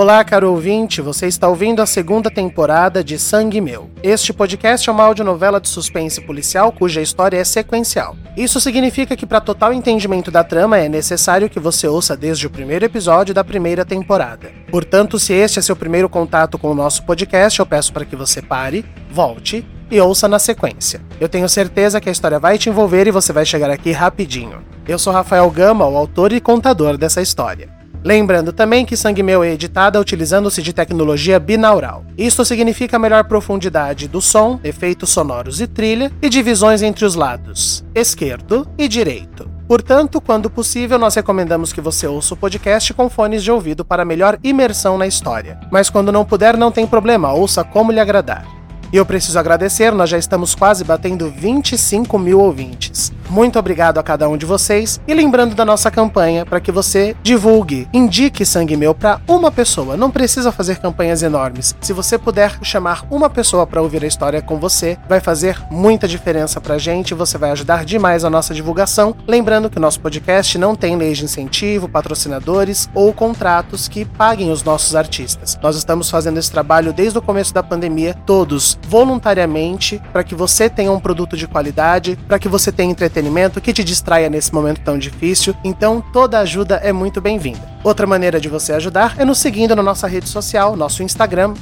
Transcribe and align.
Olá, 0.00 0.22
caro 0.22 0.52
ouvinte, 0.52 1.02
você 1.02 1.26
está 1.26 1.48
ouvindo 1.48 1.82
a 1.82 1.86
segunda 1.86 2.30
temporada 2.30 3.02
de 3.02 3.18
Sangue 3.18 3.60
Meu. 3.60 3.90
Este 4.00 4.32
podcast 4.32 4.88
é 4.88 4.92
uma 4.92 5.02
audionovela 5.02 5.60
de 5.60 5.68
suspense 5.68 6.20
policial 6.20 6.70
cuja 6.70 7.02
história 7.02 7.36
é 7.36 7.42
sequencial. 7.42 8.14
Isso 8.36 8.60
significa 8.60 9.16
que, 9.16 9.26
para 9.26 9.40
total 9.40 9.72
entendimento 9.72 10.30
da 10.30 10.44
trama, 10.44 10.78
é 10.78 10.88
necessário 10.88 11.50
que 11.50 11.58
você 11.58 11.88
ouça 11.88 12.16
desde 12.16 12.46
o 12.46 12.50
primeiro 12.50 12.84
episódio 12.84 13.34
da 13.34 13.42
primeira 13.42 13.84
temporada. 13.84 14.52
Portanto, 14.70 15.18
se 15.18 15.32
este 15.32 15.58
é 15.58 15.62
seu 15.62 15.74
primeiro 15.74 16.08
contato 16.08 16.60
com 16.60 16.70
o 16.70 16.76
nosso 16.76 17.02
podcast, 17.02 17.58
eu 17.58 17.66
peço 17.66 17.92
para 17.92 18.04
que 18.04 18.14
você 18.14 18.40
pare, 18.40 18.86
volte 19.10 19.66
e 19.90 20.00
ouça 20.00 20.28
na 20.28 20.38
sequência. 20.38 21.00
Eu 21.20 21.28
tenho 21.28 21.48
certeza 21.48 22.00
que 22.00 22.08
a 22.08 22.12
história 22.12 22.38
vai 22.38 22.56
te 22.56 22.68
envolver 22.68 23.08
e 23.08 23.10
você 23.10 23.32
vai 23.32 23.44
chegar 23.44 23.68
aqui 23.68 23.90
rapidinho. 23.90 24.62
Eu 24.86 24.96
sou 24.96 25.12
Rafael 25.12 25.50
Gama, 25.50 25.88
o 25.88 25.96
autor 25.96 26.32
e 26.32 26.40
contador 26.40 26.96
dessa 26.96 27.20
história. 27.20 27.77
Lembrando 28.04 28.52
também 28.52 28.84
que 28.84 28.96
Sangue 28.96 29.22
Meu 29.22 29.42
é 29.42 29.52
editada 29.52 30.00
utilizando-se 30.00 30.62
de 30.62 30.72
tecnologia 30.72 31.38
binaural. 31.38 32.04
Isto 32.16 32.44
significa 32.44 32.98
melhor 32.98 33.24
profundidade 33.24 34.08
do 34.08 34.20
som, 34.20 34.60
efeitos 34.62 35.10
sonoros 35.10 35.60
e 35.60 35.66
trilha, 35.66 36.12
e 36.22 36.28
divisões 36.28 36.82
entre 36.82 37.04
os 37.04 37.14
lados, 37.14 37.84
esquerdo 37.94 38.66
e 38.78 38.88
direito. 38.88 39.50
Portanto, 39.68 40.18
quando 40.20 40.48
possível, 40.48 40.98
nós 40.98 41.14
recomendamos 41.14 41.74
que 41.74 41.80
você 41.80 42.06
ouça 42.06 42.32
o 42.32 42.36
podcast 42.36 42.94
com 42.94 43.10
fones 43.10 43.44
de 43.44 43.50
ouvido 43.50 43.84
para 43.84 44.04
melhor 44.04 44.38
imersão 44.42 44.96
na 44.96 45.06
história. 45.06 45.60
Mas 45.70 45.90
quando 45.90 46.10
não 46.10 46.24
puder, 46.24 46.56
não 46.56 46.72
tem 46.72 46.86
problema, 46.86 47.32
ouça 47.32 47.62
como 47.62 47.92
lhe 47.92 48.00
agradar. 48.00 48.57
E 48.92 48.96
eu 48.96 49.04
preciso 49.04 49.38
agradecer, 49.38 49.92
nós 49.92 50.08
já 50.08 50.18
estamos 50.18 50.54
quase 50.54 50.82
batendo 50.84 51.30
25 51.30 52.18
mil 52.18 52.40
ouvintes. 52.40 53.12
Muito 53.28 53.58
obrigado 53.58 53.98
a 53.98 54.02
cada 54.02 54.26
um 54.26 54.38
de 54.38 54.46
vocês 54.46 54.98
e 55.06 55.12
lembrando 55.12 55.54
da 55.54 55.64
nossa 55.64 55.90
campanha 55.90 56.46
para 56.46 56.60
que 56.60 56.72
você 56.72 57.14
divulgue, 57.22 57.86
indique 57.92 58.46
Sangue 58.46 58.76
Meu 58.76 58.94
para 58.94 59.20
uma 59.28 59.52
pessoa. 59.52 59.98
Não 59.98 60.10
precisa 60.10 60.50
fazer 60.50 60.78
campanhas 60.78 61.22
enormes. 61.22 61.76
Se 61.80 61.92
você 61.92 62.16
puder 62.16 62.58
chamar 62.62 63.04
uma 63.10 63.28
pessoa 63.28 63.66
para 63.66 63.82
ouvir 63.82 64.02
a 64.02 64.06
história 64.06 64.40
com 64.40 64.58
você, 64.58 64.96
vai 65.06 65.20
fazer 65.20 65.60
muita 65.70 66.08
diferença 66.08 66.58
para 66.58 66.76
a 66.76 66.78
gente. 66.78 67.12
Você 67.12 67.36
vai 67.36 67.50
ajudar 67.50 67.84
demais 67.84 68.24
a 68.24 68.30
nossa 68.30 68.54
divulgação. 68.54 69.14
Lembrando 69.26 69.68
que 69.68 69.76
o 69.76 69.80
nosso 69.80 70.00
podcast 70.00 70.56
não 70.56 70.74
tem 70.74 70.96
leis 70.96 71.18
de 71.18 71.24
incentivo, 71.24 71.86
patrocinadores 71.86 72.88
ou 72.94 73.12
contratos 73.12 73.88
que 73.88 74.06
paguem 74.06 74.50
os 74.50 74.62
nossos 74.62 74.96
artistas. 74.96 75.58
Nós 75.62 75.76
estamos 75.76 76.08
fazendo 76.08 76.38
esse 76.38 76.50
trabalho 76.50 76.94
desde 76.94 77.18
o 77.18 77.22
começo 77.22 77.52
da 77.52 77.62
pandemia, 77.62 78.14
todos 78.24 78.77
voluntariamente, 78.86 80.00
para 80.12 80.24
que 80.24 80.34
você 80.34 80.68
tenha 80.68 80.92
um 80.92 81.00
produto 81.00 81.36
de 81.36 81.46
qualidade, 81.46 82.18
para 82.26 82.38
que 82.38 82.48
você 82.48 82.70
tenha 82.70 82.90
entretenimento 82.90 83.60
que 83.60 83.72
te 83.72 83.84
distraia 83.84 84.30
nesse 84.30 84.52
momento 84.52 84.80
tão 84.80 84.98
difícil, 84.98 85.54
então 85.64 86.02
toda 86.12 86.38
ajuda 86.38 86.76
é 86.76 86.92
muito 86.92 87.20
bem-vinda. 87.20 87.78
Outra 87.84 88.06
maneira 88.06 88.40
de 88.40 88.48
você 88.48 88.72
ajudar 88.72 89.14
é 89.18 89.24
nos 89.24 89.38
seguindo 89.38 89.74
na 89.74 89.82
nossa 89.82 90.06
rede 90.06 90.28
social, 90.28 90.76
nosso 90.76 91.02
Instagram, 91.02 91.54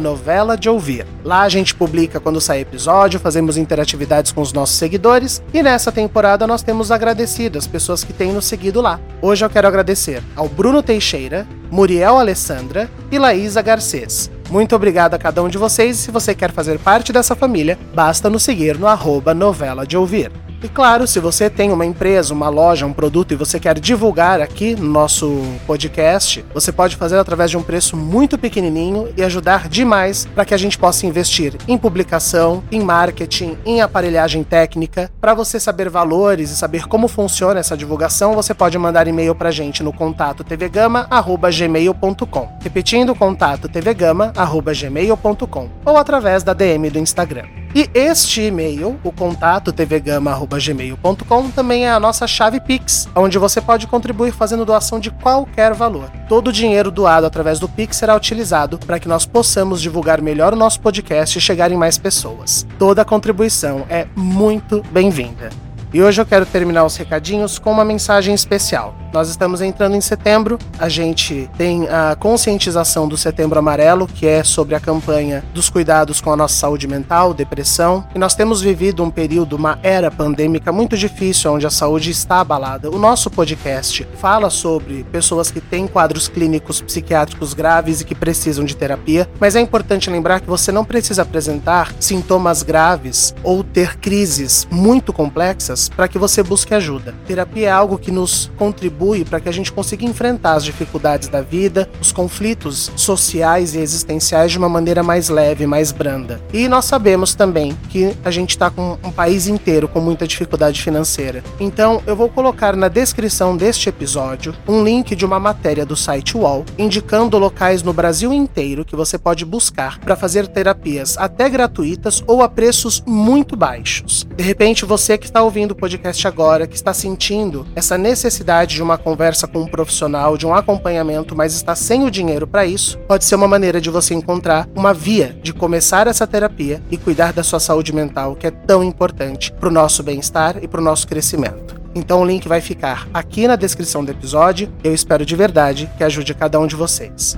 novela 0.00 0.56
de 0.56 0.68
ouvir. 0.68 1.06
Lá 1.24 1.42
a 1.42 1.48
gente 1.48 1.74
publica 1.74 2.18
quando 2.18 2.40
sai 2.40 2.60
episódio, 2.60 3.20
fazemos 3.20 3.56
interatividades 3.56 4.32
com 4.32 4.40
os 4.40 4.52
nossos 4.52 4.76
seguidores 4.76 5.42
e 5.52 5.62
nessa 5.62 5.92
temporada 5.92 6.46
nós 6.46 6.62
temos 6.62 6.90
agradecido 6.90 7.58
as 7.58 7.66
pessoas 7.66 8.02
que 8.02 8.12
têm 8.12 8.32
nos 8.32 8.46
seguido 8.46 8.80
lá. 8.80 8.98
Hoje 9.20 9.44
eu 9.44 9.50
quero 9.50 9.68
agradecer 9.68 10.22
ao 10.34 10.48
Bruno 10.48 10.82
Teixeira, 10.82 11.46
Muriel 11.70 12.18
Alessandra 12.18 12.90
e 13.10 13.18
Laísa 13.18 13.60
Garcês. 13.60 14.30
Muito 14.50 14.74
obrigado 14.74 15.14
a 15.14 15.18
cada 15.18 15.42
um 15.42 15.48
de 15.48 15.58
vocês 15.58 15.98
e 15.98 16.02
se 16.02 16.10
você 16.10 16.34
quer 16.34 16.50
fazer 16.52 16.78
parte 16.78 17.12
dessa 17.12 17.36
família, 17.36 17.78
basta 17.94 18.30
nos 18.30 18.42
seguir 18.42 18.78
no 18.78 18.86
arroba 18.86 19.34
novela 19.34 19.86
de 19.86 19.96
ouvir. 19.96 20.32
E 20.62 20.68
claro, 20.68 21.06
se 21.06 21.20
você 21.20 21.48
tem 21.48 21.70
uma 21.70 21.86
empresa, 21.86 22.34
uma 22.34 22.48
loja, 22.48 22.84
um 22.84 22.92
produto 22.92 23.30
e 23.32 23.36
você 23.36 23.60
quer 23.60 23.78
divulgar 23.78 24.40
aqui 24.40 24.74
no 24.74 24.88
nosso 24.88 25.40
podcast, 25.66 26.44
você 26.52 26.72
pode 26.72 26.96
fazer 26.96 27.16
através 27.16 27.48
de 27.50 27.56
um 27.56 27.62
preço 27.62 27.96
muito 27.96 28.36
pequenininho 28.36 29.08
e 29.16 29.22
ajudar 29.22 29.68
demais 29.68 30.26
para 30.26 30.44
que 30.44 30.52
a 30.52 30.58
gente 30.58 30.76
possa 30.76 31.06
investir 31.06 31.54
em 31.68 31.78
publicação, 31.78 32.64
em 32.72 32.80
marketing, 32.80 33.56
em 33.64 33.80
aparelhagem 33.80 34.42
técnica. 34.42 35.08
Para 35.20 35.32
você 35.32 35.60
saber 35.60 35.88
valores 35.88 36.50
e 36.50 36.56
saber 36.56 36.88
como 36.88 37.06
funciona 37.06 37.60
essa 37.60 37.76
divulgação, 37.76 38.34
você 38.34 38.52
pode 38.52 38.76
mandar 38.78 39.06
e-mail 39.06 39.36
para 39.36 39.50
a 39.50 39.52
gente 39.52 39.84
no 39.84 39.92
contato 39.92 40.42
tvgama@gmail.com. 40.42 42.48
Repetindo, 42.60 43.14
contato 43.14 43.68
tvgama@gmail.com 43.68 45.68
ou 45.84 45.96
através 45.96 46.42
da 46.42 46.52
DM 46.52 46.90
do 46.90 46.98
Instagram. 46.98 47.44
E 47.74 47.88
este 47.94 48.42
e-mail, 48.42 48.98
o 49.04 49.12
contato 49.12 49.72
tvgama.gmail.com, 49.72 51.50
também 51.50 51.86
é 51.86 51.90
a 51.90 52.00
nossa 52.00 52.26
chave 52.26 52.60
Pix, 52.60 53.08
onde 53.14 53.38
você 53.38 53.60
pode 53.60 53.86
contribuir 53.86 54.32
fazendo 54.32 54.64
doação 54.64 54.98
de 54.98 55.10
qualquer 55.10 55.74
valor. 55.74 56.10
Todo 56.28 56.48
o 56.48 56.52
dinheiro 56.52 56.90
doado 56.90 57.26
através 57.26 57.58
do 57.58 57.68
Pix 57.68 57.96
será 57.96 58.16
utilizado 58.16 58.78
para 58.78 58.98
que 58.98 59.08
nós 59.08 59.26
possamos 59.26 59.82
divulgar 59.82 60.22
melhor 60.22 60.52
o 60.54 60.56
nosso 60.56 60.80
podcast 60.80 61.36
e 61.36 61.40
chegar 61.40 61.70
em 61.70 61.76
mais 61.76 61.98
pessoas. 61.98 62.66
Toda 62.78 63.04
contribuição 63.04 63.84
é 63.88 64.06
muito 64.16 64.82
bem-vinda. 64.90 65.67
E 65.90 66.02
hoje 66.02 66.20
eu 66.20 66.26
quero 66.26 66.44
terminar 66.44 66.84
os 66.84 66.96
recadinhos 66.96 67.58
com 67.58 67.72
uma 67.72 67.84
mensagem 67.84 68.34
especial. 68.34 68.94
Nós 69.10 69.30
estamos 69.30 69.62
entrando 69.62 69.96
em 69.96 70.02
setembro, 70.02 70.58
a 70.78 70.86
gente 70.86 71.48
tem 71.56 71.88
a 71.88 72.14
conscientização 72.14 73.08
do 73.08 73.16
Setembro 73.16 73.58
Amarelo, 73.58 74.06
que 74.06 74.26
é 74.26 74.44
sobre 74.44 74.74
a 74.74 74.80
campanha 74.80 75.42
dos 75.54 75.70
cuidados 75.70 76.20
com 76.20 76.30
a 76.30 76.36
nossa 76.36 76.54
saúde 76.54 76.86
mental, 76.86 77.32
depressão, 77.32 78.04
e 78.14 78.18
nós 78.18 78.34
temos 78.34 78.60
vivido 78.60 79.02
um 79.02 79.08
período, 79.08 79.56
uma 79.56 79.78
era 79.82 80.10
pandêmica 80.10 80.70
muito 80.70 80.94
difícil, 80.94 81.54
onde 81.54 81.66
a 81.66 81.70
saúde 81.70 82.10
está 82.10 82.40
abalada. 82.40 82.90
O 82.90 82.98
nosso 82.98 83.30
podcast 83.30 84.06
fala 84.20 84.50
sobre 84.50 85.04
pessoas 85.04 85.50
que 85.50 85.60
têm 85.60 85.86
quadros 85.86 86.28
clínicos 86.28 86.82
psiquiátricos 86.82 87.54
graves 87.54 88.02
e 88.02 88.04
que 88.04 88.14
precisam 88.14 88.66
de 88.66 88.76
terapia, 88.76 89.26
mas 89.40 89.56
é 89.56 89.60
importante 89.60 90.10
lembrar 90.10 90.40
que 90.40 90.50
você 90.50 90.70
não 90.70 90.84
precisa 90.84 91.22
apresentar 91.22 91.94
sintomas 91.98 92.62
graves 92.62 93.34
ou 93.42 93.64
ter 93.64 93.96
crises 93.96 94.68
muito 94.70 95.14
complexas 95.14 95.77
para 95.86 96.08
que 96.08 96.18
você 96.18 96.42
busque 96.42 96.74
ajuda. 96.74 97.14
Terapia 97.26 97.68
é 97.68 97.70
algo 97.70 97.98
que 97.98 98.10
nos 98.10 98.50
contribui 98.56 99.22
para 99.22 99.38
que 99.38 99.50
a 99.50 99.52
gente 99.52 99.70
consiga 99.70 100.06
enfrentar 100.06 100.54
as 100.54 100.64
dificuldades 100.64 101.28
da 101.28 101.42
vida, 101.42 101.88
os 102.00 102.10
conflitos 102.10 102.90
sociais 102.96 103.74
e 103.74 103.78
existenciais 103.78 104.50
de 104.50 104.56
uma 104.56 104.68
maneira 104.68 105.02
mais 105.02 105.28
leve, 105.28 105.66
mais 105.66 105.92
branda. 105.92 106.40
E 106.54 106.68
nós 106.68 106.86
sabemos 106.86 107.34
também 107.34 107.76
que 107.90 108.16
a 108.24 108.30
gente 108.30 108.50
está 108.50 108.70
com 108.70 108.96
um 109.04 109.10
país 109.10 109.46
inteiro 109.46 109.86
com 109.88 110.00
muita 110.00 110.26
dificuldade 110.26 110.80
financeira. 110.80 111.44
Então 111.60 112.02
eu 112.06 112.16
vou 112.16 112.30
colocar 112.30 112.74
na 112.74 112.88
descrição 112.88 113.56
deste 113.56 113.88
episódio 113.90 114.54
um 114.66 114.82
link 114.82 115.14
de 115.14 115.26
uma 115.26 115.38
matéria 115.38 115.84
do 115.84 115.96
site 115.96 116.36
UOL 116.36 116.64
indicando 116.78 117.36
locais 117.36 117.82
no 117.82 117.92
Brasil 117.92 118.32
inteiro 118.32 118.84
que 118.84 118.96
você 118.96 119.18
pode 119.18 119.44
buscar 119.44 119.98
para 119.98 120.16
fazer 120.16 120.46
terapias 120.46 121.18
até 121.18 121.48
gratuitas 121.48 122.22
ou 122.26 122.42
a 122.42 122.48
preços 122.48 123.02
muito 123.06 123.56
baixos. 123.56 124.26
De 124.36 124.44
repente 124.44 124.84
você 124.84 125.18
que 125.18 125.26
está 125.26 125.42
ouvindo 125.42 125.67
ouvindo 125.68 125.72
o 125.72 125.76
podcast 125.76 126.26
agora, 126.26 126.66
que 126.66 126.76
está 126.76 126.94
sentindo 126.94 127.66
essa 127.74 127.98
necessidade 127.98 128.74
de 128.74 128.82
uma 128.82 128.96
conversa 128.96 129.46
com 129.46 129.60
um 129.60 129.66
profissional, 129.66 130.36
de 130.36 130.46
um 130.46 130.54
acompanhamento, 130.54 131.36
mas 131.36 131.54
está 131.54 131.74
sem 131.74 132.04
o 132.04 132.10
dinheiro 132.10 132.46
para 132.46 132.64
isso, 132.64 132.98
pode 133.00 133.24
ser 133.24 133.34
uma 133.34 133.48
maneira 133.48 133.80
de 133.80 133.90
você 133.90 134.14
encontrar 134.14 134.68
uma 134.74 134.94
via 134.94 135.36
de 135.42 135.52
começar 135.52 136.06
essa 136.06 136.26
terapia 136.26 136.82
e 136.90 136.96
cuidar 136.96 137.32
da 137.32 137.42
sua 137.42 137.60
saúde 137.60 137.92
mental, 137.92 138.34
que 138.34 138.46
é 138.46 138.50
tão 138.50 138.82
importante 138.82 139.52
para 139.52 139.68
o 139.68 139.72
nosso 139.72 140.02
bem-estar 140.02 140.58
e 140.62 140.68
para 140.68 140.80
o 140.80 140.84
nosso 140.84 141.06
crescimento. 141.06 141.78
Então 141.94 142.22
o 142.22 142.26
link 142.26 142.48
vai 142.48 142.60
ficar 142.60 143.08
aqui 143.12 143.46
na 143.46 143.56
descrição 143.56 144.04
do 144.04 144.10
episódio. 144.10 144.72
Eu 144.84 144.94
espero 144.94 145.26
de 145.26 145.34
verdade 145.34 145.90
que 145.96 146.04
ajude 146.04 146.34
cada 146.34 146.58
um 146.60 146.66
de 146.66 146.76
vocês. 146.76 147.36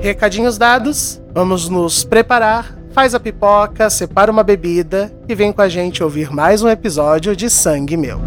Recadinhos 0.00 0.58
dados, 0.58 1.20
vamos 1.32 1.68
nos 1.68 2.04
preparar 2.04 2.77
faz 2.92 3.14
a 3.14 3.20
pipoca, 3.20 3.90
separa 3.90 4.30
uma 4.30 4.42
bebida 4.42 5.12
e 5.28 5.34
vem 5.34 5.52
com 5.52 5.62
a 5.62 5.68
gente 5.68 6.02
ouvir 6.02 6.30
mais 6.30 6.62
um 6.62 6.68
episódio 6.68 7.34
de 7.36 7.48
Sangue 7.50 7.96
Meu. 7.96 8.20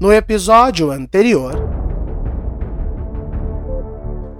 No 0.00 0.12
episódio 0.12 0.90
anterior, 0.90 1.72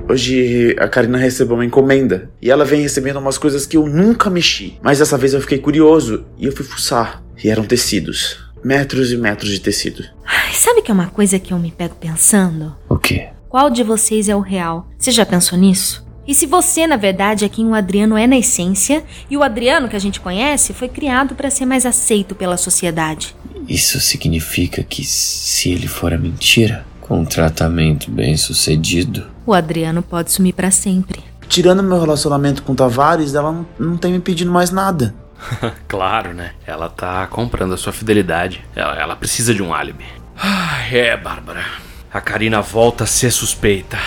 Hoje 0.06 0.76
a 0.78 0.86
Karina 0.86 1.16
recebeu 1.16 1.56
uma 1.56 1.64
encomenda 1.64 2.30
e 2.40 2.50
ela 2.50 2.62
vem 2.62 2.82
recebendo 2.82 3.18
umas 3.18 3.38
coisas 3.38 3.64
que 3.64 3.78
eu 3.78 3.86
nunca 3.86 4.28
mexi. 4.28 4.78
Mas 4.82 4.98
dessa 4.98 5.16
vez 5.16 5.32
eu 5.32 5.40
fiquei 5.40 5.58
curioso 5.58 6.26
e 6.36 6.44
eu 6.44 6.52
fui 6.52 6.62
fuçar. 6.62 7.22
E 7.42 7.48
eram 7.48 7.64
tecidos. 7.64 8.38
Metros 8.62 9.10
e 9.10 9.16
metros 9.16 9.50
de 9.50 9.60
tecido. 9.60 10.04
Ai, 10.26 10.52
sabe 10.52 10.82
que 10.82 10.90
é 10.90 10.94
uma 10.94 11.08
coisa 11.08 11.38
que 11.38 11.54
eu 11.54 11.58
me 11.58 11.70
pego 11.70 11.94
pensando? 11.94 12.76
O 12.86 12.98
quê? 12.98 13.28
Qual 13.54 13.70
de 13.70 13.84
vocês 13.84 14.28
é 14.28 14.34
o 14.34 14.40
real? 14.40 14.88
Você 14.98 15.12
já 15.12 15.24
pensou 15.24 15.56
nisso? 15.56 16.04
E 16.26 16.34
se 16.34 16.44
você, 16.44 16.88
na 16.88 16.96
verdade, 16.96 17.44
é 17.44 17.48
quem 17.48 17.64
o 17.68 17.72
Adriano 17.72 18.16
é 18.16 18.26
na 18.26 18.36
essência, 18.36 19.04
e 19.30 19.36
o 19.36 19.44
Adriano 19.44 19.88
que 19.88 19.94
a 19.94 20.00
gente 20.00 20.18
conhece 20.18 20.74
foi 20.74 20.88
criado 20.88 21.36
para 21.36 21.48
ser 21.50 21.64
mais 21.64 21.86
aceito 21.86 22.34
pela 22.34 22.56
sociedade? 22.56 23.36
Isso 23.68 24.00
significa 24.00 24.82
que 24.82 25.04
se 25.04 25.70
ele 25.70 25.86
for 25.86 26.12
a 26.12 26.18
mentira, 26.18 26.84
com 27.00 27.20
um 27.20 27.24
tratamento 27.24 28.10
bem 28.10 28.36
sucedido, 28.36 29.24
O 29.46 29.54
Adriano 29.54 30.02
pode 30.02 30.32
sumir 30.32 30.54
para 30.54 30.72
sempre. 30.72 31.22
Tirando 31.48 31.80
meu 31.80 32.00
relacionamento 32.00 32.60
com 32.60 32.72
o 32.72 32.74
Tavares, 32.74 33.36
ela 33.36 33.52
não, 33.52 33.66
não 33.78 33.96
tem 33.96 34.14
me 34.14 34.18
pedindo 34.18 34.50
mais 34.50 34.72
nada. 34.72 35.14
Claro, 35.86 36.34
né? 36.34 36.54
Ela 36.66 36.88
tá 36.88 37.24
comprando 37.28 37.74
a 37.74 37.76
sua 37.76 37.92
fidelidade. 37.92 38.64
Ela, 38.74 39.00
ela 39.00 39.14
precisa 39.14 39.54
de 39.54 39.62
um 39.62 39.72
álibi. 39.72 40.06
Ah, 40.36 40.80
é, 40.90 41.16
Bárbara. 41.16 41.93
A 42.14 42.20
Karina 42.20 42.62
volta 42.62 43.02
a 43.02 43.06
ser 43.08 43.32
suspeita. 43.32 43.98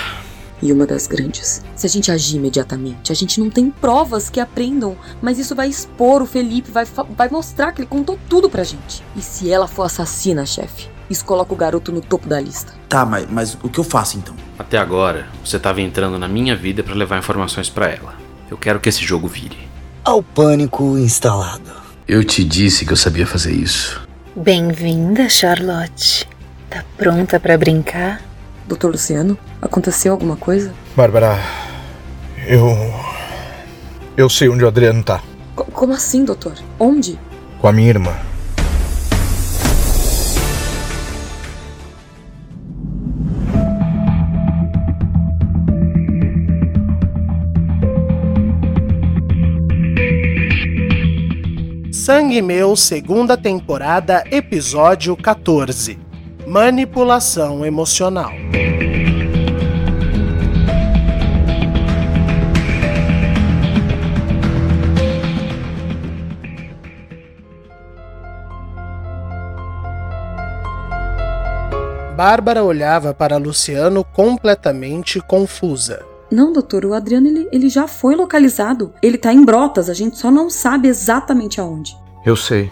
E 0.62 0.71
uma 0.71 0.88
das 0.88 1.07
grandes. 1.07 1.62
Se 1.75 1.86
a 1.86 1.89
gente 1.89 2.09
agir 2.09 2.38
imediatamente, 2.38 3.12
a 3.12 3.15
gente 3.15 3.38
não 3.38 3.50
tem 3.50 3.69
provas 3.69 4.30
que 4.30 4.39
aprendam, 4.39 4.95
mas 5.21 5.38
isso 5.38 5.54
vai 5.54 5.68
expor 5.68 6.21
o 6.21 6.25
Felipe, 6.25 6.71
vai, 6.71 6.86
vai 7.09 7.27
mostrar 7.27 7.74
que 7.74 7.81
ele 7.81 7.88
contou 7.88 8.18
tudo 8.30 8.50
pra 8.50 8.63
gente. 8.63 9.04
E 9.13 9.21
se 9.21 9.51
ela 9.51 9.68
for 9.68 9.83
assassina, 9.83 10.45
chefe, 10.45 10.88
isso 11.09 11.25
coloca 11.25 11.54
o 11.54 11.57
garoto 11.57 11.92
no 11.92 12.00
topo 12.00 12.30
da 12.30 12.39
lista. 12.39 12.74
Tá, 12.88 13.06
mas, 13.06 13.27
mas 13.30 13.57
o 13.62 13.68
que 13.68 13.77
eu 13.77 13.83
faço 13.83 14.18
então? 14.18 14.38
Até 14.57 14.77
agora, 14.77 15.27
você 15.44 15.60
tava 15.60 15.81
entrando 15.81 16.18
na 16.18 16.30
minha 16.30 16.56
vida 16.56 16.81
pra 16.81 16.95
levar 16.95 17.19
informações 17.19 17.69
pra 17.69 17.89
ela. 17.89 18.15
Eu 18.50 18.57
quero 18.57 18.80
que 18.80 18.88
esse 18.88 19.03
jogo 19.03 19.27
vire. 19.27 19.57
Ao 20.06 20.24
pânico 20.24 20.98
instalado. 20.98 21.74
eu 22.07 22.24
te 22.24 22.45
disse 22.45 22.86
que 22.86 22.94
eu 22.94 22.98
sabia 22.98 23.27
fazer 23.27 23.51
isso. 23.51 24.00
Bem-vinda, 24.33 25.27
Charlotte. 25.27 26.37
Tá 26.69 26.83
pronta 26.97 27.39
pra 27.39 27.57
brincar? 27.57 28.21
Doutor 28.67 28.91
Luciano, 28.91 29.37
aconteceu 29.61 30.11
alguma 30.11 30.35
coisa? 30.35 30.73
Bárbara, 30.95 31.39
eu. 32.45 32.67
Eu 34.17 34.29
sei 34.29 34.49
onde 34.49 34.63
o 34.65 34.67
Adriano 34.67 35.03
tá. 35.03 35.21
Co- 35.55 35.65
como 35.65 35.93
assim, 35.93 36.25
doutor? 36.25 36.53
Onde? 36.79 37.17
Com 37.61 37.67
a 37.67 37.71
minha 37.71 37.89
irmã. 37.89 38.13
Sangue 51.91 52.41
Meu, 52.41 52.75
segunda 52.75 53.35
temporada, 53.37 54.23
episódio 54.31 55.15
14. 55.17 55.97
Manipulação 56.47 57.65
emocional. 57.65 58.31
Bárbara 72.15 72.63
olhava 72.63 73.13
para 73.13 73.35
Luciano 73.35 74.05
completamente 74.05 75.19
confusa. 75.19 76.05
Não, 76.31 76.53
doutor, 76.53 76.85
o 76.85 76.93
Adriano 76.93 77.27
ele, 77.27 77.50
ele 77.51 77.67
já 77.67 77.89
foi 77.89 78.15
localizado. 78.15 78.93
Ele 79.03 79.17
tá 79.17 79.33
em 79.33 79.43
Brotas, 79.43 79.89
a 79.89 79.93
gente 79.93 80.17
só 80.17 80.31
não 80.31 80.50
sabe 80.50 80.88
exatamente 80.88 81.59
aonde. 81.59 81.93
Eu 82.25 82.38
sei. 82.38 82.71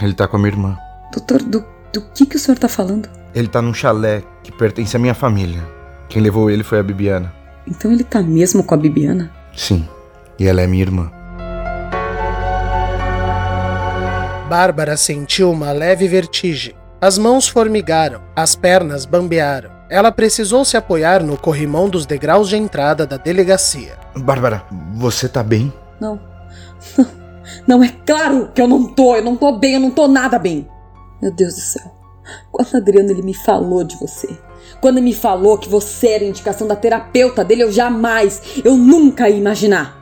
Ele 0.00 0.14
tá 0.14 0.26
com 0.26 0.38
a 0.38 0.40
minha 0.40 0.52
irmã. 0.52 0.78
Doutor, 1.12 1.42
do, 1.42 1.62
do 1.92 2.00
que, 2.00 2.26
que 2.26 2.36
o 2.36 2.38
senhor 2.38 2.58
tá 2.58 2.68
falando? 2.68 3.08
Ele 3.34 3.48
tá 3.48 3.60
num 3.60 3.74
chalé 3.74 4.22
que 4.42 4.52
pertence 4.52 4.96
à 4.96 4.98
minha 4.98 5.14
família. 5.14 5.62
Quem 6.08 6.22
levou 6.22 6.50
ele 6.50 6.64
foi 6.64 6.78
a 6.78 6.82
Bibiana. 6.82 7.32
Então 7.66 7.92
ele 7.92 8.04
tá 8.04 8.20
mesmo 8.22 8.64
com 8.64 8.74
a 8.74 8.76
Bibiana? 8.76 9.30
Sim. 9.54 9.88
E 10.38 10.46
ela 10.46 10.60
é 10.60 10.66
minha 10.66 10.82
irmã. 10.82 11.10
Bárbara 14.48 14.96
sentiu 14.96 15.50
uma 15.50 15.70
leve 15.70 16.08
vertigem. 16.08 16.74
As 17.00 17.16
mãos 17.16 17.48
formigaram, 17.48 18.20
as 18.34 18.54
pernas 18.54 19.04
bambearam. 19.04 19.70
Ela 19.88 20.12
precisou 20.12 20.64
se 20.64 20.76
apoiar 20.76 21.22
no 21.22 21.36
corrimão 21.36 21.88
dos 21.88 22.04
degraus 22.04 22.48
de 22.48 22.56
entrada 22.56 23.06
da 23.06 23.16
delegacia. 23.16 23.96
Bárbara, 24.16 24.64
você 24.94 25.28
tá 25.28 25.42
bem? 25.42 25.72
Não. 26.00 26.20
Não, 27.66 27.82
é 27.82 27.88
claro 28.06 28.50
que 28.54 28.60
eu 28.60 28.68
não 28.68 28.86
tô. 28.86 29.16
Eu 29.16 29.24
não 29.24 29.36
tô 29.36 29.58
bem, 29.58 29.74
eu 29.74 29.80
não 29.80 29.90
tô 29.90 30.06
nada 30.06 30.38
bem. 30.38 30.68
Meu 31.20 31.30
Deus 31.30 31.54
do 31.54 31.60
céu. 31.60 32.00
Quando 32.50 32.72
o 32.72 32.76
Adriano 32.76 33.10
ele 33.10 33.22
me 33.22 33.34
falou 33.34 33.84
de 33.84 33.96
você. 33.96 34.28
Quando 34.80 34.98
ele 34.98 35.06
me 35.06 35.14
falou 35.14 35.58
que 35.58 35.68
você 35.68 36.08
era 36.08 36.24
indicação 36.24 36.66
da 36.66 36.76
terapeuta 36.76 37.44
dele, 37.44 37.62
eu 37.62 37.72
jamais, 37.72 38.42
eu 38.64 38.76
nunca 38.76 39.28
ia 39.28 39.36
imaginar. 39.36 39.96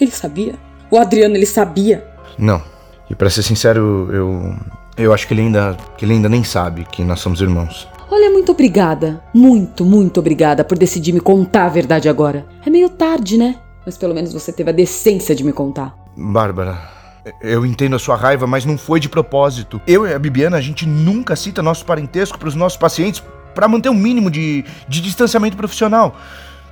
Ele 0.00 0.10
sabia? 0.10 0.54
O 0.90 0.98
Adriano, 0.98 1.34
ele 1.34 1.46
sabia. 1.46 2.06
Não. 2.38 2.62
E 3.10 3.14
pra 3.14 3.30
ser 3.30 3.42
sincero, 3.42 4.08
eu. 4.12 4.54
Eu 4.96 5.12
acho 5.12 5.26
que 5.26 5.34
ele 5.34 5.42
ainda. 5.42 5.76
que 5.98 6.04
ele 6.04 6.14
ainda 6.14 6.28
nem 6.28 6.44
sabe 6.44 6.84
que 6.84 7.02
nós 7.02 7.20
somos 7.20 7.40
irmãos. 7.40 7.88
Olha, 8.10 8.30
muito 8.30 8.52
obrigada. 8.52 9.22
Muito, 9.34 9.84
muito 9.84 10.20
obrigada 10.20 10.64
por 10.64 10.78
decidir 10.78 11.12
me 11.12 11.20
contar 11.20 11.66
a 11.66 11.68
verdade 11.68 12.08
agora. 12.08 12.46
É 12.64 12.70
meio 12.70 12.88
tarde, 12.88 13.36
né? 13.36 13.56
Mas 13.84 13.98
pelo 13.98 14.14
menos 14.14 14.32
você 14.32 14.52
teve 14.52 14.70
a 14.70 14.72
decência 14.72 15.34
de 15.34 15.44
me 15.44 15.52
contar. 15.52 15.94
Bárbara, 16.16 16.78
eu 17.40 17.64
entendo 17.64 17.96
a 17.96 17.98
sua 17.98 18.16
raiva, 18.16 18.46
mas 18.46 18.64
não 18.64 18.76
foi 18.76 19.00
de 19.00 19.08
propósito. 19.08 19.80
Eu 19.86 20.06
e 20.06 20.12
a 20.12 20.18
Bibiana, 20.18 20.56
a 20.56 20.60
gente 20.60 20.86
nunca 20.86 21.36
cita 21.36 21.62
nosso 21.62 21.84
parentesco 21.84 22.38
pros 22.38 22.54
nossos 22.54 22.78
pacientes 22.78 23.22
pra 23.54 23.68
manter 23.68 23.88
um 23.88 23.94
mínimo 23.94 24.30
de, 24.30 24.64
de 24.88 25.00
distanciamento 25.00 25.56
profissional. 25.56 26.16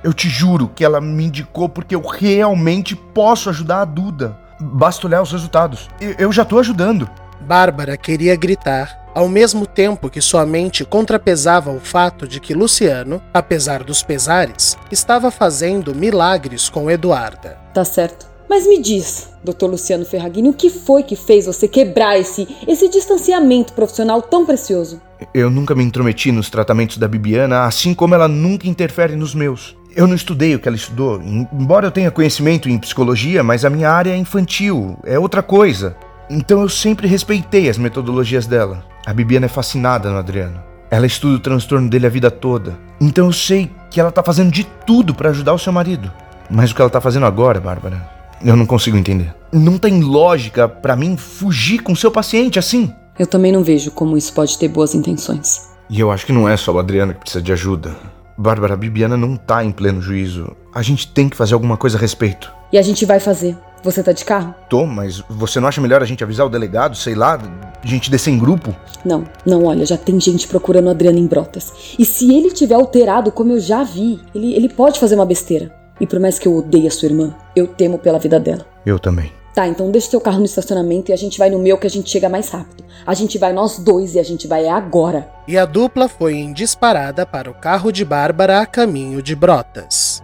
Eu 0.03 0.13
te 0.13 0.27
juro 0.27 0.67
que 0.67 0.83
ela 0.83 0.99
me 0.99 1.25
indicou 1.25 1.69
porque 1.69 1.95
eu 1.95 2.01
realmente 2.01 2.95
posso 2.95 3.49
ajudar 3.49 3.81
a 3.81 3.85
Duda. 3.85 4.37
Basta 4.59 5.07
olhar 5.07 5.21
os 5.21 5.31
resultados. 5.31 5.89
Eu, 5.99 6.15
eu 6.19 6.31
já 6.31 6.43
tô 6.43 6.59
ajudando. 6.59 7.09
Bárbara 7.41 7.97
queria 7.97 8.35
gritar, 8.35 9.09
ao 9.13 9.27
mesmo 9.27 9.65
tempo 9.65 10.09
que 10.09 10.21
sua 10.21 10.45
mente 10.45 10.85
contrapesava 10.85 11.71
o 11.71 11.79
fato 11.79 12.27
de 12.27 12.39
que 12.39 12.53
Luciano, 12.53 13.21
apesar 13.33 13.83
dos 13.83 14.01
pesares, 14.01 14.77
estava 14.91 15.29
fazendo 15.29 15.95
milagres 15.95 16.69
com 16.69 16.89
Eduarda. 16.89 17.57
Tá 17.73 17.83
certo. 17.83 18.32
Mas 18.53 18.67
me 18.67 18.79
diz, 18.79 19.31
Dr. 19.43 19.65
Luciano 19.65 20.05
Ferragini, 20.05 20.47
o 20.47 20.53
que 20.53 20.69
foi 20.69 21.01
que 21.01 21.15
fez 21.15 21.47
você 21.47 21.67
quebrar 21.67 22.19
esse, 22.19 22.47
esse 22.67 22.87
distanciamento 22.87 23.73
profissional 23.73 24.21
tão 24.21 24.45
precioso? 24.45 25.01
Eu 25.33 25.49
nunca 25.49 25.73
me 25.73 25.83
intrometi 25.83 26.31
nos 26.31 26.51
tratamentos 26.51 26.99
da 26.99 27.07
Bibiana, 27.07 27.63
assim 27.63 27.95
como 27.95 28.13
ela 28.13 28.27
nunca 28.27 28.67
interfere 28.67 29.15
nos 29.15 29.33
meus. 29.33 29.75
Eu 29.95 30.05
não 30.05 30.13
estudei 30.13 30.53
o 30.53 30.59
que 30.59 30.67
ela 30.67 30.77
estudou, 30.77 31.19
embora 31.19 31.87
eu 31.87 31.91
tenha 31.91 32.11
conhecimento 32.11 32.69
em 32.69 32.77
psicologia, 32.77 33.41
mas 33.41 33.65
a 33.65 33.71
minha 33.71 33.89
área 33.89 34.11
é 34.11 34.17
infantil, 34.17 34.99
é 35.03 35.17
outra 35.17 35.41
coisa. 35.41 35.97
Então 36.29 36.61
eu 36.61 36.69
sempre 36.69 37.07
respeitei 37.07 37.67
as 37.67 37.79
metodologias 37.79 38.45
dela. 38.45 38.85
A 39.03 39.15
Bibiana 39.15 39.47
é 39.47 39.49
fascinada 39.49 40.11
no 40.11 40.17
Adriano. 40.19 40.61
Ela 40.91 41.07
estuda 41.07 41.37
o 41.37 41.39
transtorno 41.39 41.89
dele 41.89 42.05
a 42.05 42.09
vida 42.09 42.29
toda. 42.29 42.77
Então 43.01 43.25
eu 43.25 43.33
sei 43.33 43.71
que 43.89 43.99
ela 43.99 44.11
tá 44.11 44.21
fazendo 44.21 44.51
de 44.51 44.63
tudo 44.85 45.15
para 45.15 45.31
ajudar 45.31 45.53
o 45.53 45.59
seu 45.59 45.73
marido. 45.73 46.11
Mas 46.51 46.69
o 46.69 46.75
que 46.75 46.81
ela 46.81 46.89
tá 46.91 47.01
fazendo 47.01 47.25
agora, 47.25 47.59
Bárbara, 47.59 48.13
eu 48.43 48.55
não 48.55 48.65
consigo 48.65 48.97
entender. 48.97 49.33
Não 49.51 49.77
tem 49.77 50.01
lógica 50.01 50.67
para 50.67 50.95
mim 50.95 51.15
fugir 51.15 51.79
com 51.79 51.95
seu 51.95 52.11
paciente 52.11 52.59
assim. 52.59 52.93
Eu 53.17 53.27
também 53.27 53.51
não 53.51 53.63
vejo 53.63 53.91
como 53.91 54.17
isso 54.17 54.33
pode 54.33 54.57
ter 54.57 54.67
boas 54.67 54.95
intenções. 54.95 55.69
E 55.89 55.99
eu 55.99 56.11
acho 56.11 56.25
que 56.25 56.33
não 56.33 56.49
é 56.49 56.57
só 56.57 56.71
o 56.71 56.79
Adriano 56.79 57.13
que 57.13 57.21
precisa 57.21 57.41
de 57.41 57.51
ajuda. 57.51 57.95
Bárbara, 58.37 58.73
a 58.73 58.77
Bibiana 58.77 59.15
não 59.15 59.35
tá 59.35 59.63
em 59.63 59.71
pleno 59.71 60.01
juízo. 60.01 60.55
A 60.73 60.81
gente 60.81 61.07
tem 61.07 61.29
que 61.29 61.37
fazer 61.37 61.53
alguma 61.53 61.77
coisa 61.77 61.97
a 61.97 62.01
respeito. 62.01 62.51
E 62.71 62.77
a 62.77 62.81
gente 62.81 63.05
vai 63.05 63.19
fazer. 63.19 63.55
Você 63.83 64.01
tá 64.01 64.13
de 64.13 64.23
carro? 64.23 64.55
Tô, 64.69 64.85
mas 64.85 65.21
você 65.29 65.59
não 65.59 65.67
acha 65.67 65.81
melhor 65.81 66.01
a 66.01 66.05
gente 66.05 66.23
avisar 66.23 66.45
o 66.47 66.49
delegado, 66.49 66.95
sei 66.95 67.13
lá, 67.13 67.37
a 67.83 67.85
gente 67.85 68.09
descer 68.09 68.31
em 68.31 68.39
grupo? 68.39 68.73
Não, 69.03 69.25
não, 69.45 69.65
olha, 69.65 69.85
já 69.85 69.97
tem 69.97 70.19
gente 70.19 70.47
procurando 70.47 70.87
o 70.87 70.89
Adriano 70.89 71.19
em 71.19 71.27
Brotas. 71.27 71.95
E 71.99 72.05
se 72.05 72.33
ele 72.33 72.49
tiver 72.49 72.75
alterado, 72.75 73.31
como 73.31 73.51
eu 73.51 73.59
já 73.59 73.83
vi, 73.83 74.21
ele, 74.33 74.53
ele 74.55 74.69
pode 74.69 74.99
fazer 74.99 75.15
uma 75.15 75.25
besteira. 75.25 75.82
E 75.99 76.07
por 76.07 76.19
mais 76.19 76.39
que 76.39 76.47
eu 76.47 76.55
odeie 76.55 76.87
a 76.87 76.91
sua 76.91 77.07
irmã, 77.07 77.35
eu 77.55 77.67
temo 77.67 77.97
pela 77.97 78.19
vida 78.19 78.39
dela. 78.39 78.65
Eu 78.85 78.99
também. 78.99 79.31
Tá, 79.53 79.67
então 79.67 79.91
deixa 79.91 80.09
seu 80.09 80.19
carro 80.19 80.39
no 80.39 80.45
estacionamento 80.45 81.11
e 81.11 81.13
a 81.13 81.15
gente 81.15 81.37
vai 81.37 81.49
no 81.49 81.59
meu 81.59 81.77
que 81.77 81.85
a 81.85 81.89
gente 81.89 82.09
chega 82.09 82.27
mais 82.27 82.49
rápido. 82.49 82.83
A 83.05 83.13
gente 83.13 83.37
vai 83.37 83.53
nós 83.53 83.77
dois 83.77 84.15
e 84.15 84.19
a 84.19 84.23
gente 84.23 84.47
vai 84.47 84.65
é 84.65 84.71
agora. 84.71 85.29
E 85.47 85.57
a 85.57 85.65
dupla 85.65 86.09
foi 86.09 86.33
em 86.33 86.51
disparada 86.51 87.25
para 87.25 87.51
o 87.51 87.53
carro 87.53 87.91
de 87.91 88.03
Bárbara 88.03 88.61
a 88.61 88.65
caminho 88.65 89.21
de 89.21 89.35
Brotas. 89.35 90.23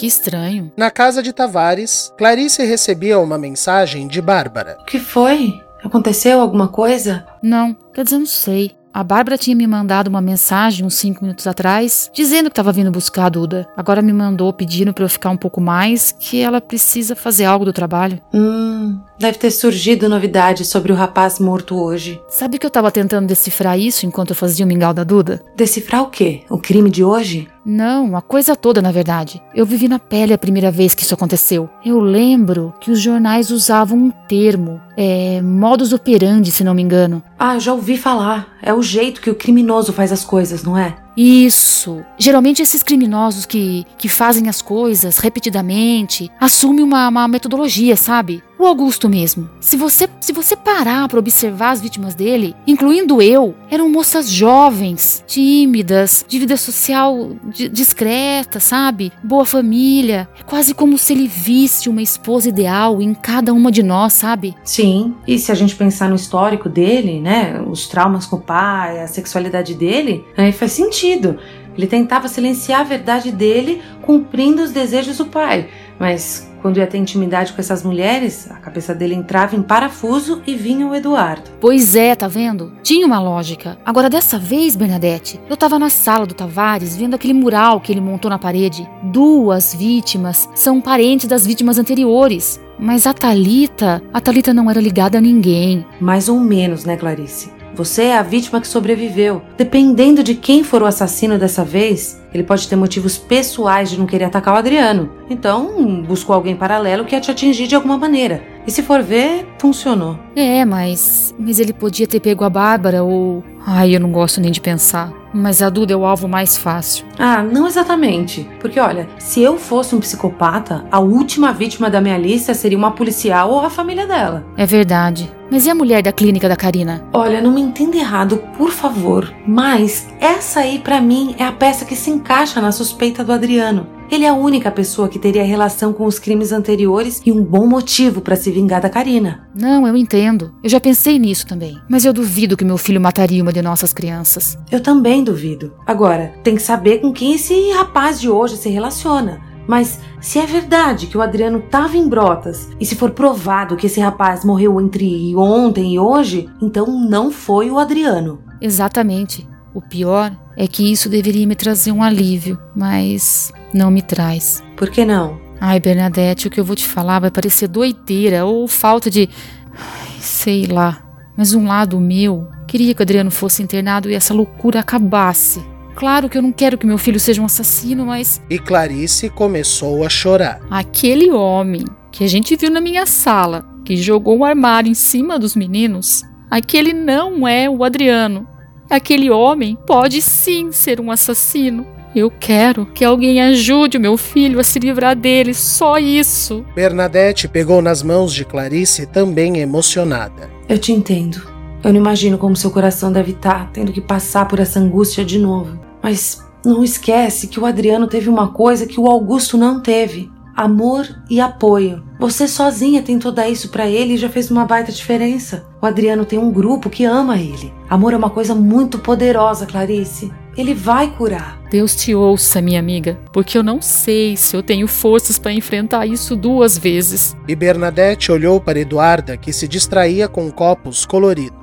Que 0.00 0.06
estranho. 0.06 0.72
Na 0.78 0.90
casa 0.90 1.22
de 1.22 1.30
Tavares, 1.30 2.10
Clarice 2.16 2.64
recebia 2.64 3.18
uma 3.18 3.36
mensagem 3.36 4.08
de 4.08 4.22
Bárbara. 4.22 4.78
O 4.80 4.84
que 4.86 4.98
foi? 4.98 5.60
Aconteceu 5.84 6.40
alguma 6.40 6.68
coisa? 6.68 7.26
Não, 7.42 7.76
quer 7.92 8.04
dizer, 8.04 8.16
não 8.16 8.24
sei. 8.24 8.74
A 8.94 9.04
Bárbara 9.04 9.36
tinha 9.36 9.54
me 9.54 9.66
mandado 9.66 10.08
uma 10.08 10.22
mensagem 10.22 10.86
uns 10.86 10.94
cinco 10.94 11.22
minutos 11.22 11.46
atrás, 11.46 12.10
dizendo 12.14 12.46
que 12.46 12.52
estava 12.52 12.72
vindo 12.72 12.90
buscar 12.90 13.26
a 13.26 13.28
Duda. 13.28 13.68
Agora 13.76 14.00
me 14.00 14.12
mandou 14.12 14.50
pedindo 14.54 14.92
para 14.94 15.04
eu 15.04 15.08
ficar 15.08 15.30
um 15.30 15.36
pouco 15.36 15.60
mais, 15.60 16.12
que 16.18 16.40
ela 16.40 16.62
precisa 16.62 17.14
fazer 17.14 17.44
algo 17.44 17.66
do 17.66 17.72
trabalho. 17.72 18.20
Hum, 18.32 18.98
deve 19.18 19.36
ter 19.38 19.50
surgido 19.50 20.08
novidade 20.08 20.64
sobre 20.64 20.90
o 20.90 20.96
rapaz 20.96 21.38
morto 21.38 21.76
hoje. 21.76 22.20
Sabe 22.28 22.58
que 22.58 22.66
eu 22.66 22.68
estava 22.68 22.90
tentando 22.90 23.28
decifrar 23.28 23.78
isso 23.78 24.06
enquanto 24.06 24.30
eu 24.30 24.36
fazia 24.36 24.64
o 24.64 24.68
mingau 24.68 24.94
da 24.94 25.04
Duda? 25.04 25.40
Decifrar 25.54 26.02
o 26.02 26.08
quê? 26.08 26.42
O 26.50 26.58
crime 26.58 26.90
de 26.90 27.04
hoje? 27.04 27.48
Não, 27.64 28.16
a 28.16 28.22
coisa 28.22 28.56
toda, 28.56 28.80
na 28.80 28.90
verdade. 28.90 29.42
Eu 29.54 29.66
vivi 29.66 29.88
na 29.88 29.98
pele 29.98 30.32
a 30.32 30.38
primeira 30.38 30.70
vez 30.70 30.94
que 30.94 31.02
isso 31.02 31.14
aconteceu. 31.14 31.68
Eu 31.84 31.98
lembro 32.00 32.72
que 32.80 32.90
os 32.90 33.00
jornais 33.00 33.50
usavam 33.50 33.98
um 33.98 34.10
termo, 34.10 34.80
é, 34.96 35.40
modus 35.42 35.92
operandi, 35.92 36.50
se 36.50 36.64
não 36.64 36.74
me 36.74 36.82
engano. 36.82 37.22
Ah, 37.38 37.58
já 37.58 37.72
ouvi 37.72 37.96
falar. 37.96 38.56
É 38.62 38.72
o 38.72 38.82
jeito 38.82 39.20
que 39.20 39.30
o 39.30 39.34
criminoso 39.34 39.92
faz 39.92 40.12
as 40.12 40.24
coisas, 40.24 40.62
não 40.62 40.76
é? 40.76 40.96
Isso. 41.16 42.02
Geralmente 42.18 42.62
esses 42.62 42.82
criminosos 42.82 43.44
que, 43.44 43.84
que 43.98 44.08
fazem 44.08 44.48
as 44.48 44.62
coisas 44.62 45.18
repetidamente 45.18 46.30
assumem 46.40 46.82
uma, 46.82 47.08
uma 47.08 47.28
metodologia, 47.28 47.96
sabe? 47.96 48.42
O 48.60 48.66
Augusto 48.66 49.08
mesmo. 49.08 49.48
Se 49.58 49.74
você, 49.74 50.06
se 50.20 50.34
você 50.34 50.54
parar 50.54 51.08
para 51.08 51.18
observar 51.18 51.70
as 51.70 51.80
vítimas 51.80 52.14
dele, 52.14 52.54
incluindo 52.66 53.22
eu, 53.22 53.54
eram 53.70 53.88
moças 53.88 54.30
jovens, 54.30 55.24
tímidas, 55.26 56.26
de 56.28 56.38
vida 56.38 56.58
social 56.58 57.30
discreta, 57.72 58.60
sabe? 58.60 59.14
Boa 59.24 59.46
família. 59.46 60.28
É 60.38 60.42
quase 60.42 60.74
como 60.74 60.98
se 60.98 61.14
ele 61.14 61.26
visse 61.26 61.88
uma 61.88 62.02
esposa 62.02 62.50
ideal 62.50 63.00
em 63.00 63.14
cada 63.14 63.54
uma 63.54 63.72
de 63.72 63.82
nós, 63.82 64.12
sabe? 64.12 64.54
Sim. 64.62 65.14
E 65.26 65.38
se 65.38 65.50
a 65.50 65.54
gente 65.54 65.74
pensar 65.74 66.10
no 66.10 66.16
histórico 66.16 66.68
dele, 66.68 67.18
né? 67.18 67.64
Os 67.66 67.88
traumas 67.88 68.26
com 68.26 68.36
o 68.36 68.40
pai, 68.42 69.00
a 69.00 69.06
sexualidade 69.06 69.72
dele, 69.72 70.22
aí 70.36 70.52
faz 70.52 70.72
sentido. 70.72 71.38
Ele 71.78 71.86
tentava 71.86 72.28
silenciar 72.28 72.80
a 72.80 72.84
verdade 72.84 73.32
dele, 73.32 73.80
cumprindo 74.02 74.62
os 74.62 74.70
desejos 74.70 75.16
do 75.16 75.24
pai. 75.24 75.68
Mas 76.00 76.50
quando 76.62 76.78
ia 76.78 76.86
ter 76.86 76.96
intimidade 76.96 77.52
com 77.52 77.60
essas 77.60 77.82
mulheres, 77.82 78.50
a 78.50 78.56
cabeça 78.56 78.94
dele 78.94 79.14
entrava 79.14 79.54
em 79.54 79.62
parafuso 79.62 80.42
e 80.46 80.54
vinha 80.54 80.86
o 80.86 80.94
Eduardo. 80.94 81.50
Pois 81.60 81.94
é, 81.94 82.14
tá 82.14 82.26
vendo? 82.26 82.72
Tinha 82.82 83.06
uma 83.06 83.20
lógica. 83.20 83.78
Agora 83.84 84.08
dessa 84.08 84.38
vez, 84.38 84.74
Bernadette, 84.76 85.38
eu 85.48 85.56
tava 85.56 85.78
na 85.78 85.90
sala 85.90 86.26
do 86.26 86.34
Tavares 86.34 86.96
vendo 86.96 87.14
aquele 87.14 87.34
mural 87.34 87.80
que 87.80 87.92
ele 87.92 88.00
montou 88.00 88.30
na 88.30 88.38
parede. 88.38 88.88
Duas 89.02 89.74
vítimas 89.74 90.48
são 90.54 90.80
parentes 90.80 91.28
das 91.28 91.46
vítimas 91.46 91.78
anteriores. 91.78 92.58
Mas 92.78 93.06
a 93.06 93.12
Talita, 93.12 94.02
a 94.10 94.20
Talita 94.22 94.54
não 94.54 94.70
era 94.70 94.80
ligada 94.80 95.18
a 95.18 95.20
ninguém. 95.20 95.84
Mais 96.00 96.30
ou 96.30 96.40
menos, 96.40 96.86
né, 96.86 96.96
Clarice? 96.96 97.59
Você 97.74 98.04
é 98.04 98.18
a 98.18 98.22
vítima 98.22 98.60
que 98.60 98.68
sobreviveu. 98.68 99.42
Dependendo 99.56 100.22
de 100.22 100.34
quem 100.34 100.62
for 100.62 100.82
o 100.82 100.86
assassino 100.86 101.38
dessa 101.38 101.64
vez, 101.64 102.20
ele 102.32 102.42
pode 102.42 102.68
ter 102.68 102.76
motivos 102.76 103.16
pessoais 103.16 103.90
de 103.90 103.98
não 103.98 104.06
querer 104.06 104.24
atacar 104.24 104.54
o 104.54 104.58
Adriano. 104.58 105.10
Então, 105.28 106.02
buscou 106.02 106.34
alguém 106.34 106.56
paralelo 106.56 107.04
que 107.04 107.14
ia 107.14 107.20
te 107.20 107.30
atingir 107.30 107.66
de 107.66 107.74
alguma 107.74 107.96
maneira. 107.96 108.42
E 108.66 108.70
se 108.70 108.82
for 108.82 109.02
ver, 109.02 109.46
funcionou. 109.58 110.18
É, 110.36 110.64
mas. 110.64 111.34
Mas 111.38 111.58
ele 111.58 111.72
podia 111.72 112.06
ter 112.06 112.20
pego 112.20 112.44
a 112.44 112.50
Bárbara 112.50 113.02
ou. 113.02 113.42
Ai, 113.66 113.94
eu 113.94 114.00
não 114.00 114.12
gosto 114.12 114.40
nem 114.40 114.50
de 114.50 114.60
pensar. 114.60 115.12
Mas 115.32 115.62
a 115.62 115.70
Duda 115.70 115.92
é 115.92 115.96
o 115.96 116.04
alvo 116.04 116.26
mais 116.28 116.58
fácil. 116.58 117.04
Ah, 117.18 117.42
não 117.42 117.66
exatamente. 117.66 118.48
Porque 118.60 118.80
olha, 118.80 119.08
se 119.18 119.40
eu 119.42 119.58
fosse 119.58 119.94
um 119.94 120.00
psicopata, 120.00 120.84
a 120.90 120.98
última 120.98 121.52
vítima 121.52 121.88
da 121.88 122.00
minha 122.00 122.18
lista 122.18 122.54
seria 122.54 122.78
uma 122.78 122.90
policial 122.90 123.50
ou 123.50 123.60
a 123.60 123.70
família 123.70 124.06
dela. 124.06 124.44
É 124.56 124.66
verdade. 124.66 125.30
Mas 125.50 125.66
e 125.66 125.70
a 125.70 125.74
mulher 125.74 126.02
da 126.02 126.12
clínica 126.12 126.48
da 126.48 126.56
Karina? 126.56 127.04
Olha, 127.12 127.40
não 127.40 127.50
me 127.50 127.60
entenda 127.60 127.96
errado, 127.96 128.38
por 128.56 128.70
favor. 128.70 129.32
Mas 129.46 130.08
essa 130.20 130.60
aí, 130.60 130.78
para 130.78 131.00
mim, 131.00 131.34
é 131.38 131.44
a 131.44 131.50
peça 131.52 131.84
que 131.84 131.96
se 131.96 132.10
encaixa 132.10 132.60
na 132.60 132.70
suspeita 132.70 133.24
do 133.24 133.32
Adriano. 133.32 133.86
Ele 134.10 134.24
é 134.24 134.28
a 134.28 134.34
única 134.34 134.72
pessoa 134.72 135.08
que 135.08 135.20
teria 135.20 135.44
relação 135.44 135.92
com 135.92 136.04
os 136.04 136.18
crimes 136.18 136.50
anteriores 136.50 137.22
e 137.24 137.30
um 137.30 137.44
bom 137.44 137.64
motivo 137.64 138.20
para 138.20 138.34
se 138.34 138.50
vingar 138.50 138.80
da 138.80 138.90
Karina. 138.90 139.48
Não, 139.54 139.86
eu 139.86 139.96
entendo. 139.96 140.52
Eu 140.64 140.68
já 140.68 140.80
pensei 140.80 141.16
nisso 141.16 141.46
também. 141.46 141.78
Mas 141.88 142.04
eu 142.04 142.12
duvido 142.12 142.56
que 142.56 142.64
meu 142.64 142.76
filho 142.76 143.00
mataria 143.00 143.40
uma 143.40 143.52
de 143.52 143.62
nossas 143.62 143.92
crianças. 143.92 144.58
Eu 144.68 144.80
também 144.80 145.22
duvido. 145.22 145.72
Agora, 145.86 146.34
tem 146.42 146.56
que 146.56 146.62
saber 146.62 146.98
com 146.98 147.12
quem 147.12 147.34
esse 147.34 147.70
rapaz 147.70 148.20
de 148.20 148.28
hoje 148.28 148.56
se 148.56 148.68
relaciona. 148.68 149.40
Mas 149.68 150.00
se 150.20 150.40
é 150.40 150.46
verdade 150.46 151.06
que 151.06 151.16
o 151.16 151.22
Adriano 151.22 151.58
estava 151.58 151.96
em 151.96 152.08
Brotas 152.08 152.68
e 152.80 152.84
se 152.84 152.96
for 152.96 153.12
provado 153.12 153.76
que 153.76 153.86
esse 153.86 154.00
rapaz 154.00 154.44
morreu 154.44 154.80
entre 154.80 155.36
ontem 155.36 155.94
e 155.94 155.98
hoje, 156.00 156.50
então 156.60 156.86
não 157.08 157.30
foi 157.30 157.70
o 157.70 157.78
Adriano. 157.78 158.40
Exatamente. 158.60 159.46
O 159.72 159.80
pior 159.80 160.36
é 160.60 160.66
que 160.66 160.92
isso 160.92 161.08
deveria 161.08 161.46
me 161.46 161.54
trazer 161.54 161.90
um 161.90 162.02
alívio, 162.02 162.60
mas 162.76 163.50
não 163.72 163.90
me 163.90 164.02
traz. 164.02 164.62
Por 164.76 164.90
que 164.90 165.06
não? 165.06 165.40
Ai, 165.58 165.80
Bernadette, 165.80 166.48
o 166.48 166.50
que 166.50 166.60
eu 166.60 166.64
vou 166.64 166.76
te 166.76 166.86
falar 166.86 167.18
vai 167.18 167.30
parecer 167.30 167.66
doideira 167.66 168.44
ou 168.44 168.68
falta 168.68 169.08
de. 169.08 169.26
Ai, 169.72 170.20
sei 170.20 170.66
lá. 170.66 171.02
Mas 171.34 171.54
um 171.54 171.66
lado 171.66 171.98
meu 171.98 172.46
queria 172.68 172.92
que 172.92 173.00
o 173.00 173.02
Adriano 173.02 173.30
fosse 173.30 173.62
internado 173.62 174.10
e 174.10 174.14
essa 174.14 174.34
loucura 174.34 174.80
acabasse. 174.80 175.64
Claro 175.94 176.28
que 176.28 176.36
eu 176.36 176.42
não 176.42 176.52
quero 176.52 176.76
que 176.76 176.86
meu 176.86 176.98
filho 176.98 177.18
seja 177.18 177.40
um 177.40 177.46
assassino, 177.46 178.04
mas. 178.04 178.42
E 178.50 178.58
Clarice 178.58 179.30
começou 179.30 180.04
a 180.04 180.10
chorar. 180.10 180.60
Aquele 180.70 181.30
homem 181.30 181.86
que 182.12 182.22
a 182.22 182.28
gente 182.28 182.54
viu 182.54 182.70
na 182.70 182.82
minha 182.82 183.06
sala, 183.06 183.64
que 183.82 183.96
jogou 183.96 184.36
um 184.36 184.44
armário 184.44 184.90
em 184.90 184.94
cima 184.94 185.38
dos 185.38 185.56
meninos, 185.56 186.22
aquele 186.50 186.92
não 186.92 187.48
é 187.48 187.66
o 187.70 187.82
Adriano. 187.82 188.46
Aquele 188.90 189.30
homem 189.30 189.78
pode 189.86 190.20
sim 190.20 190.72
ser 190.72 191.00
um 191.00 191.12
assassino. 191.12 191.86
Eu 192.12 192.28
quero 192.28 192.86
que 192.86 193.04
alguém 193.04 193.40
ajude 193.40 193.96
o 193.96 194.00
meu 194.00 194.16
filho 194.16 194.58
a 194.58 194.64
se 194.64 194.80
livrar 194.80 195.14
dele, 195.14 195.54
só 195.54 195.96
isso. 195.96 196.64
Bernadette 196.74 197.46
pegou 197.46 197.80
nas 197.80 198.02
mãos 198.02 198.34
de 198.34 198.44
Clarice, 198.44 199.06
também 199.06 199.58
emocionada. 199.58 200.50
Eu 200.68 200.76
te 200.76 200.90
entendo. 200.90 201.40
Eu 201.84 201.92
não 201.92 202.00
imagino 202.00 202.36
como 202.36 202.56
seu 202.56 202.72
coração 202.72 203.12
deve 203.12 203.30
estar 203.30 203.70
tendo 203.72 203.92
que 203.92 204.00
passar 204.00 204.48
por 204.48 204.58
essa 204.58 204.80
angústia 204.80 205.24
de 205.24 205.38
novo. 205.38 205.78
Mas 206.02 206.44
não 206.64 206.82
esquece 206.82 207.46
que 207.46 207.60
o 207.60 207.66
Adriano 207.66 208.08
teve 208.08 208.28
uma 208.28 208.48
coisa 208.48 208.86
que 208.86 208.98
o 208.98 209.06
Augusto 209.06 209.56
não 209.56 209.80
teve: 209.80 210.30
amor 210.60 211.08
e 211.30 211.40
apoio. 211.40 212.02
Você 212.18 212.46
sozinha 212.46 213.00
tentou 213.00 213.32
dar 213.32 213.48
isso 213.48 213.70
para 213.70 213.88
ele 213.88 214.12
e 214.12 214.18
já 214.18 214.28
fez 214.28 214.50
uma 214.50 214.66
baita 214.66 214.92
diferença. 214.92 215.66
O 215.80 215.86
Adriano 215.86 216.26
tem 216.26 216.38
um 216.38 216.52
grupo 216.52 216.90
que 216.90 217.02
ama 217.02 217.38
ele. 217.38 217.72
Amor 217.88 218.12
é 218.12 218.16
uma 218.18 218.28
coisa 218.28 218.54
muito 218.54 218.98
poderosa, 218.98 219.64
Clarice. 219.64 220.30
Ele 220.54 220.74
vai 220.74 221.10
curar. 221.16 221.58
Deus 221.70 221.96
te 221.96 222.14
ouça, 222.14 222.60
minha 222.60 222.78
amiga, 222.78 223.18
porque 223.32 223.56
eu 223.56 223.62
não 223.62 223.80
sei 223.80 224.36
se 224.36 224.54
eu 224.54 224.62
tenho 224.62 224.86
forças 224.86 225.38
para 225.38 225.52
enfrentar 225.52 226.04
isso 226.04 226.36
duas 226.36 226.76
vezes. 226.76 227.34
E 227.48 227.56
Bernadette 227.56 228.30
olhou 228.30 228.60
para 228.60 228.80
Eduarda, 228.80 229.38
que 229.38 229.54
se 229.54 229.66
distraía 229.66 230.28
com 230.28 230.50
copos 230.50 231.06
coloridos. 231.06 231.59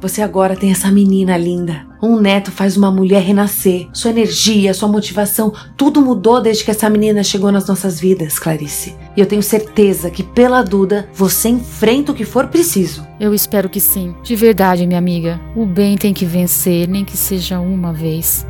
Você 0.00 0.20
agora 0.22 0.56
tem 0.56 0.70
essa 0.70 0.90
menina 0.90 1.36
linda. 1.36 1.86
Um 2.02 2.20
neto 2.20 2.50
faz 2.50 2.76
uma 2.76 2.90
mulher 2.90 3.22
renascer. 3.22 3.88
Sua 3.92 4.10
energia, 4.10 4.74
sua 4.74 4.88
motivação, 4.88 5.52
tudo 5.76 6.02
mudou 6.02 6.40
desde 6.40 6.64
que 6.64 6.70
essa 6.70 6.90
menina 6.90 7.22
chegou 7.22 7.50
nas 7.50 7.66
nossas 7.66 7.98
vidas, 7.98 8.38
Clarice. 8.38 8.94
E 9.16 9.20
eu 9.20 9.26
tenho 9.26 9.42
certeza 9.42 10.10
que 10.10 10.22
pela 10.22 10.62
Duda 10.62 11.08
você 11.14 11.48
enfrenta 11.48 12.12
o 12.12 12.14
que 12.14 12.24
for 12.24 12.48
preciso. 12.48 13.06
Eu 13.18 13.32
espero 13.32 13.68
que 13.68 13.80
sim. 13.80 14.14
De 14.22 14.36
verdade, 14.36 14.86
minha 14.86 14.98
amiga. 14.98 15.40
O 15.56 15.64
bem 15.64 15.96
tem 15.96 16.12
que 16.12 16.26
vencer, 16.26 16.88
nem 16.88 17.04
que 17.04 17.16
seja 17.16 17.58
uma 17.58 17.92
vez. 17.92 18.46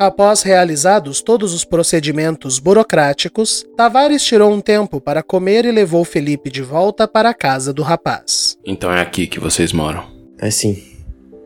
Após 0.00 0.40
realizados 0.40 1.20
todos 1.20 1.52
os 1.52 1.62
procedimentos 1.62 2.58
burocráticos, 2.58 3.66
Tavares 3.76 4.24
tirou 4.24 4.50
um 4.50 4.58
tempo 4.58 4.98
para 4.98 5.22
comer 5.22 5.66
e 5.66 5.70
levou 5.70 6.06
Felipe 6.06 6.48
de 6.48 6.62
volta 6.62 7.06
para 7.06 7.28
a 7.28 7.34
casa 7.34 7.70
do 7.70 7.82
rapaz. 7.82 8.56
Então 8.64 8.90
é 8.90 9.02
aqui 9.02 9.26
que 9.26 9.38
vocês 9.38 9.74
moram? 9.74 10.02
É 10.38 10.50
sim. 10.50 10.82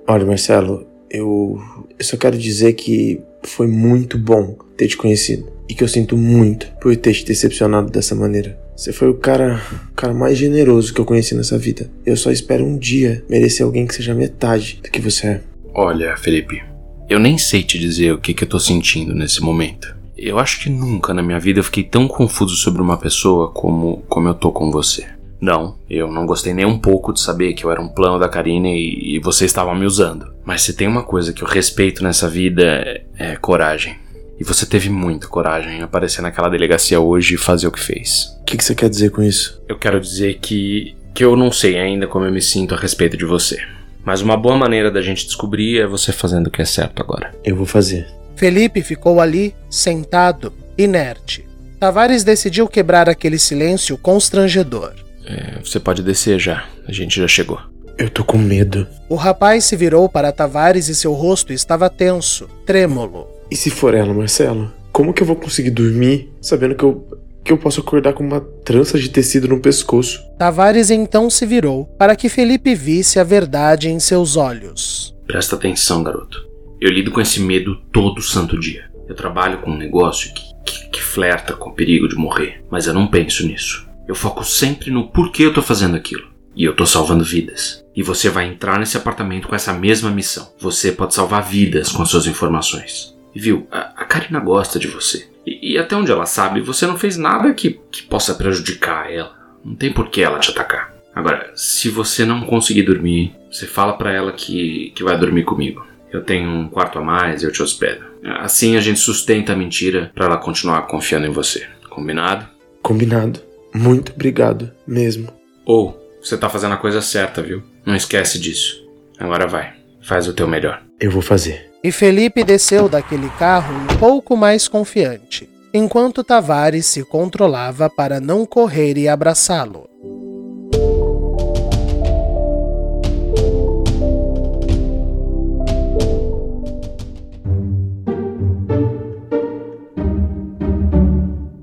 Olha, 0.06 0.25
Marcelo, 0.25 0.87
eu, 1.11 1.61
eu 1.99 2.04
só 2.04 2.16
quero 2.16 2.38
dizer 2.38 2.75
que 2.75 3.20
foi 3.42 3.66
muito 3.66 4.16
bom 4.16 4.56
ter 4.76 4.87
te 4.87 4.96
conhecido. 4.96 5.52
E 5.68 5.75
que 5.75 5.82
eu 5.82 5.88
sinto 5.88 6.16
muito 6.16 6.70
por 6.80 6.94
ter 6.94 7.12
te 7.12 7.25
decepcionado 7.25 7.90
dessa 7.90 8.14
maneira. 8.14 8.56
Você 8.76 8.92
foi 8.92 9.08
o 9.08 9.14
cara, 9.14 9.61
o 9.90 9.94
cara 9.96 10.14
mais 10.14 10.38
generoso 10.38 10.94
que 10.94 11.00
eu 11.00 11.04
conheci 11.04 11.34
nessa 11.34 11.58
vida. 11.58 11.90
Eu 12.06 12.16
só 12.16 12.30
espero 12.30 12.64
um 12.64 12.78
dia 12.78 13.25
merecer 13.28 13.66
alguém 13.66 13.84
que 13.84 13.96
seja 13.96 14.14
metade 14.14 14.78
do 14.80 14.88
que 14.88 15.00
você 15.00 15.26
é. 15.26 15.40
Olha, 15.75 16.16
Felipe, 16.16 16.62
eu 17.08 17.18
nem 17.18 17.37
sei 17.38 17.62
te 17.62 17.78
dizer 17.78 18.12
o 18.12 18.18
que, 18.18 18.34
que 18.34 18.44
eu 18.44 18.49
tô 18.49 18.58
sentindo 18.58 19.14
nesse 19.14 19.42
momento. 19.42 19.94
Eu 20.16 20.38
acho 20.38 20.61
que 20.61 20.70
nunca 20.70 21.12
na 21.12 21.23
minha 21.23 21.40
vida 21.40 21.61
eu 21.61 21.64
fiquei 21.64 21.82
tão 21.82 22.08
confuso 22.08 22.54
sobre 22.54 22.80
uma 22.80 22.96
pessoa 22.96 23.50
como, 23.50 24.02
como 24.08 24.28
eu 24.28 24.34
tô 24.34 24.50
com 24.50 24.70
você. 24.70 25.06
Não, 25.40 25.76
eu 25.90 26.11
não 26.11 26.25
gostei 26.25 26.54
nem 26.54 26.64
um 26.64 26.78
pouco 26.78 27.12
de 27.12 27.20
saber 27.20 27.52
que 27.52 27.64
eu 27.64 27.70
era 27.70 27.82
um 27.82 27.88
plano 27.88 28.18
da 28.18 28.28
Karina 28.28 28.68
e, 28.68 29.16
e 29.16 29.18
você 29.18 29.44
estava 29.44 29.75
me 29.75 29.84
usando. 29.84 30.32
Mas 30.44 30.62
se 30.62 30.73
tem 30.73 30.88
uma 30.88 31.02
coisa 31.02 31.32
que 31.32 31.42
eu 31.42 31.49
respeito 31.49 32.02
nessa 32.02 32.28
vida 32.28 32.62
é, 32.62 33.04
é 33.18 33.37
coragem. 33.37 33.96
E 34.40 34.44
você 34.44 34.64
teve 34.64 34.88
muita 34.88 35.28
coragem 35.28 35.78
em 35.78 35.82
aparecer 35.82 36.23
naquela 36.23 36.49
delegacia 36.49 36.99
hoje 36.99 37.34
e 37.34 37.38
fazer 37.38 37.66
o 37.66 37.73
que 37.73 37.80
fez. 37.80 38.34
O 38.40 38.44
que, 38.44 38.56
que 38.56 38.64
você 38.64 38.75
quer 38.75 38.88
dizer 38.88 39.11
com 39.11 39.23
isso? 39.23 39.62
Eu 39.68 39.78
quero 39.78 40.00
dizer 40.00 40.38
que. 40.40 40.96
que 41.14 41.25
eu 41.25 41.37
não 41.37 41.52
sei 41.52 41.78
ainda 41.78 42.06
como 42.06 42.25
eu 42.25 42.32
me 42.32 42.40
sinto 42.40 42.75
a 42.75 42.78
respeito 42.78 43.16
de 43.16 43.25
você. 43.25 43.58
Mas 44.04 44.20
uma 44.20 44.37
boa 44.37 44.56
maneira 44.56 44.90
da 44.90 45.00
gente 45.00 45.25
descobrir 45.26 45.80
é 45.80 45.87
você 45.87 46.12
fazendo 46.12 46.49
o 46.49 46.50
que 46.50 46.61
é 46.61 46.64
certo 46.64 47.00
agora. 47.00 47.32
Eu 47.42 47.56
vou 47.56 47.66
fazer. 47.66 48.06
Felipe 48.37 48.82
ficou 48.82 49.20
ali, 49.20 49.54
sentado, 49.70 50.52
inerte. 50.76 51.46
Tavares 51.80 52.25
decidiu 52.25 52.68
quebrar 52.68 53.08
aquele 53.08 53.38
silêncio 53.38 53.96
constrangedor. 53.96 54.92
É, 55.26 55.58
você 55.62 55.80
pode 55.80 56.02
descer 56.02 56.38
já, 56.38 56.64
a 56.87 56.92
gente 56.92 57.20
já 57.20 57.28
chegou. 57.28 57.61
Eu 57.96 58.11
tô 58.11 58.25
com 58.25 58.37
medo. 58.37 58.87
O 59.08 59.14
rapaz 59.14 59.64
se 59.64 59.76
virou 59.76 60.08
para 60.08 60.32
Tavares 60.32 60.88
e 60.88 60.94
seu 60.94 61.12
rosto 61.12 61.52
estava 61.52 61.88
tenso, 61.88 62.49
trêmulo. 62.66 63.26
E 63.50 63.56
se 63.56 63.70
for 63.70 63.94
ela, 63.94 64.12
Marcelo? 64.12 64.73
Como 64.92 65.12
que 65.12 65.23
eu 65.23 65.26
vou 65.26 65.37
conseguir 65.37 65.70
dormir 65.70 66.32
sabendo 66.40 66.75
que 66.75 66.84
eu, 66.84 67.06
que 67.44 67.52
eu 67.52 67.58
posso 67.58 67.80
acordar 67.80 68.14
com 68.14 68.24
uma 68.24 68.40
trança 68.40 68.98
de 68.98 69.10
tecido 69.10 69.46
no 69.46 69.60
pescoço? 69.60 70.24
Tavares 70.38 70.90
então 70.90 71.28
se 71.28 71.44
virou 71.44 71.84
para 71.98 72.16
que 72.16 72.30
Felipe 72.30 72.74
visse 72.74 73.20
a 73.20 73.24
verdade 73.24 73.90
em 73.90 74.00
seus 74.00 74.36
olhos. 74.36 75.14
Presta 75.26 75.54
atenção, 75.54 76.02
garoto. 76.02 76.48
Eu 76.80 76.90
lido 76.90 77.10
com 77.10 77.20
esse 77.20 77.40
medo 77.40 77.76
todo 77.92 78.22
santo 78.22 78.58
dia. 78.58 78.90
Eu 79.06 79.14
trabalho 79.14 79.58
com 79.58 79.70
um 79.70 79.76
negócio 79.76 80.32
que, 80.32 80.42
que, 80.64 80.88
que 80.88 81.02
flerta 81.02 81.52
com 81.52 81.70
o 81.70 81.74
perigo 81.74 82.08
de 82.08 82.16
morrer, 82.16 82.64
mas 82.70 82.86
eu 82.86 82.94
não 82.94 83.06
penso 83.06 83.46
nisso. 83.46 83.86
Eu 84.08 84.14
foco 84.14 84.42
sempre 84.44 84.90
no 84.90 85.08
porquê 85.08 85.44
eu 85.44 85.52
tô 85.52 85.60
fazendo 85.60 85.96
aquilo. 85.96 86.32
E 86.56 86.64
eu 86.64 86.74
tô 86.74 86.86
salvando 86.86 87.24
vidas. 87.24 87.84
E 87.96 88.02
você 88.02 88.30
vai 88.30 88.46
entrar 88.46 88.78
nesse 88.78 88.96
apartamento 88.96 89.48
com 89.48 89.56
essa 89.56 89.72
mesma 89.72 90.10
missão. 90.10 90.52
Você 90.60 90.92
pode 90.92 91.14
salvar 91.14 91.42
vidas 91.42 91.90
com 91.90 92.02
as 92.02 92.08
suas 92.08 92.26
informações. 92.26 93.13
E 93.34 93.40
viu, 93.40 93.66
a, 93.70 94.02
a 94.02 94.04
Karina 94.04 94.40
gosta 94.40 94.78
de 94.78 94.86
você. 94.86 95.28
E, 95.46 95.72
e, 95.72 95.78
até 95.78 95.94
onde 95.94 96.10
ela 96.10 96.26
sabe, 96.26 96.60
você 96.60 96.86
não 96.86 96.98
fez 96.98 97.16
nada 97.16 97.52
que, 97.52 97.80
que 97.90 98.02
possa 98.02 98.34
prejudicar 98.34 99.12
ela. 99.12 99.34
Não 99.64 99.74
tem 99.74 99.92
por 99.92 100.08
que 100.08 100.22
ela 100.22 100.38
te 100.38 100.50
atacar. 100.50 100.94
Agora, 101.14 101.52
se 101.54 101.88
você 101.88 102.24
não 102.24 102.42
conseguir 102.42 102.82
dormir, 102.82 103.34
você 103.50 103.66
fala 103.66 103.92
para 103.92 104.12
ela 104.12 104.32
que, 104.32 104.92
que 104.94 105.04
vai 105.04 105.18
dormir 105.18 105.44
comigo. 105.44 105.86
Eu 106.12 106.22
tenho 106.22 106.48
um 106.48 106.68
quarto 106.68 106.98
a 106.98 107.02
mais 107.02 107.42
e 107.42 107.46
eu 107.46 107.52
te 107.52 107.62
hospedo. 107.62 108.04
Assim 108.38 108.76
a 108.76 108.80
gente 108.80 108.98
sustenta 108.98 109.52
a 109.52 109.56
mentira 109.56 110.10
para 110.14 110.26
ela 110.26 110.36
continuar 110.36 110.82
confiando 110.82 111.26
em 111.26 111.30
você. 111.30 111.66
Combinado? 111.90 112.48
Combinado. 112.82 113.40
Muito 113.74 114.12
obrigado, 114.12 114.72
mesmo. 114.86 115.32
Ou, 115.64 116.00
você 116.22 116.36
tá 116.36 116.48
fazendo 116.48 116.74
a 116.74 116.78
coisa 116.78 117.02
certa, 117.02 117.42
viu? 117.42 117.62
Não 117.84 117.94
esquece 117.94 118.38
disso. 118.38 118.84
Agora 119.18 119.46
vai. 119.46 119.74
Faz 120.02 120.28
o 120.28 120.32
teu 120.32 120.46
melhor. 120.46 120.82
Eu 121.00 121.10
vou 121.10 121.22
fazer. 121.22 121.73
E 121.84 121.92
Felipe 121.92 122.42
desceu 122.42 122.88
daquele 122.88 123.28
carro 123.38 123.74
um 123.74 123.98
pouco 123.98 124.34
mais 124.34 124.66
confiante, 124.66 125.46
enquanto 125.74 126.24
Tavares 126.24 126.86
se 126.86 127.04
controlava 127.04 127.90
para 127.90 128.18
não 128.18 128.46
correr 128.46 128.96
e 128.96 129.06
abraçá-lo. 129.06 129.86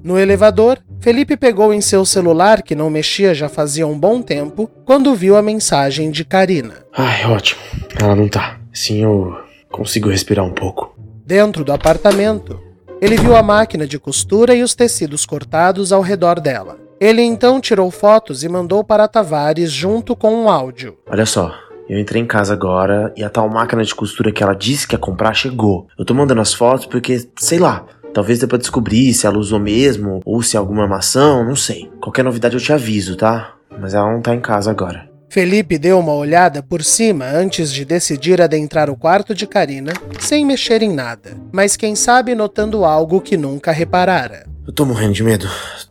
No 0.04 0.20
elevador, 0.20 0.78
Felipe 1.00 1.36
pegou 1.36 1.74
em 1.74 1.82
seu 1.82 2.06
celular, 2.06 2.62
que 2.62 2.76
não 2.76 2.92
mexia 2.92 3.34
já 3.34 3.50
fazia 3.50 3.88
um 3.88 3.98
bom 3.98 4.22
tempo, 4.22 4.70
quando 4.86 5.16
viu 5.16 5.36
a 5.36 5.42
mensagem 5.42 6.12
de 6.12 6.24
Karina. 6.24 6.86
Ai, 6.96 7.26
ótimo. 7.26 7.62
Ela 8.00 8.16
não 8.16 8.28
tá. 8.28 8.60
Sim, 8.72 9.02
eu 9.02 9.51
consigo 9.82 10.10
respirar 10.10 10.46
um 10.46 10.54
pouco. 10.54 10.96
Dentro 11.26 11.64
do 11.64 11.74
apartamento, 11.74 12.60
ele 13.02 13.18
viu 13.18 13.36
a 13.36 13.42
máquina 13.42 13.88
de 13.88 13.98
costura 13.98 14.54
e 14.54 14.62
os 14.62 14.76
tecidos 14.76 15.26
cortados 15.26 15.92
ao 15.92 16.02
redor 16.02 16.40
dela. 16.40 16.78
Ele 17.00 17.24
então 17.24 17.60
tirou 17.60 17.90
fotos 17.90 18.44
e 18.44 18.50
mandou 18.50 18.84
para 18.84 19.08
Tavares 19.08 19.72
junto 19.72 20.16
com 20.16 20.44
um 20.44 20.50
áudio. 20.50 20.98
Olha 21.10 21.26
só, 21.26 21.52
eu 21.90 21.98
entrei 21.98 22.22
em 22.22 22.28
casa 22.28 22.54
agora 22.54 23.12
e 23.18 23.24
a 23.24 23.30
tal 23.30 23.50
máquina 23.50 23.84
de 23.84 23.96
costura 23.96 24.32
que 24.32 24.44
ela 24.44 24.54
disse 24.54 24.88
que 24.88 24.94
ia 24.94 25.00
comprar 25.00 25.34
chegou. 25.34 25.88
Eu 25.98 26.06
tô 26.06 26.14
mandando 26.14 26.42
as 26.42 26.54
fotos 26.54 26.86
porque, 26.86 27.28
sei 27.40 27.58
lá, 27.58 27.86
Talvez 28.14 28.40
dê 28.40 28.46
pra 28.46 28.58
descobrir 28.58 29.14
se 29.14 29.26
ela 29.26 29.38
usou 29.38 29.58
mesmo 29.58 30.20
ou 30.26 30.42
se 30.42 30.58
é 30.58 30.60
alguma 30.60 30.84
armação, 30.84 31.46
não 31.46 31.56
sei. 31.56 31.90
Qualquer 32.02 32.26
novidade 32.26 32.56
eu 32.56 32.60
te 32.60 32.74
aviso, 32.74 33.16
tá? 33.16 33.54
Mas 33.80 33.94
ela 33.94 34.12
não 34.12 34.22
tá 34.22 34.36
em 34.36 34.42
casa 34.42 34.70
agora. 34.70 35.10
Felipe 35.32 35.78
deu 35.78 35.98
uma 35.98 36.12
olhada 36.12 36.62
por 36.62 36.84
cima 36.84 37.24
antes 37.24 37.72
de 37.72 37.86
decidir 37.86 38.42
adentrar 38.42 38.90
o 38.90 38.98
quarto 38.98 39.34
de 39.34 39.48
Karina, 39.48 39.94
sem 40.20 40.46
mexer 40.46 40.82
em 40.82 40.92
nada, 40.94 41.38
mas 41.54 41.78
quem 41.78 41.96
sabe 41.96 42.36
notando 42.36 42.84
algo 42.84 43.22
que 43.22 43.38
nunca 43.38 43.72
reparara. 43.72 44.46
Eu 44.68 44.74
tô 44.74 44.84
morrendo 44.84 45.14
de 45.14 45.24
medo. 45.24 45.48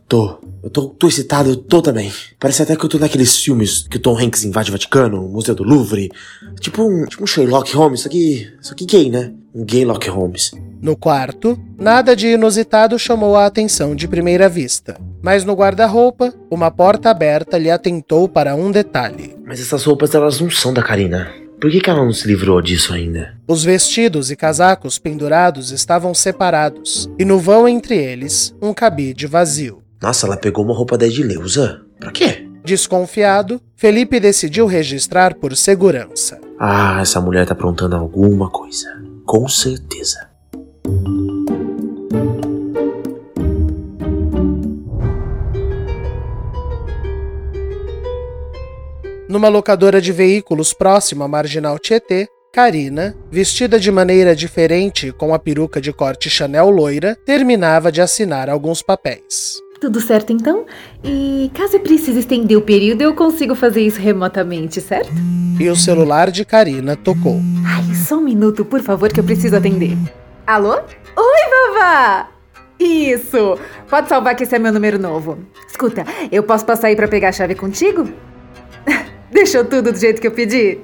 Tô. 0.06 0.38
Eu 0.62 0.68
tô, 0.68 0.88
tô 0.88 1.08
excitado, 1.08 1.48
eu 1.48 1.56
tô 1.56 1.80
também. 1.80 2.12
Parece 2.38 2.62
até 2.62 2.76
que 2.76 2.84
eu 2.84 2.88
tô 2.90 2.98
naqueles 2.98 3.34
filmes 3.38 3.88
que 3.88 3.96
o 3.96 4.00
Tom 4.00 4.14
Hanks 4.14 4.44
invade 4.44 4.68
o 4.68 4.72
Vaticano, 4.72 5.24
o 5.24 5.28
Museu 5.30 5.54
do 5.54 5.64
Louvre. 5.64 6.10
Tipo 6.60 6.82
um, 6.82 7.06
tipo 7.06 7.24
um 7.24 7.26
Sherlock 7.26 7.74
Holmes, 7.74 8.00
só 8.02 8.10
que. 8.10 8.46
só 8.60 8.74
que 8.74 8.84
gay, 8.84 9.08
né? 9.08 9.32
Um 9.54 9.64
gay 9.64 9.86
Lock 9.86 10.06
Holmes. 10.10 10.50
No 10.82 10.94
quarto, 10.94 11.58
nada 11.78 12.14
de 12.14 12.26
inusitado 12.26 12.98
chamou 12.98 13.36
a 13.36 13.46
atenção 13.46 13.94
de 13.96 14.06
primeira 14.06 14.50
vista. 14.50 15.00
Mas 15.22 15.44
no 15.44 15.54
guarda-roupa, 15.54 16.32
uma 16.50 16.70
porta 16.70 17.10
aberta 17.10 17.58
lhe 17.58 17.70
atentou 17.70 18.28
para 18.28 18.54
um 18.54 18.70
detalhe. 18.70 19.36
Mas 19.44 19.60
essas 19.60 19.84
roupas 19.84 20.14
elas 20.14 20.40
não 20.40 20.50
são 20.50 20.72
da 20.72 20.82
Karina. 20.82 21.30
Por 21.60 21.70
que, 21.70 21.80
que 21.80 21.90
ela 21.90 22.02
não 22.02 22.12
se 22.12 22.26
livrou 22.26 22.62
disso 22.62 22.94
ainda? 22.94 23.34
Os 23.46 23.62
vestidos 23.62 24.30
e 24.30 24.36
casacos 24.36 24.98
pendurados 24.98 25.72
estavam 25.72 26.14
separados, 26.14 27.10
e 27.18 27.24
no 27.24 27.38
vão 27.38 27.68
entre 27.68 27.96
eles, 27.96 28.54
um 28.62 28.72
cabide 28.72 29.26
vazio. 29.26 29.82
Nossa, 30.00 30.26
ela 30.26 30.38
pegou 30.38 30.64
uma 30.64 30.74
roupa 30.74 30.96
da 30.96 31.06
Edileuza? 31.06 31.82
Pra 31.98 32.10
quê? 32.10 32.46
Desconfiado, 32.64 33.60
Felipe 33.76 34.18
decidiu 34.18 34.64
registrar 34.66 35.34
por 35.34 35.54
segurança. 35.54 36.40
Ah, 36.58 36.98
essa 37.00 37.20
mulher 37.20 37.46
tá 37.46 37.52
aprontando 37.52 37.96
alguma 37.96 38.48
coisa. 38.48 38.88
Com 39.26 39.46
certeza. 39.46 40.30
Numa 49.30 49.48
locadora 49.48 50.00
de 50.00 50.10
veículos 50.10 50.72
próximo 50.74 51.22
à 51.22 51.28
Marginal 51.28 51.78
Tietê, 51.78 52.26
Karina, 52.52 53.16
vestida 53.30 53.78
de 53.78 53.88
maneira 53.88 54.34
diferente 54.34 55.12
com 55.12 55.32
a 55.32 55.38
peruca 55.38 55.80
de 55.80 55.92
corte 55.92 56.28
Chanel 56.28 56.68
loira, 56.68 57.16
terminava 57.24 57.92
de 57.92 58.00
assinar 58.00 58.50
alguns 58.50 58.82
papéis. 58.82 59.60
Tudo 59.80 60.00
certo 60.00 60.32
então? 60.32 60.66
E 61.04 61.48
caso 61.54 61.78
precise 61.78 62.18
estender 62.18 62.58
o 62.58 62.62
período, 62.62 63.02
eu 63.02 63.14
consigo 63.14 63.54
fazer 63.54 63.82
isso 63.82 64.00
remotamente, 64.00 64.80
certo? 64.80 65.12
E 65.60 65.68
o 65.68 65.76
celular 65.76 66.32
de 66.32 66.44
Karina 66.44 66.96
tocou. 66.96 67.40
Ai, 67.64 67.94
só 67.94 68.16
um 68.16 68.22
minuto, 68.22 68.64
por 68.64 68.80
favor, 68.80 69.12
que 69.12 69.20
eu 69.20 69.24
preciso 69.24 69.54
atender. 69.54 69.96
Alô? 70.44 70.74
Oi, 70.74 71.72
vovó! 71.76 72.26
Isso! 72.80 73.56
Pode 73.88 74.08
salvar 74.08 74.34
que 74.34 74.42
esse 74.42 74.56
é 74.56 74.58
meu 74.58 74.72
número 74.72 74.98
novo. 74.98 75.38
Escuta, 75.68 76.04
eu 76.32 76.42
posso 76.42 76.66
passar 76.66 76.88
aí 76.88 76.96
pra 76.96 77.06
pegar 77.06 77.28
a 77.28 77.32
chave 77.32 77.54
contigo? 77.54 78.08
Deixou 79.30 79.64
tudo 79.64 79.92
do 79.92 79.98
jeito 79.98 80.20
que 80.20 80.26
eu 80.26 80.32
pedi? 80.32 80.78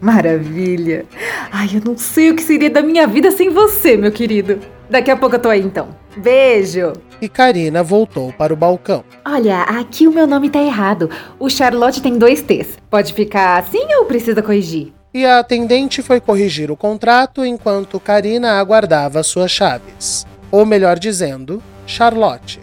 Maravilha! 0.00 1.06
Ai, 1.50 1.70
eu 1.74 1.80
não 1.84 1.96
sei 1.96 2.30
o 2.30 2.36
que 2.36 2.42
seria 2.42 2.70
da 2.70 2.82
minha 2.82 3.06
vida 3.06 3.30
sem 3.30 3.50
você, 3.50 3.96
meu 3.96 4.12
querido. 4.12 4.58
Daqui 4.90 5.10
a 5.10 5.16
pouco 5.16 5.36
eu 5.36 5.40
tô 5.40 5.48
aí 5.48 5.60
então. 5.60 5.88
Beijo! 6.16 6.92
E 7.20 7.28
Karina 7.28 7.82
voltou 7.82 8.32
para 8.32 8.52
o 8.52 8.56
balcão. 8.56 9.04
Olha, 9.24 9.62
aqui 9.62 10.06
o 10.06 10.12
meu 10.12 10.26
nome 10.26 10.50
tá 10.50 10.60
errado. 10.60 11.10
O 11.38 11.48
Charlotte 11.48 12.02
tem 12.02 12.18
dois 12.18 12.42
T's. 12.42 12.78
Pode 12.90 13.14
ficar 13.14 13.58
assim 13.58 13.86
ou 13.98 14.04
precisa 14.04 14.42
corrigir? 14.42 14.92
E 15.14 15.24
a 15.24 15.38
atendente 15.38 16.02
foi 16.02 16.20
corrigir 16.20 16.70
o 16.70 16.76
contrato 16.76 17.44
enquanto 17.44 17.98
Karina 17.98 18.60
aguardava 18.60 19.22
suas 19.22 19.50
chaves. 19.50 20.26
Ou 20.50 20.66
melhor 20.66 20.98
dizendo, 20.98 21.62
Charlotte. 21.86 22.60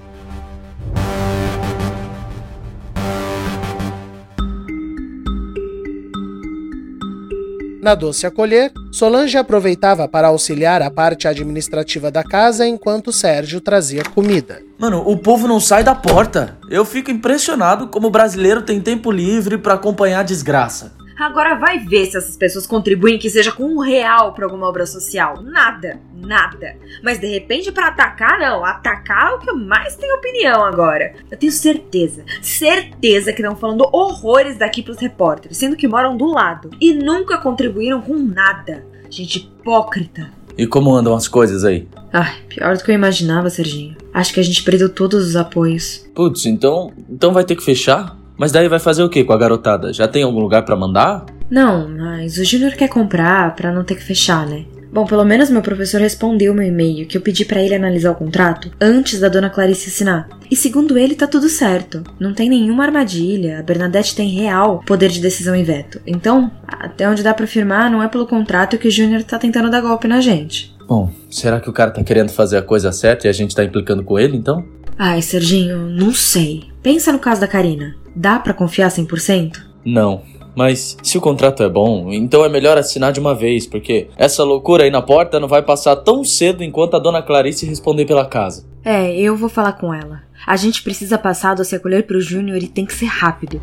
Na 7.83 7.95
Doce 7.95 8.25
Acolher, 8.25 8.71
Solange 8.93 9.37
aproveitava 9.37 10.07
para 10.07 10.29
auxiliar 10.29 10.81
a 10.81 10.89
parte 10.89 11.27
administrativa 11.27 12.09
da 12.09 12.23
casa 12.23 12.65
enquanto 12.65 13.11
Sérgio 13.11 13.59
trazia 13.59 14.05
comida. 14.05 14.61
Mano, 14.79 15.03
o 15.05 15.17
povo 15.17 15.49
não 15.49 15.59
sai 15.59 15.83
da 15.83 15.93
porta. 15.93 16.57
Eu 16.69 16.85
fico 16.85 17.11
impressionado 17.11 17.87
como 17.87 18.07
o 18.07 18.09
brasileiro 18.09 18.61
tem 18.61 18.79
tempo 18.79 19.11
livre 19.11 19.57
para 19.57 19.73
acompanhar 19.73 20.21
a 20.21 20.23
desgraça. 20.23 20.93
Agora 21.17 21.55
vai 21.55 21.79
ver 21.79 22.05
se 22.07 22.17
essas 22.17 22.35
pessoas 22.35 22.65
contribuem 22.65 23.19
que 23.19 23.29
seja 23.29 23.51
com 23.51 23.63
um 23.63 23.79
real 23.79 24.33
para 24.33 24.45
alguma 24.45 24.67
obra 24.67 24.85
social. 24.85 25.41
Nada, 25.41 25.99
nada. 26.15 26.75
Mas 27.03 27.19
de 27.19 27.27
repente 27.27 27.71
para 27.71 27.87
atacar, 27.87 28.39
não. 28.39 28.65
Atacar 28.65 29.31
é 29.31 29.35
o 29.35 29.39
que 29.39 29.49
eu 29.49 29.55
mais 29.55 29.95
tenho 29.95 30.15
opinião 30.15 30.63
agora. 30.63 31.13
Eu 31.29 31.37
tenho 31.37 31.51
certeza, 31.51 32.23
certeza 32.41 33.31
que 33.31 33.41
estão 33.41 33.55
falando 33.55 33.87
horrores 33.91 34.57
daqui 34.57 34.81
pros 34.81 34.97
repórteres, 34.97 35.57
sendo 35.57 35.75
que 35.75 35.87
moram 35.87 36.17
do 36.17 36.25
lado. 36.25 36.71
E 36.79 36.93
nunca 36.93 37.37
contribuíram 37.37 38.01
com 38.01 38.15
nada. 38.15 38.85
Gente 39.09 39.37
hipócrita. 39.37 40.31
E 40.57 40.67
como 40.67 40.93
andam 40.93 41.15
as 41.15 41.27
coisas 41.27 41.63
aí? 41.63 41.87
Ai, 42.11 42.41
pior 42.47 42.77
do 42.77 42.83
que 42.83 42.91
eu 42.91 42.95
imaginava, 42.95 43.49
Serginho. 43.49 43.95
Acho 44.13 44.33
que 44.33 44.39
a 44.39 44.43
gente 44.43 44.63
perdeu 44.63 44.87
todos 44.87 45.27
os 45.27 45.35
apoios. 45.35 46.05
Putz, 46.13 46.45
então, 46.45 46.93
então 47.09 47.33
vai 47.33 47.43
ter 47.43 47.55
que 47.55 47.63
fechar? 47.63 48.15
Mas 48.37 48.51
daí 48.51 48.67
vai 48.67 48.79
fazer 48.79 49.03
o 49.03 49.09
que 49.09 49.23
com 49.23 49.33
a 49.33 49.37
garotada? 49.37 49.93
Já 49.93 50.07
tem 50.07 50.23
algum 50.23 50.39
lugar 50.39 50.63
para 50.63 50.75
mandar? 50.75 51.25
Não, 51.49 51.87
mas 51.89 52.37
o 52.37 52.43
Júnior 52.43 52.73
quer 52.73 52.87
comprar 52.87 53.55
para 53.55 53.71
não 53.71 53.83
ter 53.83 53.95
que 53.95 54.03
fechar, 54.03 54.47
né? 54.47 54.65
Bom, 54.93 55.07
pelo 55.07 55.25
menos 55.25 55.49
meu 55.49 55.63
professor 55.63 55.99
respondeu 55.99 56.53
meu 56.53 56.67
e-mail 56.67 57.07
que 57.07 57.17
eu 57.17 57.21
pedi 57.21 57.43
para 57.43 57.59
ele 57.59 57.73
analisar 57.73 58.11
o 58.11 58.15
contrato 58.15 58.69
antes 58.79 59.19
da 59.19 59.27
dona 59.27 59.49
Clarice 59.49 59.89
assinar. 59.89 60.29
E 60.51 60.55
segundo 60.55 60.99
ele, 60.99 61.15
tá 61.15 61.25
tudo 61.25 61.49
certo. 61.49 62.03
Não 62.19 62.31
tem 62.31 62.47
nenhuma 62.47 62.83
armadilha. 62.83 63.57
A 63.57 63.63
Bernadette 63.63 64.15
tem 64.15 64.29
real 64.29 64.83
poder 64.85 65.09
de 65.09 65.19
decisão 65.19 65.55
e 65.55 65.63
veto. 65.63 65.99
Então, 66.05 66.51
até 66.67 67.09
onde 67.09 67.23
dá 67.23 67.33
para 67.33 67.45
afirmar, 67.45 67.89
não 67.89 68.03
é 68.03 68.07
pelo 68.07 68.27
contrato 68.27 68.77
que 68.77 68.87
o 68.87 68.91
Júnior 68.91 69.23
tá 69.23 69.39
tentando 69.39 69.71
dar 69.71 69.81
golpe 69.81 70.07
na 70.07 70.21
gente. 70.21 70.75
Bom, 70.87 71.11
será 71.27 71.59
que 71.59 71.69
o 71.71 71.73
cara 71.73 71.89
tá 71.89 72.03
querendo 72.03 72.29
fazer 72.29 72.57
a 72.57 72.61
coisa 72.61 72.91
certa 72.91 73.25
e 73.25 73.29
a 73.29 73.33
gente 73.33 73.55
tá 73.55 73.63
implicando 73.63 74.03
com 74.03 74.19
ele, 74.19 74.37
então? 74.37 74.63
Ai, 74.95 75.23
Serginho, 75.23 75.89
não 75.89 76.13
sei. 76.13 76.72
Pensa 76.83 77.13
no 77.13 77.19
caso 77.19 77.39
da 77.39 77.47
Karina. 77.47 77.95
Dá 78.13 78.37
para 78.37 78.53
confiar 78.53 78.89
100%? 78.89 79.63
Não. 79.85 80.21
Mas 80.53 80.97
se 81.01 81.17
o 81.17 81.21
contrato 81.21 81.63
é 81.63 81.69
bom, 81.69 82.11
então 82.11 82.43
é 82.43 82.49
melhor 82.49 82.77
assinar 82.77 83.13
de 83.13 83.21
uma 83.21 83.33
vez, 83.33 83.65
porque 83.65 84.09
essa 84.17 84.43
loucura 84.43 84.83
aí 84.83 84.91
na 84.91 85.01
porta 85.01 85.39
não 85.39 85.47
vai 85.47 85.63
passar 85.63 85.95
tão 85.95 86.25
cedo 86.25 86.61
enquanto 86.61 86.95
a 86.95 86.99
dona 86.99 87.23
Clarice 87.23 87.65
responder 87.65 88.05
pela 88.05 88.25
casa. 88.25 88.65
É, 88.83 89.15
eu 89.15 89.37
vou 89.37 89.47
falar 89.47 89.73
com 89.73 89.93
ela. 89.93 90.23
A 90.45 90.57
gente 90.57 90.83
precisa 90.83 91.17
passar 91.17 91.55
do 91.55 91.63
se 91.63 91.73
acolher 91.73 92.05
pro 92.05 92.19
Júnior 92.19 92.61
e 92.61 92.67
tem 92.67 92.85
que 92.85 92.93
ser 92.93 93.05
rápido. 93.05 93.61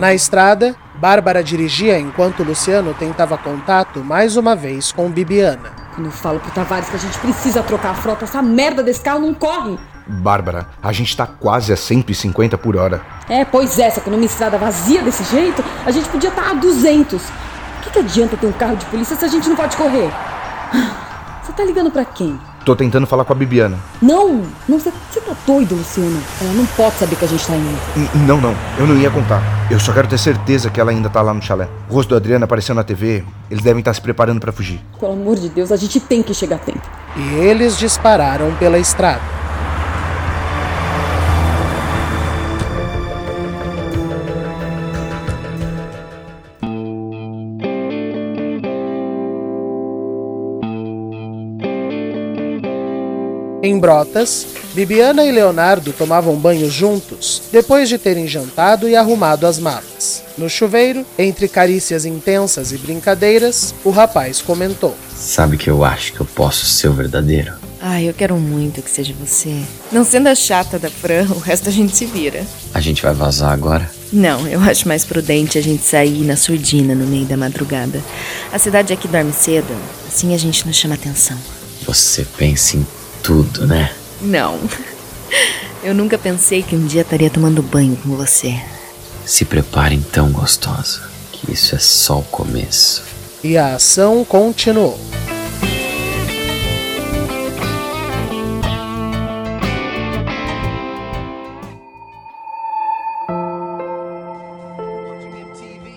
Na 0.00 0.14
estrada, 0.14 0.74
Bárbara 0.98 1.44
dirigia 1.44 1.98
enquanto 1.98 2.42
Luciano 2.42 2.94
tentava 2.94 3.36
contato 3.36 4.02
mais 4.02 4.36
uma 4.36 4.56
vez 4.56 4.92
com 4.92 5.10
Bibiana. 5.10 5.70
Quando 5.94 6.06
eu 6.06 6.12
falo 6.12 6.40
pro 6.40 6.50
Tavares 6.50 6.88
que 6.88 6.96
a 6.96 6.98
gente 6.98 7.18
precisa 7.18 7.62
trocar 7.62 7.90
a 7.90 7.94
frota, 7.94 8.24
essa 8.24 8.40
merda 8.40 8.82
desse 8.82 9.00
carro 9.00 9.20
não 9.20 9.34
corre. 9.34 9.78
Bárbara, 10.06 10.68
a 10.82 10.92
gente 10.92 11.14
tá 11.14 11.26
quase 11.26 11.70
a 11.70 11.76
150 11.76 12.56
por 12.56 12.76
hora. 12.76 13.02
É, 13.28 13.44
pois 13.44 13.78
é, 13.78 13.90
só 13.90 14.00
que 14.00 14.08
numa 14.08 14.24
estrada 14.24 14.56
vazia 14.56 15.02
desse 15.02 15.22
jeito, 15.24 15.62
a 15.84 15.90
gente 15.90 16.08
podia 16.08 16.30
estar 16.30 16.44
tá 16.44 16.50
a 16.52 16.54
200. 16.54 17.22
O 17.22 17.82
que, 17.82 17.90
que 17.90 17.98
adianta 17.98 18.36
ter 18.36 18.46
um 18.46 18.52
carro 18.52 18.76
de 18.76 18.86
polícia 18.86 19.16
se 19.16 19.24
a 19.24 19.28
gente 19.28 19.48
não 19.48 19.56
pode 19.56 19.76
correr? 19.76 20.10
Você 21.42 21.52
tá 21.52 21.62
ligando 21.62 21.90
para 21.90 22.04
quem? 22.06 22.40
Tô 22.66 22.74
tentando 22.74 23.06
falar 23.06 23.24
com 23.24 23.32
a 23.32 23.36
Bibiana. 23.36 23.78
Não, 24.02 24.42
não, 24.68 24.80
você 24.80 24.90
tá 24.90 25.36
doido, 25.46 25.76
Luciano. 25.76 26.20
Ela 26.40 26.52
não 26.52 26.66
pode 26.66 26.96
saber 26.96 27.14
que 27.14 27.24
a 27.24 27.28
gente 27.28 27.46
tá 27.46 27.54
indo. 27.54 27.78
N 27.94 28.26
não, 28.26 28.40
não, 28.40 28.56
eu 28.76 28.88
não 28.88 28.96
ia 28.96 29.08
contar. 29.08 29.40
Eu 29.70 29.78
só 29.78 29.92
quero 29.92 30.08
ter 30.08 30.18
certeza 30.18 30.68
que 30.68 30.80
ela 30.80 30.90
ainda 30.90 31.08
tá 31.08 31.22
lá 31.22 31.32
no 31.32 31.40
chalé. 31.40 31.68
O 31.88 31.94
rosto 31.94 32.08
do 32.08 32.16
Adriano 32.16 32.44
apareceu 32.44 32.74
na 32.74 32.82
TV, 32.82 33.22
eles 33.48 33.62
devem 33.62 33.78
estar 33.78 33.94
se 33.94 34.00
preparando 34.00 34.40
para 34.40 34.50
fugir. 34.50 34.80
Pelo 34.98 35.12
amor 35.12 35.36
de 35.36 35.48
Deus, 35.48 35.70
a 35.70 35.76
gente 35.76 36.00
tem 36.00 36.24
que 36.24 36.34
chegar 36.34 36.56
a 36.56 36.58
tempo. 36.58 36.82
E 37.16 37.34
eles 37.36 37.78
dispararam 37.78 38.52
pela 38.56 38.80
estrada. 38.80 39.20
Em 53.66 53.80
Brotas, 53.80 54.46
Bibiana 54.74 55.24
e 55.24 55.32
Leonardo 55.32 55.92
tomavam 55.92 56.36
banho 56.36 56.70
juntos 56.70 57.42
depois 57.50 57.88
de 57.88 57.98
terem 57.98 58.28
jantado 58.28 58.88
e 58.88 58.94
arrumado 58.94 59.44
as 59.44 59.58
malas. 59.58 60.22
No 60.38 60.48
chuveiro, 60.48 61.04
entre 61.18 61.48
carícias 61.48 62.04
intensas 62.04 62.70
e 62.70 62.78
brincadeiras, 62.78 63.74
o 63.84 63.90
rapaz 63.90 64.40
comentou: 64.40 64.96
Sabe 65.16 65.56
que 65.56 65.68
eu 65.68 65.84
acho 65.84 66.12
que 66.12 66.20
eu 66.20 66.26
posso 66.26 66.64
ser 66.64 66.86
o 66.86 66.92
verdadeiro? 66.92 67.54
Ai, 67.80 68.08
eu 68.08 68.14
quero 68.14 68.36
muito 68.36 68.80
que 68.80 68.90
seja 68.90 69.12
você. 69.18 69.60
Não 69.90 70.04
sendo 70.04 70.28
a 70.28 70.34
chata 70.36 70.78
da 70.78 70.88
Fran, 70.88 71.26
o 71.30 71.38
resto 71.40 71.68
a 71.68 71.72
gente 71.72 71.96
se 71.96 72.04
vira. 72.04 72.44
A 72.72 72.80
gente 72.80 73.02
vai 73.02 73.14
vazar 73.14 73.52
agora? 73.52 73.90
Não, 74.12 74.46
eu 74.46 74.60
acho 74.60 74.86
mais 74.86 75.04
prudente 75.04 75.58
a 75.58 75.62
gente 75.62 75.82
sair 75.82 76.24
na 76.24 76.36
surdina 76.36 76.94
no 76.94 77.06
meio 77.06 77.26
da 77.26 77.36
madrugada. 77.36 78.00
A 78.52 78.60
cidade 78.60 78.92
aqui 78.92 79.08
dorme 79.08 79.32
cedo, 79.32 79.74
assim 80.06 80.32
a 80.34 80.38
gente 80.38 80.64
não 80.64 80.72
chama 80.72 80.94
atenção. 80.94 81.36
Você 81.84 82.24
pensa 82.36 82.76
em 82.76 82.86
tudo, 83.22 83.66
né? 83.66 83.92
Não. 84.20 84.58
Eu 85.82 85.94
nunca 85.94 86.18
pensei 86.18 86.62
que 86.62 86.74
um 86.74 86.86
dia 86.86 87.02
estaria 87.02 87.30
tomando 87.30 87.62
banho 87.62 87.96
com 87.96 88.16
você. 88.16 88.54
Se 89.24 89.44
prepare 89.44 89.94
então, 89.94 90.30
gostosa, 90.30 91.02
que 91.32 91.52
isso 91.52 91.74
é 91.74 91.78
só 91.78 92.18
o 92.18 92.24
começo. 92.24 93.02
E 93.42 93.56
a 93.56 93.74
ação 93.74 94.24
continuou. 94.24 94.98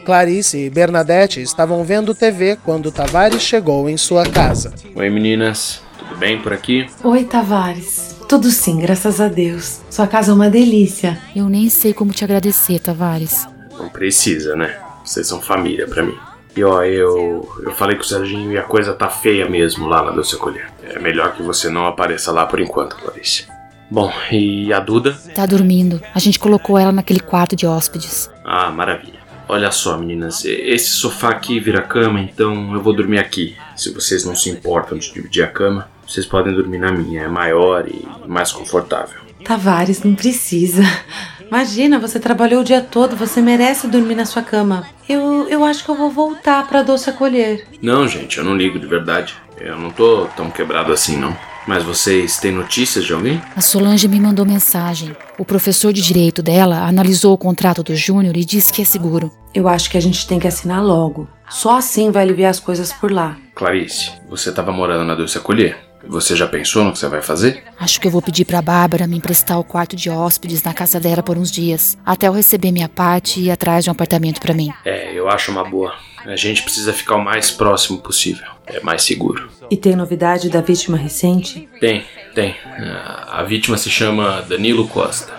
Clarice 0.10 0.58
e 0.58 0.70
Bernadette 0.72 1.40
estavam 1.40 1.84
vendo 1.84 2.16
TV 2.16 2.58
quando 2.66 2.92
Tavares 2.92 3.44
chegou 3.44 3.88
em 3.88 3.96
sua 3.96 4.26
casa. 4.26 4.74
Oi, 4.96 5.08
meninas. 5.08 5.84
Tudo 6.00 6.16
bem 6.18 6.42
por 6.42 6.54
aqui? 6.54 6.88
Oi, 7.04 7.24
Tavares. 7.26 8.16
Tudo 8.28 8.50
sim, 8.50 8.80
graças 8.80 9.20
a 9.20 9.28
Deus. 9.28 9.82
Sua 9.90 10.08
casa 10.08 10.32
é 10.32 10.36
uma 10.36 10.50
delícia. 10.50 11.20
Eu 11.36 11.50
nem 11.50 11.70
sei 11.70 11.94
como 11.94 12.12
te 12.12 12.24
agradecer, 12.24 12.80
Tavares. 12.80 13.48
Não 13.78 13.90
precisa, 13.90 14.56
né? 14.56 14.78
Vocês 15.04 15.28
são 15.28 15.42
família 15.42 15.88
para 15.88 16.04
mim. 16.04 16.18
E 16.56 16.64
ó, 16.64 16.84
eu, 16.84 17.48
eu 17.64 17.72
falei 17.76 17.96
com 17.96 18.02
o 18.02 18.06
Serginho 18.06 18.52
e 18.52 18.58
a 18.58 18.64
coisa 18.64 18.94
tá 18.94 19.10
feia 19.10 19.48
mesmo 19.48 19.88
lá 19.88 20.04
na 20.04 20.12
Doce 20.12 20.36
Colher. 20.38 20.70
É 20.84 21.00
melhor 21.00 21.34
que 21.34 21.44
você 21.44 21.70
não 21.70 21.88
apareça 21.88 22.32
lá 22.32 22.46
por 22.46 22.60
enquanto, 22.60 22.96
Clarice. 22.96 23.48
Bom, 23.90 24.12
e 24.32 24.72
a 24.72 24.80
Duda? 24.80 25.18
Tá 25.34 25.46
dormindo. 25.46 26.02
A 26.14 26.20
gente 26.20 26.38
colocou 26.38 26.78
ela 26.78 26.92
naquele 26.92 27.20
quarto 27.20 27.56
de 27.56 27.66
hóspedes. 27.66 28.30
Ah, 28.46 28.70
maravilha. 28.70 29.19
Olha 29.52 29.72
só, 29.72 29.98
meninas, 29.98 30.46
esse 30.46 30.92
sofá 30.92 31.30
aqui 31.30 31.60
vira 31.60 31.82
cama, 31.82 32.22
então 32.22 32.72
eu 32.72 32.80
vou 32.80 32.94
dormir 32.94 33.18
aqui. 33.18 33.58
Se 33.76 33.92
vocês 33.92 34.24
não 34.24 34.36
se 34.36 34.48
importam 34.48 34.96
de 34.96 35.12
dividir 35.12 35.44
a 35.44 35.48
cama, 35.48 35.90
vocês 36.08 36.24
podem 36.24 36.54
dormir 36.54 36.78
na 36.78 36.92
minha, 36.92 37.24
é 37.24 37.28
maior 37.28 37.88
e 37.88 38.08
mais 38.28 38.52
confortável. 38.52 39.20
Tavares, 39.44 40.04
não 40.04 40.14
precisa. 40.14 40.84
Imagina, 41.42 41.98
você 41.98 42.20
trabalhou 42.20 42.62
o 42.62 42.64
dia 42.64 42.80
todo, 42.80 43.16
você 43.16 43.42
merece 43.42 43.88
dormir 43.88 44.14
na 44.14 44.26
sua 44.26 44.44
cama. 44.44 44.86
Eu, 45.08 45.48
eu 45.50 45.64
acho 45.66 45.84
que 45.84 45.90
eu 45.90 45.96
vou 45.96 46.12
voltar 46.12 46.68
pra 46.68 46.84
Doce 46.84 47.10
Acolher. 47.10 47.66
Não, 47.82 48.08
gente, 48.08 48.38
eu 48.38 48.44
não 48.44 48.56
ligo 48.56 48.78
de 48.78 48.86
verdade. 48.86 49.34
Eu 49.60 49.80
não 49.80 49.90
tô 49.90 50.28
tão 50.38 50.52
quebrado 50.52 50.94
assim, 50.94 51.18
não. 51.18 51.36
Mas 51.70 51.84
vocês 51.84 52.40
têm 52.40 52.52
notícias 52.52 53.06
de 53.06 53.14
alguém? 53.14 53.40
A 53.56 53.62
Solange 53.62 54.08
me 54.08 54.20
mandou 54.20 54.44
mensagem. 54.44 55.16
O 55.38 55.46
professor 55.46 55.94
de 55.94 56.02
direito 56.02 56.42
dela 56.42 56.80
analisou 56.80 57.32
o 57.32 57.38
contrato 57.38 57.84
do 57.84 57.96
Júnior 57.96 58.36
e 58.36 58.44
disse 58.44 58.74
que 58.74 58.82
é 58.82 58.86
seguro. 58.86 59.32
Eu 59.54 59.68
acho 59.68 59.88
que 59.88 59.96
a 59.96 60.02
gente 60.02 60.28
tem 60.28 60.40
que 60.40 60.48
assinar 60.48 60.84
logo. 60.84 61.30
Só 61.48 61.78
assim 61.78 62.10
vai 62.10 62.24
aliviar 62.24 62.50
as 62.50 62.60
coisas 62.60 62.92
por 62.92 63.12
lá. 63.12 63.38
Clarice, 63.54 64.10
você 64.28 64.50
estava 64.50 64.72
morando 64.72 65.06
na 65.06 65.14
Dulce 65.14 65.38
Acolher. 65.38 65.78
Você 66.08 66.36
já 66.36 66.48
pensou 66.48 66.84
no 66.84 66.92
que 66.92 66.98
você 66.98 67.08
vai 67.08 67.22
fazer? 67.22 67.64
Acho 67.80 68.02
que 68.02 68.08
eu 68.08 68.12
vou 68.12 68.22
pedir 68.22 68.46
pra 68.46 68.64
Bárbara 68.64 69.06
me 69.06 69.18
emprestar 69.18 69.60
o 69.60 69.64
quarto 69.64 69.96
de 69.96 70.10
hóspedes 70.10 70.64
na 70.64 70.74
casa 70.74 71.00
dela 71.00 71.22
por 71.22 71.38
uns 71.38 71.52
dias, 71.52 71.96
até 72.04 72.28
eu 72.28 72.34
receber 72.34 72.72
minha 72.72 72.90
parte 72.90 73.40
e 73.40 73.44
ir 73.44 73.52
atrás 73.52 73.84
de 73.84 73.92
um 73.92 73.94
apartamento 73.94 74.42
para 74.42 74.56
mim. 74.56 74.74
É, 74.84 75.14
eu 75.14 75.30
acho 75.30 75.52
uma 75.52 75.64
boa. 75.64 75.94
A 76.26 76.36
gente 76.36 76.64
precisa 76.64 76.92
ficar 76.94 77.16
o 77.16 77.24
mais 77.24 77.52
próximo 77.52 78.00
possível. 78.00 78.48
É 78.70 78.80
mais 78.82 79.04
seguro. 79.04 79.50
E 79.70 79.78
tem 79.78 79.96
novidade 79.96 80.50
da 80.50 80.62
vítima 80.62 80.98
recente? 80.98 81.68
Tem, 81.80 82.04
tem. 82.34 82.56
A 83.28 83.44
vítima 83.44 83.78
se 83.78 83.90
chama 83.90 84.42
Danilo 84.42 84.88
Costa. 84.88 85.34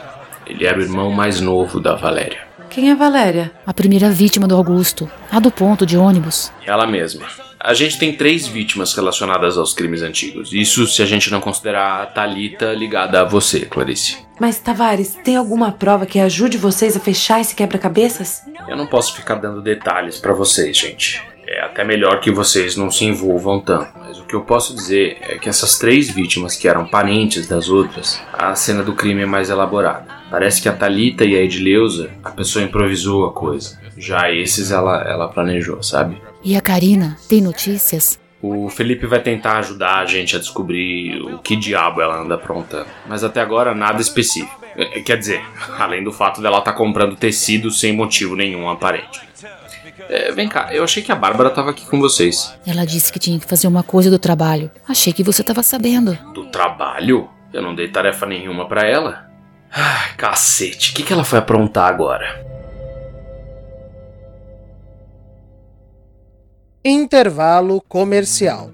Ele 0.47 0.67
era 0.67 0.79
o 0.79 0.83
irmão 0.83 1.11
mais 1.11 1.41
novo 1.41 1.81
da 1.81 1.95
Valéria. 1.95 2.49
Quem 2.69 2.91
é 2.91 2.95
Valéria? 2.95 3.53
A 3.67 3.75
primeira 3.75 4.11
vítima 4.11 4.47
do 4.47 4.55
Augusto, 4.55 5.11
a 5.31 5.41
do 5.41 5.51
ponto 5.51 5.85
de 5.85 5.97
ônibus. 5.97 6.53
Ela 6.65 6.87
mesma. 6.87 7.27
A 7.59 7.75
gente 7.75 7.99
tem 7.99 8.13
três 8.13 8.47
vítimas 8.47 8.95
relacionadas 8.95 9.59
aos 9.59 9.75
crimes 9.75 10.03
antigos. 10.03 10.53
Isso 10.53 10.87
se 10.87 11.03
a 11.03 11.07
gente 11.07 11.31
não 11.31 11.41
considerar 11.41 12.03
a 12.03 12.07
Talita 12.07 12.73
ligada 12.73 13.21
a 13.21 13.25
você, 13.25 13.61
Clarice. 13.61 14.19
Mas, 14.41 14.59
Tavares, 14.59 15.19
tem 15.23 15.37
alguma 15.37 15.71
prova 15.73 16.07
que 16.07 16.19
ajude 16.19 16.57
vocês 16.57 16.97
a 16.97 17.01
fechar 17.01 17.41
esse 17.41 17.55
quebra-cabeças? 17.55 18.43
Eu 18.67 18.77
não 18.77 18.87
posso 18.87 19.15
ficar 19.15 19.35
dando 19.35 19.61
detalhes 19.61 20.19
para 20.19 20.33
vocês, 20.33 20.77
gente. 20.79 21.23
É 21.51 21.61
até 21.63 21.83
melhor 21.83 22.21
que 22.21 22.31
vocês 22.31 22.77
não 22.77 22.93
se 22.93 23.05
envolvam 23.05 23.59
tanto. 23.59 23.91
Mas 23.99 24.21
o 24.21 24.25
que 24.25 24.35
eu 24.35 24.43
posso 24.43 24.73
dizer 24.73 25.19
é 25.21 25.37
que 25.37 25.49
essas 25.49 25.77
três 25.77 26.09
vítimas 26.09 26.55
que 26.55 26.69
eram 26.69 26.87
parentes 26.87 27.49
das 27.49 27.69
outras, 27.69 28.23
a 28.33 28.55
cena 28.55 28.85
do 28.85 28.95
crime 28.95 29.23
é 29.23 29.27
mais 29.27 29.51
elaborada. 29.51 30.07
Parece 30.31 30.63
que 30.63 30.69
a 30.69 30.73
Talita 30.73 31.25
e 31.25 31.35
a 31.35 31.43
Edileuza, 31.43 32.11
a 32.23 32.31
pessoa 32.31 32.65
improvisou 32.65 33.27
a 33.27 33.33
coisa. 33.33 33.81
Já 33.97 34.31
esses 34.33 34.71
ela, 34.71 35.03
ela 35.03 35.27
planejou, 35.27 35.83
sabe? 35.83 36.23
E 36.45 36.57
a 36.57 36.61
Karina, 36.61 37.17
tem 37.29 37.41
notícias? 37.41 38.19
O 38.41 38.69
Felipe 38.69 39.07
vai 39.07 39.21
tentar 39.21 39.59
ajudar 39.59 39.99
a 39.99 40.07
gente 40.07 40.37
a 40.37 40.39
descobrir 40.39 41.21
o 41.21 41.39
que 41.41 41.57
diabo 41.57 42.01
ela 42.01 42.23
anda 42.23 42.37
aprontando. 42.37 42.87
Mas 43.09 43.25
até 43.25 43.41
agora 43.41 43.75
nada 43.75 44.01
específico. 44.01 44.61
É, 44.77 45.01
Quer 45.01 45.19
dizer, 45.19 45.43
além 45.77 46.05
do 46.05 46.13
fato 46.13 46.41
dela 46.41 46.59
estar 46.59 46.73
comprando 46.75 47.17
tecido 47.17 47.73
sem 47.73 47.93
motivo 47.93 48.37
nenhum 48.37 48.71
aparente. 48.71 49.30
É, 50.09 50.33
vem 50.33 50.49
cá, 50.49 50.73
eu 50.73 50.83
achei 50.83 51.03
que 51.03 51.13
a 51.13 51.17
Bárbara 51.17 51.51
tava 51.51 51.71
aqui 51.71 51.87
com 51.87 52.01
vocês. 52.01 52.55
Ela 52.67 52.85
disse 52.85 53.13
que 53.13 53.19
tinha 53.19 53.39
que 53.39 53.47
fazer 53.47 53.67
uma 53.67 53.83
coisa 53.83 54.11
do 54.11 54.19
trabalho. 54.19 54.71
Achei 54.89 55.13
que 55.13 55.23
você 55.23 55.43
tava 55.43 55.63
sabendo. 55.63 56.19
Do 56.33 56.47
trabalho? 56.47 57.29
Eu 57.53 57.63
não 57.63 57.75
dei 57.75 57.89
tarefa 57.89 58.27
nenhuma 58.27 58.69
pra 58.69 58.87
ela. 58.87 59.29
Ai, 59.73 60.15
cacete, 60.17 60.93
o 60.93 60.95
que, 60.95 61.03
que 61.03 61.13
ela 61.13 61.25
foi 61.25 61.39
aprontar 61.39 61.89
agora? 61.89 62.45
Intervalo 66.85 67.81
comercial. 67.83 68.71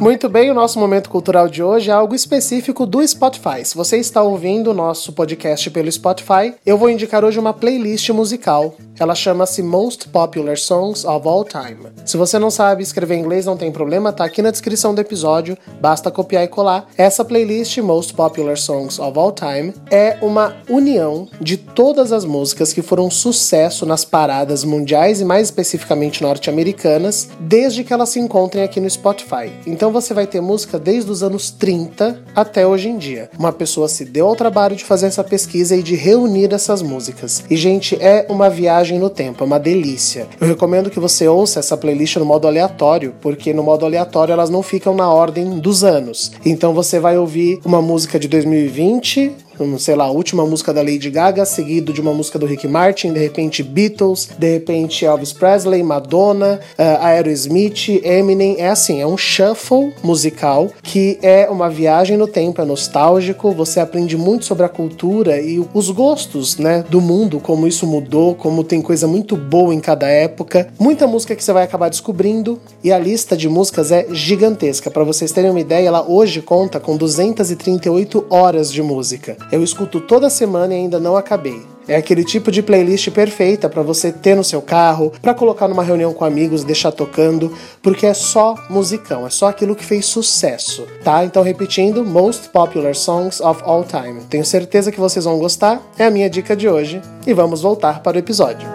Muito 0.00 0.30
bem, 0.30 0.50
o 0.50 0.54
nosso 0.54 0.78
momento 0.78 1.10
cultural 1.10 1.46
de 1.46 1.62
hoje 1.62 1.90
é 1.90 1.92
algo 1.92 2.14
específico 2.14 2.86
do 2.86 3.06
Spotify. 3.06 3.62
Se 3.62 3.76
você 3.76 3.98
está 3.98 4.22
ouvindo 4.22 4.70
o 4.70 4.74
nosso 4.74 5.12
podcast 5.12 5.70
pelo 5.70 5.92
Spotify, 5.92 6.54
eu 6.64 6.78
vou 6.78 6.88
indicar 6.88 7.22
hoje 7.22 7.38
uma 7.38 7.52
playlist 7.52 8.08
musical. 8.08 8.74
Ela 9.00 9.14
chama-se 9.14 9.62
Most 9.62 10.08
Popular 10.10 10.58
Songs 10.58 11.06
of 11.06 11.26
All 11.26 11.42
Time. 11.42 11.86
Se 12.04 12.18
você 12.18 12.38
não 12.38 12.50
sabe 12.50 12.82
escrever 12.82 13.16
inglês, 13.16 13.46
não 13.46 13.56
tem 13.56 13.72
problema, 13.72 14.12
tá 14.12 14.26
aqui 14.26 14.42
na 14.42 14.50
descrição 14.50 14.94
do 14.94 15.00
episódio, 15.00 15.56
basta 15.80 16.10
copiar 16.10 16.44
e 16.44 16.48
colar. 16.48 16.86
Essa 16.98 17.24
playlist 17.24 17.78
Most 17.78 18.12
Popular 18.12 18.58
Songs 18.58 18.98
of 18.98 19.18
All 19.18 19.32
Time 19.32 19.72
é 19.90 20.18
uma 20.20 20.54
união 20.68 21.26
de 21.40 21.56
todas 21.56 22.12
as 22.12 22.26
músicas 22.26 22.74
que 22.74 22.82
foram 22.82 23.10
sucesso 23.10 23.86
nas 23.86 24.04
paradas 24.04 24.64
mundiais 24.64 25.22
e 25.22 25.24
mais 25.24 25.46
especificamente 25.46 26.20
norte-americanas, 26.20 27.30
desde 27.40 27.82
que 27.82 27.94
elas 27.94 28.10
se 28.10 28.20
encontrem 28.20 28.62
aqui 28.62 28.80
no 28.80 28.90
Spotify. 28.90 29.50
Então 29.66 29.90
você 29.90 30.12
vai 30.12 30.26
ter 30.26 30.42
música 30.42 30.78
desde 30.78 31.10
os 31.10 31.22
anos 31.22 31.50
30 31.50 32.22
até 32.36 32.66
hoje 32.66 32.90
em 32.90 32.98
dia. 32.98 33.30
Uma 33.38 33.50
pessoa 33.50 33.88
se 33.88 34.04
deu 34.04 34.26
ao 34.26 34.36
trabalho 34.36 34.76
de 34.76 34.84
fazer 34.84 35.06
essa 35.06 35.24
pesquisa 35.24 35.74
e 35.74 35.82
de 35.82 35.96
reunir 35.96 36.52
essas 36.52 36.82
músicas. 36.82 37.42
E, 37.48 37.56
gente, 37.56 37.96
é 37.96 38.26
uma 38.28 38.50
viagem 38.50 38.89
no 38.98 39.10
tempo, 39.10 39.42
é 39.42 39.46
uma 39.46 39.58
delícia. 39.58 40.26
Eu 40.40 40.46
recomendo 40.46 40.90
que 40.90 41.00
você 41.00 41.28
ouça 41.28 41.60
essa 41.60 41.76
playlist 41.76 42.16
no 42.16 42.24
modo 42.24 42.46
aleatório, 42.46 43.14
porque 43.20 43.52
no 43.52 43.62
modo 43.62 43.84
aleatório 43.84 44.32
elas 44.32 44.50
não 44.50 44.62
ficam 44.62 44.94
na 44.94 45.12
ordem 45.12 45.58
dos 45.58 45.84
anos. 45.84 46.32
Então 46.44 46.72
você 46.74 46.98
vai 46.98 47.16
ouvir 47.16 47.60
uma 47.64 47.82
música 47.82 48.18
de 48.18 48.28
2020, 48.28 49.30
um, 49.30 49.49
sei 49.78 49.94
lá, 49.94 50.04
a 50.04 50.10
última 50.10 50.46
música 50.46 50.72
da 50.72 50.82
Lady 50.82 51.10
Gaga, 51.10 51.44
seguido 51.44 51.92
de 51.92 52.00
uma 52.00 52.12
música 52.12 52.38
do 52.38 52.46
Rick 52.46 52.66
Martin, 52.66 53.12
de 53.12 53.18
repente 53.18 53.62
Beatles, 53.62 54.28
de 54.38 54.52
repente 54.52 55.04
Elvis 55.04 55.32
Presley, 55.32 55.82
Madonna, 55.82 56.60
uh, 56.78 57.04
Aerosmith, 57.04 58.00
Eminem. 58.02 58.56
É 58.58 58.68
assim, 58.68 59.00
é 59.00 59.06
um 59.06 59.16
shuffle 59.16 59.92
musical 60.02 60.68
que 60.82 61.18
é 61.22 61.48
uma 61.48 61.68
viagem 61.68 62.16
no 62.16 62.26
tempo, 62.26 62.60
é 62.60 62.64
nostálgico, 62.64 63.52
você 63.52 63.80
aprende 63.80 64.16
muito 64.16 64.44
sobre 64.44 64.64
a 64.64 64.68
cultura 64.68 65.40
e 65.40 65.64
os 65.74 65.90
gostos, 65.90 66.56
né, 66.58 66.84
do 66.88 67.00
mundo, 67.00 67.40
como 67.40 67.66
isso 67.66 67.86
mudou, 67.86 68.34
como 68.34 68.64
tem 68.64 68.80
coisa 68.80 69.06
muito 69.06 69.36
boa 69.36 69.74
em 69.74 69.80
cada 69.80 70.08
época. 70.08 70.68
Muita 70.78 71.06
música 71.06 71.34
que 71.36 71.44
você 71.44 71.52
vai 71.52 71.64
acabar 71.64 71.88
descobrindo 71.88 72.58
e 72.82 72.92
a 72.92 72.98
lista 72.98 73.36
de 73.36 73.48
músicas 73.48 73.92
é 73.92 74.06
gigantesca. 74.10 74.90
Para 74.90 75.04
vocês 75.04 75.32
terem 75.32 75.50
uma 75.50 75.60
ideia, 75.60 75.88
ela 75.88 76.06
hoje 76.06 76.40
conta 76.42 76.80
com 76.80 76.96
238 76.96 78.26
horas 78.30 78.72
de 78.72 78.82
música. 78.82 79.36
Eu 79.50 79.62
escuto 79.64 80.00
toda 80.00 80.30
semana 80.30 80.74
e 80.74 80.78
ainda 80.78 81.00
não 81.00 81.16
acabei. 81.16 81.62
É 81.88 81.96
aquele 81.96 82.24
tipo 82.24 82.52
de 82.52 82.62
playlist 82.62 83.10
perfeita 83.10 83.68
para 83.68 83.82
você 83.82 84.12
ter 84.12 84.36
no 84.36 84.44
seu 84.44 84.62
carro, 84.62 85.12
para 85.20 85.34
colocar 85.34 85.66
numa 85.66 85.82
reunião 85.82 86.14
com 86.14 86.24
amigos, 86.24 86.62
deixar 86.62 86.92
tocando, 86.92 87.52
porque 87.82 88.06
é 88.06 88.14
só 88.14 88.54
musicão, 88.70 89.26
é 89.26 89.30
só 89.30 89.48
aquilo 89.48 89.74
que 89.74 89.84
fez 89.84 90.06
sucesso, 90.06 90.86
tá? 91.02 91.24
Então 91.24 91.42
repetindo, 91.42 92.04
Most 92.04 92.50
Popular 92.50 92.94
Songs 92.94 93.40
of 93.40 93.62
All 93.64 93.84
Time. 93.84 94.20
Tenho 94.30 94.44
certeza 94.44 94.92
que 94.92 95.00
vocês 95.00 95.24
vão 95.24 95.38
gostar, 95.38 95.82
é 95.98 96.04
a 96.04 96.10
minha 96.10 96.30
dica 96.30 96.54
de 96.54 96.68
hoje 96.68 97.02
e 97.26 97.34
vamos 97.34 97.62
voltar 97.62 98.02
para 98.02 98.16
o 98.16 98.20
episódio. 98.20 98.68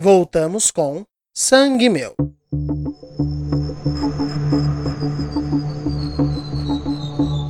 Voltamos 0.00 0.70
com 0.72 1.04
Sangue 1.32 1.88
Meu. 1.88 2.14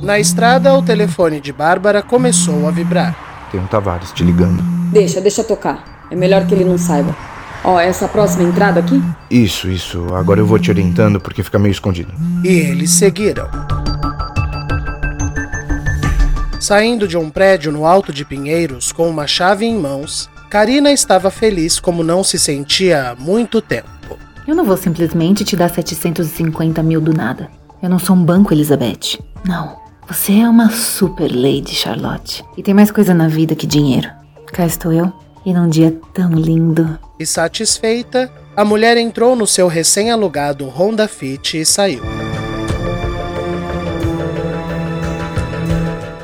Na 0.01 0.17
estrada, 0.19 0.73
o 0.73 0.81
telefone 0.81 1.39
de 1.39 1.53
Bárbara 1.53 2.01
começou 2.01 2.67
a 2.67 2.71
vibrar. 2.71 3.15
Tem 3.51 3.59
um 3.59 3.67
Tavares 3.67 4.11
te 4.11 4.23
ligando. 4.23 4.63
Deixa, 4.91 5.21
deixa 5.21 5.43
tocar. 5.43 6.07
É 6.09 6.15
melhor 6.15 6.45
que 6.47 6.55
ele 6.55 6.65
não 6.65 6.77
saiba. 6.77 7.15
Ó, 7.63 7.79
essa 7.79 8.07
próxima 8.07 8.43
entrada 8.43 8.79
aqui? 8.79 8.99
Isso, 9.29 9.69
isso. 9.69 10.07
Agora 10.15 10.39
eu 10.39 10.45
vou 10.45 10.57
te 10.57 10.71
orientando 10.71 11.19
porque 11.19 11.43
fica 11.43 11.59
meio 11.59 11.71
escondido. 11.71 12.11
E 12.43 12.47
eles 12.47 12.89
seguiram. 12.89 13.47
Saindo 16.59 17.07
de 17.07 17.15
um 17.15 17.29
prédio 17.29 17.71
no 17.71 17.85
alto 17.85 18.11
de 18.11 18.25
Pinheiros 18.25 18.91
com 18.91 19.07
uma 19.07 19.27
chave 19.27 19.65
em 19.65 19.77
mãos, 19.77 20.27
Karina 20.49 20.91
estava 20.91 21.29
feliz 21.29 21.79
como 21.79 22.03
não 22.03 22.23
se 22.23 22.39
sentia 22.39 23.11
há 23.11 23.15
muito 23.15 23.61
tempo. 23.61 24.17
Eu 24.47 24.55
não 24.55 24.65
vou 24.65 24.77
simplesmente 24.77 25.45
te 25.45 25.55
dar 25.55 25.69
750 25.69 26.81
mil 26.81 26.99
do 26.99 27.13
nada. 27.13 27.49
Eu 27.83 27.89
não 27.89 27.99
sou 27.99 28.15
um 28.15 28.23
banco, 28.23 28.53
Elizabeth. 28.53 29.19
Não. 29.45 29.80
Você 30.11 30.41
é 30.41 30.49
uma 30.49 30.69
super 30.69 31.33
lady, 31.33 31.73
Charlotte. 31.73 32.43
E 32.57 32.61
tem 32.61 32.73
mais 32.73 32.91
coisa 32.91 33.13
na 33.13 33.29
vida 33.29 33.55
que 33.55 33.65
dinheiro. 33.65 34.09
Cá 34.47 34.65
estou 34.65 34.91
eu, 34.91 35.09
e 35.45 35.53
num 35.53 35.69
dia 35.69 35.97
tão 36.13 36.33
lindo. 36.33 36.99
E 37.17 37.25
satisfeita, 37.25 38.29
a 38.53 38.65
mulher 38.65 38.97
entrou 38.97 39.37
no 39.37 39.47
seu 39.47 39.69
recém-alugado 39.69 40.67
Honda 40.67 41.07
Fit 41.07 41.61
e 41.61 41.65
saiu. 41.65 42.03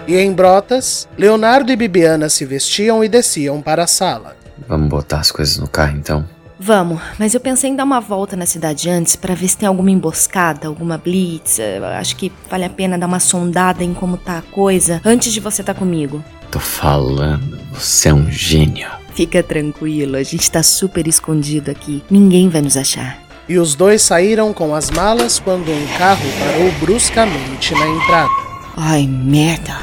E 0.05 0.17
em 0.17 0.33
Brotas, 0.33 1.07
Leonardo 1.17 1.71
e 1.71 1.75
Bibiana 1.77 2.27
se 2.27 2.43
vestiam 2.43 3.01
e 3.01 3.07
desciam 3.07 3.61
para 3.61 3.85
a 3.85 3.87
sala. 3.87 4.35
Vamos 4.67 4.89
botar 4.89 5.21
as 5.21 5.31
coisas 5.31 5.59
no 5.59 5.67
carro 5.69 5.95
então? 5.95 6.27
Vamos, 6.59 6.99
mas 7.19 7.33
eu 7.33 7.39
pensei 7.39 7.69
em 7.69 7.75
dar 7.75 7.83
uma 7.83 7.99
volta 7.99 8.35
na 8.35 8.45
cidade 8.45 8.89
antes 8.89 9.15
para 9.15 9.35
ver 9.35 9.47
se 9.47 9.57
tem 9.57 9.67
alguma 9.67 9.91
emboscada, 9.91 10.67
alguma 10.67 10.97
blitz. 10.97 11.59
Eu 11.59 11.85
Acho 11.85 12.15
que 12.15 12.31
vale 12.49 12.65
a 12.65 12.69
pena 12.69 12.97
dar 12.97 13.07
uma 13.07 13.19
sondada 13.19 13.83
em 13.83 13.93
como 13.93 14.17
tá 14.17 14.39
a 14.39 14.41
coisa 14.41 15.01
antes 15.05 15.31
de 15.31 15.39
você 15.39 15.61
estar 15.61 15.73
tá 15.73 15.79
comigo. 15.79 16.23
Tô 16.49 16.59
falando, 16.59 17.59
você 17.71 18.09
é 18.09 18.13
um 18.13 18.31
gênio. 18.31 18.89
Fica 19.13 19.43
tranquilo, 19.43 20.15
a 20.15 20.23
gente 20.23 20.49
tá 20.49 20.63
super 20.63 21.07
escondido 21.07 21.69
aqui. 21.71 22.03
Ninguém 22.09 22.49
vai 22.49 22.61
nos 22.61 22.77
achar. 22.77 23.19
E 23.49 23.57
os 23.57 23.75
dois 23.75 24.01
saíram 24.01 24.53
com 24.53 24.75
as 24.75 24.91
malas 24.91 25.39
quando 25.39 25.71
um 25.71 25.87
carro 25.97 26.25
parou 26.39 26.71
bruscamente 26.79 27.73
na 27.73 27.87
entrada. 27.87 28.29
Ai, 28.75 29.07
merda. 29.07 29.75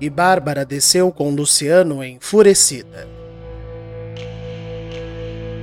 E 0.00 0.10
Bárbara 0.10 0.64
desceu 0.64 1.10
com 1.10 1.30
Luciano 1.30 2.04
enfurecida. 2.04 3.08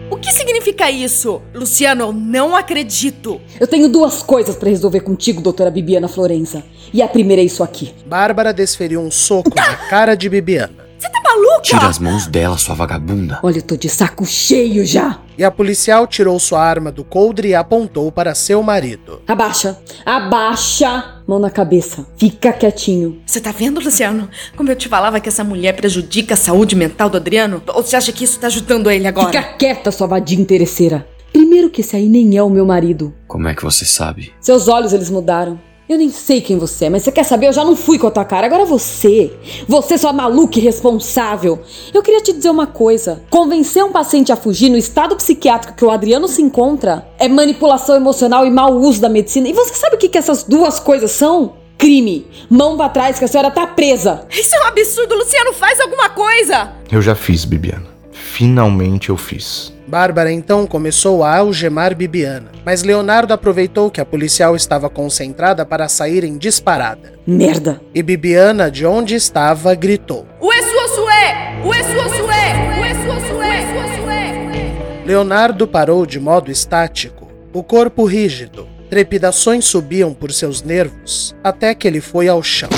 O 0.10 0.18
que 0.18 0.32
significa 0.32 0.90
isso? 0.90 1.42
Luciano, 1.54 2.06
eu 2.06 2.14
não 2.14 2.56
acredito. 2.56 3.42
Eu 3.60 3.68
tenho 3.68 3.90
duas 3.90 4.22
coisas 4.22 4.56
para 4.56 4.70
resolver 4.70 5.02
contigo, 5.02 5.42
doutora 5.42 5.72
Bibiana 5.72 6.08
Florença. 6.08 6.64
E 6.94 7.02
a 7.02 7.08
primeira 7.08 7.42
é 7.42 7.46
isso 7.46 7.64
aqui. 7.64 7.94
Bárbara 8.06 8.54
desferiu 8.54 9.02
um 9.02 9.12
soco 9.12 9.50
na 9.56 9.76
cara 9.90 10.16
de 10.16 10.30
Bibiana. 10.30 10.84
Você 10.98 11.10
tá 11.10 11.22
maluca? 11.22 11.62
Tira 11.64 11.88
as 11.88 12.00
mãos 12.00 12.28
dela, 12.28 12.58
sua 12.58 12.76
vagabunda. 12.76 13.40
Olha, 13.44 13.58
eu 13.58 13.62
tô 13.62 13.76
de 13.76 13.90
saco 13.90 14.26
cheio 14.26 14.86
já. 14.86 15.20
E 15.38 15.44
a 15.44 15.52
policial 15.52 16.06
tirou 16.06 16.40
sua 16.40 16.62
arma 16.62 16.92
do 16.92 17.04
coldre 17.04 17.50
e 17.50 17.56
apontou 17.56 18.12
para 18.12 18.36
seu 18.36 18.62
marido. 18.62 19.22
Abaixa, 19.28 19.80
abaixa. 20.06 21.22
Mão 21.28 21.40
na 21.40 21.50
cabeça. 21.50 22.06
Fica 22.18 22.52
quietinho. 22.52 23.22
Você 23.26 23.40
tá 23.40 23.52
vendo, 23.52 23.80
Luciano? 23.80 24.30
Como 24.56 24.70
eu 24.70 24.76
te 24.76 24.90
falava 24.90 25.20
que 25.20 25.30
essa 25.30 25.44
mulher 25.44 25.74
prejudica 25.74 26.34
a 26.34 26.38
saúde 26.38 26.76
mental 26.76 27.10
do 27.10 27.18
Adriano? 27.18 27.64
Ou 27.68 27.82
você 27.82 27.96
acha 27.96 28.12
que 28.12 28.26
isso 28.26 28.40
tá 28.40 28.48
ajudando 28.48 28.92
ele 28.92 29.08
agora? 29.08 29.28
Fica 29.28 29.44
quieta, 29.58 29.92
sua 29.92 30.08
vadia 30.08 30.40
interesseira. 30.40 31.08
Primeiro 31.32 31.70
que 31.70 31.82
esse 31.82 31.96
aí 31.96 32.08
nem 32.08 32.38
é 32.38 32.44
o 32.44 32.50
meu 32.50 32.66
marido. 32.66 33.14
Como 33.28 33.48
é 33.48 33.56
que 33.56 33.64
você 33.64 33.86
sabe? 33.86 34.34
Seus 34.40 34.68
olhos, 34.68 34.94
eles 34.94 35.10
mudaram. 35.10 35.60
Eu 35.88 35.98
nem 35.98 36.10
sei 36.10 36.40
quem 36.40 36.58
você 36.58 36.86
é, 36.86 36.90
mas 36.90 37.04
você 37.04 37.12
quer 37.12 37.26
saber? 37.26 37.48
Eu 37.48 37.54
já 37.54 37.66
não 37.66 37.76
fui 37.76 38.00
com 38.00 38.08
a 38.08 38.12
tua 38.12 38.24
cara. 38.24 38.48
Agora 38.48 38.64
você. 38.64 39.34
Você, 39.68 39.98
sua 39.98 40.14
maluca 40.14 40.58
irresponsável. 40.58 41.60
Eu 41.94 42.02
queria 42.02 42.22
te 42.22 42.32
dizer 42.32 42.50
uma 42.50 42.66
coisa. 42.66 43.22
Convencer 43.30 43.84
um 43.84 43.92
paciente 43.92 44.32
a 44.32 44.38
fugir 44.38 44.70
no 44.70 44.78
estado 44.78 45.16
psiquiátrico 45.18 45.76
que 45.76 45.84
o 45.84 45.92
Adriano 45.92 46.28
se 46.30 46.42
encontra 46.42 47.06
é 47.20 47.28
manipulação 47.28 47.96
emocional 47.98 48.46
e 48.46 48.50
mau 48.50 48.74
uso 48.76 49.02
da 49.02 49.10
medicina. 49.10 49.50
E 49.50 49.54
você 49.54 49.74
sabe 49.74 49.98
o 49.98 50.00
que, 50.00 50.08
que 50.08 50.18
essas 50.18 50.44
duas 50.44 50.80
coisas 50.80 51.12
são? 51.12 51.62
crime. 51.76 52.26
Mão 52.50 52.78
pra 52.78 52.88
trás 52.88 53.20
que 53.20 53.26
a 53.26 53.28
senhora 53.28 53.52
tá 53.52 53.68
presa. 53.68 54.26
Isso 54.32 54.56
é 54.56 54.60
um 54.64 54.68
absurdo, 54.68 55.16
Luciano, 55.16 55.52
faz 55.52 55.82
alguma 55.82 56.08
coisa! 56.12 56.72
Eu 56.90 57.02
já 57.02 57.14
fiz, 57.14 57.44
Bibiana. 57.44 57.88
Finalmente 58.10 59.10
eu 59.10 59.18
fiz. 59.18 59.73
Bárbara 59.88 60.32
então 60.32 60.66
começou 60.66 61.24
a 61.24 61.38
algemar 61.38 61.96
Bibiana, 61.96 62.52
mas 62.66 62.84
Leonardo 62.84 63.34
aproveitou 63.34 63.92
que 63.92 64.00
a 64.00 64.06
policial 64.06 64.56
estava 64.56 64.90
concentrada 64.90 65.66
para 65.66 65.88
sair 65.88 66.24
em 66.24 66.38
disparada. 66.38 67.14
Merda! 67.28 67.82
E 67.94 68.02
Bibiana, 68.02 68.72
de 68.72 68.86
onde 68.86 69.16
estava, 69.16 69.76
gritou: 69.76 70.26
Ué, 70.42 70.62
sua 70.62 70.88
sué! 70.88 71.62
Ué, 71.66 71.84
sua 71.84 72.10
sué! 72.10 72.82
Ué, 72.82 72.94
sua 73.04 73.20
sué! 73.20 73.74
Sua 73.74 74.04
sué! 74.04 75.04
Leonardo 75.06 75.68
parou 75.68 76.06
de 76.06 76.20
modo 76.20 76.50
estático, 76.50 77.28
o 77.54 77.62
corpo 77.62 78.06
rígido. 78.06 78.73
Trepidações 78.94 79.66
subiam 79.66 80.14
por 80.14 80.32
seus 80.32 80.62
nervos 80.62 81.36
até 81.44 81.74
que 81.74 81.88
ele 81.88 82.00
foi 82.00 82.28
ao 82.28 82.44
chão. 82.44 82.70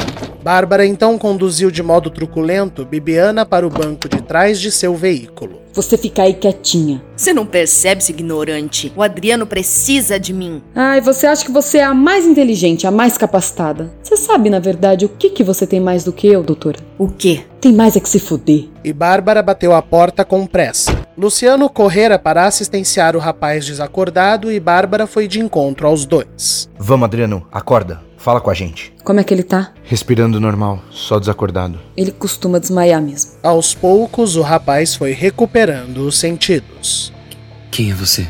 Bárbara 0.42 0.86
então 0.86 1.18
conduziu 1.18 1.70
de 1.70 1.84
modo 1.84 2.10
truculento 2.10 2.86
Bibiana 2.86 3.46
para 3.46 3.68
o 3.68 3.70
banco 3.70 4.08
de 4.08 4.22
trás 4.22 4.62
de 4.62 4.72
seu 4.72 4.96
veículo. 4.96 5.60
Você 5.74 5.98
fica 5.98 6.22
aí 6.24 6.34
quietinha. 6.34 7.04
Você 7.18 7.34
não 7.34 7.46
percebe, 7.46 8.02
seu 8.02 8.16
ignorante? 8.16 8.94
O 8.96 9.04
Adriano 9.04 9.46
precisa 9.46 10.18
de 10.18 10.32
mim. 10.32 10.64
Ai, 10.74 11.02
você 11.02 11.28
acha 11.28 11.44
que 11.44 11.52
você 11.52 11.80
é 11.80 11.84
a 11.84 11.94
mais 11.94 12.26
inteligente, 12.26 12.88
a 12.88 12.92
mais 12.92 13.18
capacitada. 13.18 13.92
Você 14.02 14.16
sabe, 14.16 14.50
na 14.50 14.60
verdade, 14.60 15.04
o 15.04 15.10
que, 15.10 15.30
que 15.30 15.44
você 15.44 15.68
tem 15.68 15.82
mais 15.82 16.06
do 16.06 16.14
que 16.14 16.28
eu, 16.28 16.42
doutora? 16.42 16.80
O 16.98 17.10
quê? 17.10 17.42
Tem 17.60 17.74
mais 17.74 17.98
é 17.98 18.00
que 18.00 18.08
se 18.08 18.22
fuder. 18.22 18.70
E 18.86 18.94
Bárbara 18.94 19.44
bateu 19.44 19.74
a 19.74 19.82
porta 19.82 20.24
com 20.24 20.48
pressa. 20.48 20.95
Luciano 21.18 21.70
correra 21.70 22.20
para 22.20 22.46
assistenciar 22.46 23.16
o 23.16 23.20
rapaz 23.20 23.66
desacordado 23.66 24.52
e 24.52 24.60
Bárbara 24.60 25.08
foi 25.08 25.30
de 25.30 25.40
encontro 25.40 25.88
aos 25.88 26.06
dois. 26.06 26.70
Vamos, 26.78 27.06
Adriano, 27.06 27.48
acorda. 27.50 28.02
Fala 28.18 28.42
com 28.42 28.50
a 28.50 28.54
gente. 28.54 28.94
Como 29.04 29.20
é 29.20 29.24
que 29.24 29.34
ele 29.34 29.44
tá? 29.44 29.72
Respirando 29.84 30.42
normal, 30.42 30.82
só 30.90 31.18
desacordado. 31.18 31.80
Ele 31.96 32.12
costuma 32.12 32.60
desmaiar 32.60 33.02
mesmo. 33.02 33.32
Aos 33.42 33.74
poucos, 33.74 34.36
o 34.36 34.42
rapaz 34.42 34.96
foi 34.96 35.14
recuperando 35.14 36.00
os 36.00 36.18
sentidos. 36.18 37.14
Quem 37.72 37.92
é 37.92 37.94
você? 37.94 38.28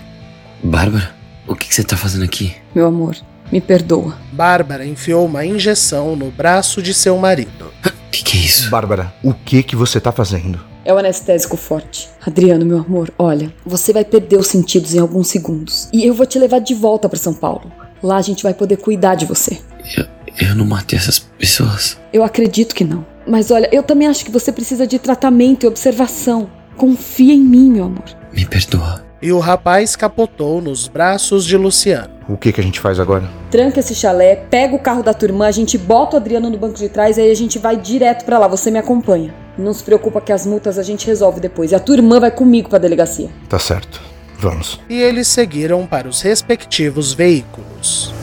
Bárbara? 0.63 1.15
O 1.48 1.56
que, 1.56 1.67
que 1.69 1.74
você 1.74 1.84
tá 1.84 1.98
fazendo 1.98 2.26
aqui? 2.26 2.56
Meu 2.76 2.86
amor, 2.86 3.15
me 3.52 3.62
perdoa. 3.62 4.15
Bárbara 4.32 4.86
enfiou 4.86 5.26
uma 5.26 5.45
injeção 5.45 6.15
no 6.15 6.30
braço 6.30 6.84
de 6.84 6.93
seu 6.93 7.17
marido. 7.17 7.71
O 7.84 8.12
que, 8.12 8.24
que 8.24 8.38
é 8.38 8.41
isso? 8.41 8.69
Bárbara, 8.69 9.13
o 9.24 9.34
que 9.34 9.63
que 9.63 9.76
você 9.76 10.00
tá 10.00 10.12
fazendo? 10.12 10.60
É 10.86 10.93
o 10.93 11.00
anestésico 11.00 11.58
forte. 11.58 12.08
Adriano, 12.24 12.63
meu 12.63 12.78
amor, 12.78 13.12
olha, 13.17 13.52
você 13.65 13.91
vai 13.91 14.06
perder 14.06 14.38
os 14.38 14.45
sentidos 14.45 14.93
em 14.93 15.00
alguns 15.00 15.28
segundos. 15.30 15.89
E 15.91 16.06
eu 16.06 16.13
vou 16.13 16.28
te 16.28 16.38
levar 16.38 16.60
de 16.60 16.76
volta 16.76 17.10
para 17.10 17.17
São 17.17 17.34
Paulo. 17.34 17.71
Lá 18.04 18.17
a 18.17 18.21
gente 18.21 18.43
vai 18.43 18.54
poder 18.54 18.78
cuidar 18.78 19.15
de 19.15 19.26
você. 19.26 19.60
Eu, 19.98 20.06
eu 20.50 20.56
não 20.56 20.63
matei 20.63 21.00
essas 21.00 21.17
pessoas. 21.17 21.98
Eu 22.13 22.24
acredito 22.24 22.76
que 22.76 22.84
não. 22.84 23.04
Mas 23.28 23.50
olha, 23.50 23.67
eu 23.71 23.82
também 23.82 24.08
acho 24.08 24.24
que 24.24 24.30
você 24.30 24.52
precisa 24.52 24.86
de 24.86 25.00
tratamento 25.00 25.63
e 25.63 25.67
observação. 25.67 26.48
Confia 26.78 27.34
em 27.34 27.39
mim, 27.39 27.71
meu 27.71 27.86
amor. 27.86 28.06
Me 28.32 28.45
perdoa. 28.45 29.04
E 29.19 29.32
o 29.32 29.39
rapaz 29.39 29.95
capotou 29.95 30.62
nos 30.62 30.88
braços 30.88 31.45
de 31.45 31.58
Luciano. 31.58 32.13
O 32.30 32.38
que 32.38 32.52
que 32.52 32.62
a 32.62 32.63
gente 32.63 32.80
faz 32.80 33.00
agora? 33.00 33.28
Tranca 33.50 33.80
esse 33.80 33.95
chalé, 33.95 34.36
pega 34.36 34.76
o 34.76 34.80
carro 34.80 35.02
da 35.02 35.15
tua 35.15 35.30
irmã, 35.30 35.48
a 35.48 35.52
gente 35.52 35.80
bota 35.80 36.15
o 36.15 36.19
Adriano 36.19 36.48
no 36.48 36.60
banco 36.60 36.78
de 36.78 36.89
trás 36.89 37.17
e 37.17 37.21
aí 37.21 37.32
a 37.32 37.36
gente 37.36 37.58
vai 37.58 37.76
direto 37.76 38.24
para 38.24 38.38
lá. 38.38 38.48
Você 38.48 38.69
me 38.69 38.78
acompanha. 38.78 39.34
Não 39.57 39.73
se 39.73 39.83
preocupa 39.83 40.19
que 40.19 40.31
as 40.31 40.45
multas 40.45 40.77
a 40.77 40.83
gente 40.83 41.07
resolve 41.07 41.39
depois. 41.39 41.71
E 41.71 41.75
a 41.75 41.79
tua 41.79 41.95
irmã 41.95 42.19
vai 42.19 42.31
comigo 42.31 42.69
pra 42.69 42.77
delegacia. 42.77 43.29
Tá 43.47 43.57
certo. 43.57 44.01
Vamos. 44.37 44.81
E 44.89 45.01
eles 45.01 45.27
seguiram 45.27 45.87
para 45.87 46.07
os 46.07 46.21
respectivos 46.21 47.13
veículos. 47.13 48.13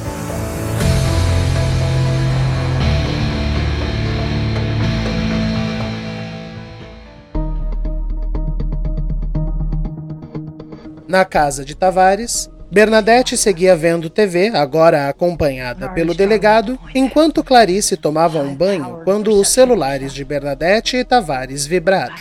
Na 11.08 11.26
casa 11.26 11.62
de 11.62 11.74
Tavares, 11.74 12.48
Bernadette 12.72 13.36
seguia 13.36 13.76
vendo 13.76 14.08
TV, 14.08 14.48
agora 14.48 15.06
acompanhada 15.06 15.90
pelo 15.90 16.14
delegado, 16.14 16.78
enquanto 16.94 17.44
Clarice 17.44 17.98
tomava 17.98 18.38
um 18.38 18.54
banho 18.54 19.02
quando 19.04 19.38
os 19.38 19.48
celulares 19.48 20.14
de 20.14 20.24
Bernadette 20.24 20.96
e 20.96 21.04
Tavares 21.04 21.66
vibraram. 21.66 22.14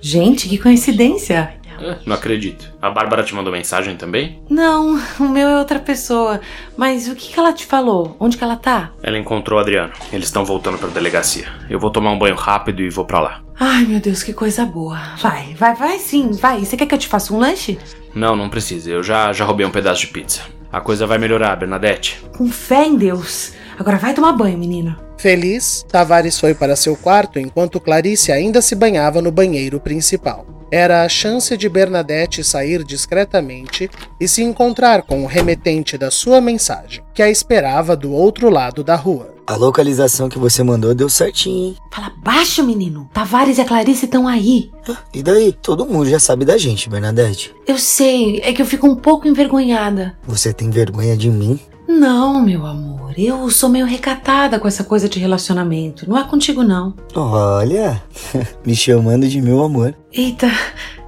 Gente, 0.00 0.48
que 0.48 0.56
coincidência! 0.56 1.59
Não 2.04 2.14
acredito. 2.14 2.72
A 2.80 2.90
Bárbara 2.90 3.22
te 3.22 3.34
mandou 3.34 3.52
mensagem 3.52 3.96
também? 3.96 4.42
Não, 4.48 5.00
o 5.18 5.28
meu 5.28 5.48
é 5.48 5.58
outra 5.58 5.78
pessoa. 5.78 6.40
Mas 6.76 7.08
o 7.08 7.14
que, 7.14 7.32
que 7.32 7.38
ela 7.38 7.52
te 7.52 7.66
falou? 7.66 8.16
Onde 8.18 8.36
que 8.36 8.44
ela 8.44 8.56
tá? 8.56 8.90
Ela 9.02 9.18
encontrou 9.18 9.58
o 9.58 9.62
Adriano. 9.62 9.92
Eles 10.12 10.26
estão 10.26 10.44
voltando 10.44 10.78
pra 10.78 10.88
delegacia. 10.88 11.46
Eu 11.68 11.78
vou 11.80 11.90
tomar 11.90 12.10
um 12.10 12.18
banho 12.18 12.34
rápido 12.36 12.82
e 12.82 12.90
vou 12.90 13.04
pra 13.04 13.20
lá. 13.20 13.42
Ai, 13.58 13.84
meu 13.84 14.00
Deus, 14.00 14.22
que 14.22 14.32
coisa 14.32 14.64
boa. 14.64 14.98
Vai, 15.20 15.54
vai, 15.54 15.74
vai 15.74 15.98
sim, 15.98 16.30
vai. 16.32 16.64
Você 16.64 16.76
quer 16.76 16.86
que 16.86 16.94
eu 16.94 16.98
te 16.98 17.08
faça 17.08 17.34
um 17.34 17.38
lanche? 17.38 17.78
Não, 18.14 18.34
não 18.34 18.48
precisa. 18.48 18.90
Eu 18.90 19.02
já, 19.02 19.32
já 19.32 19.44
roubei 19.44 19.66
um 19.66 19.70
pedaço 19.70 20.00
de 20.00 20.06
pizza. 20.08 20.42
A 20.72 20.80
coisa 20.80 21.06
vai 21.06 21.18
melhorar, 21.18 21.56
Bernadette. 21.56 22.22
Com 22.36 22.48
fé 22.48 22.86
em 22.86 22.96
Deus. 22.96 23.52
Agora 23.78 23.96
vai 23.98 24.14
tomar 24.14 24.32
banho, 24.32 24.56
menino. 24.56 24.96
Feliz, 25.18 25.84
Tavares 25.88 26.38
foi 26.40 26.54
para 26.54 26.76
seu 26.76 26.96
quarto 26.96 27.38
enquanto 27.38 27.80
Clarice 27.80 28.32
ainda 28.32 28.62
se 28.62 28.74
banhava 28.74 29.20
no 29.20 29.30
banheiro 29.30 29.78
principal. 29.80 30.46
Era 30.72 31.02
a 31.02 31.08
chance 31.08 31.56
de 31.56 31.68
Bernadette 31.68 32.44
sair 32.44 32.84
discretamente 32.84 33.90
e 34.20 34.28
se 34.28 34.42
encontrar 34.42 35.02
com 35.02 35.24
o 35.24 35.26
remetente 35.26 35.98
da 35.98 36.12
sua 36.12 36.40
mensagem, 36.40 37.02
que 37.12 37.20
a 37.20 37.28
esperava 37.28 37.96
do 37.96 38.12
outro 38.12 38.48
lado 38.48 38.84
da 38.84 38.94
rua. 38.94 39.34
A 39.48 39.56
localização 39.56 40.28
que 40.28 40.38
você 40.38 40.62
mandou 40.62 40.94
deu 40.94 41.08
certinho, 41.08 41.70
hein? 41.70 41.76
Fala 41.92 42.12
baixo, 42.22 42.62
menino. 42.62 43.10
Tavares 43.12 43.58
e 43.58 43.60
a 43.60 43.64
Clarice 43.64 44.04
estão 44.04 44.28
aí. 44.28 44.70
E 45.12 45.24
daí? 45.24 45.52
Todo 45.52 45.84
mundo 45.84 46.08
já 46.08 46.20
sabe 46.20 46.44
da 46.44 46.56
gente, 46.56 46.88
Bernadette. 46.88 47.52
Eu 47.66 47.76
sei, 47.76 48.38
é 48.44 48.52
que 48.52 48.62
eu 48.62 48.66
fico 48.66 48.86
um 48.86 48.94
pouco 48.94 49.26
envergonhada. 49.26 50.16
Você 50.24 50.52
tem 50.52 50.70
vergonha 50.70 51.16
de 51.16 51.28
mim? 51.28 51.58
Não, 51.98 52.40
meu 52.40 52.64
amor. 52.64 53.12
Eu 53.18 53.50
sou 53.50 53.68
meio 53.68 53.84
recatada 53.84 54.60
com 54.60 54.68
essa 54.68 54.84
coisa 54.84 55.08
de 55.08 55.18
relacionamento. 55.18 56.08
Não 56.08 56.16
é 56.16 56.24
contigo, 56.24 56.62
não. 56.62 56.94
Olha, 57.14 58.02
me 58.64 58.76
chamando 58.76 59.28
de 59.28 59.40
meu 59.42 59.62
amor. 59.62 59.94
Eita, 60.12 60.48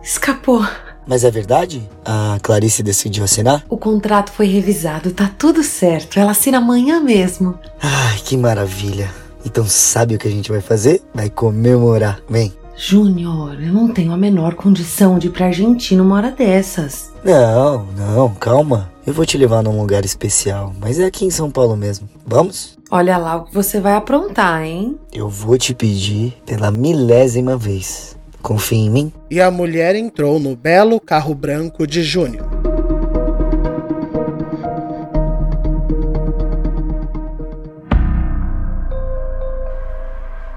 escapou. 0.03 0.67
Mas 1.07 1.25
é 1.25 1.31
verdade? 1.31 1.89
A 2.05 2.39
Clarice 2.43 2.83
decidiu 2.83 3.25
assinar? 3.25 3.65
O 3.69 3.77
contrato 3.77 4.33
foi 4.33 4.47
revisado, 4.47 5.13
tá 5.13 5.31
tudo 5.39 5.63
certo. 5.63 6.19
Ela 6.19 6.33
assina 6.33 6.59
amanhã 6.59 7.01
mesmo. 7.01 7.59
Ai, 7.81 8.19
que 8.25 8.37
maravilha. 8.37 9.11
Então 9.45 9.65
sabe 9.67 10.15
o 10.15 10.19
que 10.19 10.29
a 10.29 10.31
gente 10.31 10.51
vai 10.51 10.61
fazer? 10.61 11.03
Vai 11.15 11.31
comemorar. 11.31 12.21
Vem. 12.29 12.53
Júnior, 12.77 13.63
eu 13.63 13.73
não 13.73 13.89
tenho 13.89 14.13
a 14.13 14.17
menor 14.17 14.55
condição 14.55 15.19
de 15.19 15.29
ir 15.29 15.31
pra 15.31 15.47
Argentina 15.47 16.03
uma 16.03 16.17
hora 16.17 16.31
dessas. 16.31 17.13
Não, 17.25 17.87
não, 17.97 18.35
calma. 18.35 18.91
Eu 19.07 19.13
vou 19.13 19.27
te 19.27 19.37
levar 19.37 19.63
num 19.63 19.81
lugar 19.81 20.05
especial, 20.05 20.73
mas 20.81 20.99
é 20.99 21.05
aqui 21.05 21.25
em 21.25 21.31
São 21.31 21.51
Paulo 21.51 21.77
mesmo. 21.77 22.09
Vamos? 22.25 22.79
Olha 22.91 23.19
lá 23.19 23.37
o 23.37 23.45
que 23.45 23.55
você 23.55 23.81
vai 23.81 23.95
aprontar, 23.95 24.65
hein? 24.65 24.97
Eu 25.13 25.29
vou 25.29 25.59
te 25.59 25.75
pedir 25.75 26.35
pela 26.47 26.71
milésima 26.71 27.57
vez. 27.57 28.17
Confia 28.41 28.79
em 28.79 28.91
mim? 28.91 29.13
E 29.31 29.41
a 29.41 29.51
mulher 29.51 29.95
entrou 29.95 30.39
no 30.39 30.57
belo 30.57 31.01
carro 31.01 31.35
branco 31.35 31.87
de 31.87 32.03
Júnior. 32.03 32.62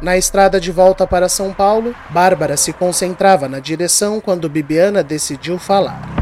Na 0.05 0.15
estrada 0.15 0.61
de 0.61 0.71
volta 0.71 1.07
para 1.07 1.27
São 1.27 1.51
Paulo, 1.51 1.95
Bárbara 2.11 2.55
se 2.55 2.71
concentrava 2.71 3.49
na 3.49 3.59
direção 3.59 4.21
quando 4.21 4.47
Bibiana 4.47 5.01
decidiu 5.01 5.57
falar. 5.57 6.14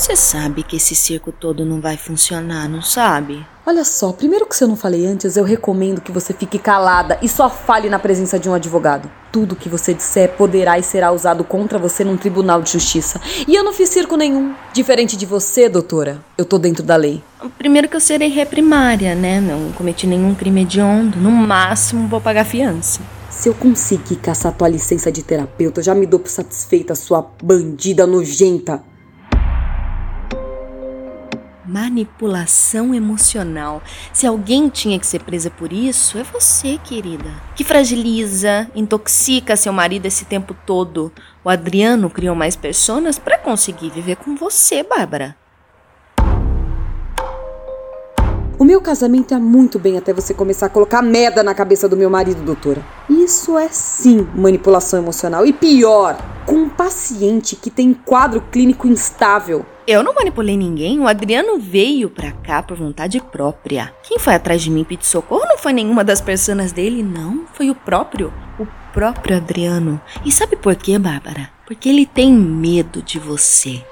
Você 0.00 0.16
sabe 0.16 0.62
que 0.62 0.76
esse 0.76 0.94
circo 0.94 1.30
todo 1.30 1.62
não 1.62 1.78
vai 1.78 1.94
funcionar, 1.94 2.66
não 2.70 2.80
sabe? 2.80 3.46
Olha 3.66 3.84
só, 3.84 4.10
primeiro 4.12 4.46
que 4.46 4.56
se 4.56 4.64
eu 4.64 4.68
não 4.68 4.74
falei 4.74 5.04
antes, 5.04 5.36
eu 5.36 5.44
recomendo 5.44 6.00
que 6.00 6.10
você 6.10 6.32
fique 6.32 6.58
calada 6.58 7.18
e 7.20 7.28
só 7.28 7.50
fale 7.50 7.90
na 7.90 7.98
presença 7.98 8.38
de 8.38 8.48
um 8.48 8.54
advogado. 8.54 9.10
Tudo 9.30 9.54
que 9.54 9.68
você 9.68 9.92
disser 9.92 10.32
poderá 10.38 10.78
e 10.78 10.82
será 10.82 11.12
usado 11.12 11.44
contra 11.44 11.78
você 11.78 12.02
num 12.02 12.16
tribunal 12.16 12.62
de 12.62 12.72
justiça. 12.72 13.20
E 13.46 13.54
eu 13.54 13.62
não 13.62 13.74
fiz 13.74 13.90
circo 13.90 14.16
nenhum. 14.16 14.54
Diferente 14.72 15.18
de 15.18 15.26
você, 15.26 15.68
doutora, 15.68 16.24
eu 16.38 16.46
tô 16.46 16.56
dentro 16.56 16.82
da 16.82 16.96
lei. 16.96 17.22
Primeiro 17.58 17.86
que 17.86 17.94
eu 17.94 18.00
serei 18.00 18.30
reprimária, 18.30 19.14
né? 19.14 19.38
Não 19.38 19.70
cometi 19.72 20.06
nenhum 20.06 20.34
crime 20.34 20.62
hediondo. 20.62 21.18
No 21.18 21.30
máximo 21.30 22.08
vou 22.08 22.22
pagar 22.22 22.46
fiança. 22.46 23.02
Se 23.28 23.50
eu 23.50 23.54
conseguir 23.54 24.16
caçar 24.16 24.54
tua 24.54 24.68
licença 24.68 25.12
de 25.12 25.22
terapeuta, 25.22 25.80
eu 25.80 25.84
já 25.84 25.94
me 25.94 26.06
dou 26.06 26.18
por 26.20 26.30
satisfeita, 26.30 26.94
sua 26.94 27.30
bandida 27.42 28.06
nojenta. 28.06 28.82
Manipulação 31.70 32.92
emocional. 32.92 33.80
Se 34.12 34.26
alguém 34.26 34.68
tinha 34.68 34.98
que 34.98 35.06
ser 35.06 35.20
presa 35.22 35.48
por 35.48 35.72
isso, 35.72 36.18
é 36.18 36.24
você, 36.24 36.80
querida. 36.82 37.32
Que 37.54 37.62
fragiliza, 37.62 38.68
intoxica 38.74 39.54
seu 39.54 39.72
marido 39.72 40.04
esse 40.04 40.24
tempo 40.24 40.52
todo. 40.66 41.12
O 41.44 41.48
Adriano 41.48 42.10
criou 42.10 42.34
mais 42.34 42.56
personas 42.56 43.20
para 43.20 43.38
conseguir 43.38 43.90
viver 43.90 44.16
com 44.16 44.34
você, 44.34 44.82
Bárbara. 44.82 45.36
O 48.58 48.64
meu 48.64 48.80
casamento 48.80 49.32
é 49.32 49.38
muito 49.38 49.78
bem 49.78 49.96
até 49.96 50.12
você 50.12 50.34
começar 50.34 50.66
a 50.66 50.70
colocar 50.70 51.00
merda 51.00 51.40
na 51.44 51.54
cabeça 51.54 51.88
do 51.88 51.96
meu 51.96 52.10
marido, 52.10 52.42
doutora. 52.42 52.84
Isso 53.08 53.56
é 53.56 53.68
sim 53.68 54.26
manipulação 54.34 54.98
emocional. 54.98 55.46
E 55.46 55.52
pior, 55.52 56.18
com 56.44 56.56
um 56.56 56.68
paciente 56.68 57.54
que 57.54 57.70
tem 57.70 57.94
quadro 57.94 58.40
clínico 58.50 58.88
instável. 58.88 59.64
Eu 59.92 60.04
não 60.04 60.14
manipulei 60.14 60.56
ninguém, 60.56 61.00
o 61.00 61.08
Adriano 61.08 61.58
veio 61.58 62.08
pra 62.08 62.30
cá 62.30 62.62
por 62.62 62.76
vontade 62.76 63.20
própria. 63.20 63.92
Quem 64.04 64.20
foi 64.20 64.34
atrás 64.36 64.62
de 64.62 64.70
mim 64.70 64.84
pedir 64.84 65.04
socorro 65.04 65.44
não 65.48 65.58
foi 65.58 65.72
nenhuma 65.72 66.04
das 66.04 66.20
personas 66.20 66.70
dele, 66.70 67.02
não. 67.02 67.44
Foi 67.54 67.70
o 67.70 67.74
próprio, 67.74 68.32
o 68.56 68.64
próprio 68.92 69.36
Adriano. 69.36 70.00
E 70.24 70.30
sabe 70.30 70.54
por 70.54 70.76
quê, 70.76 70.96
Bárbara? 70.96 71.50
Porque 71.66 71.88
ele 71.88 72.06
tem 72.06 72.32
medo 72.32 73.02
de 73.02 73.18
você. 73.18 73.84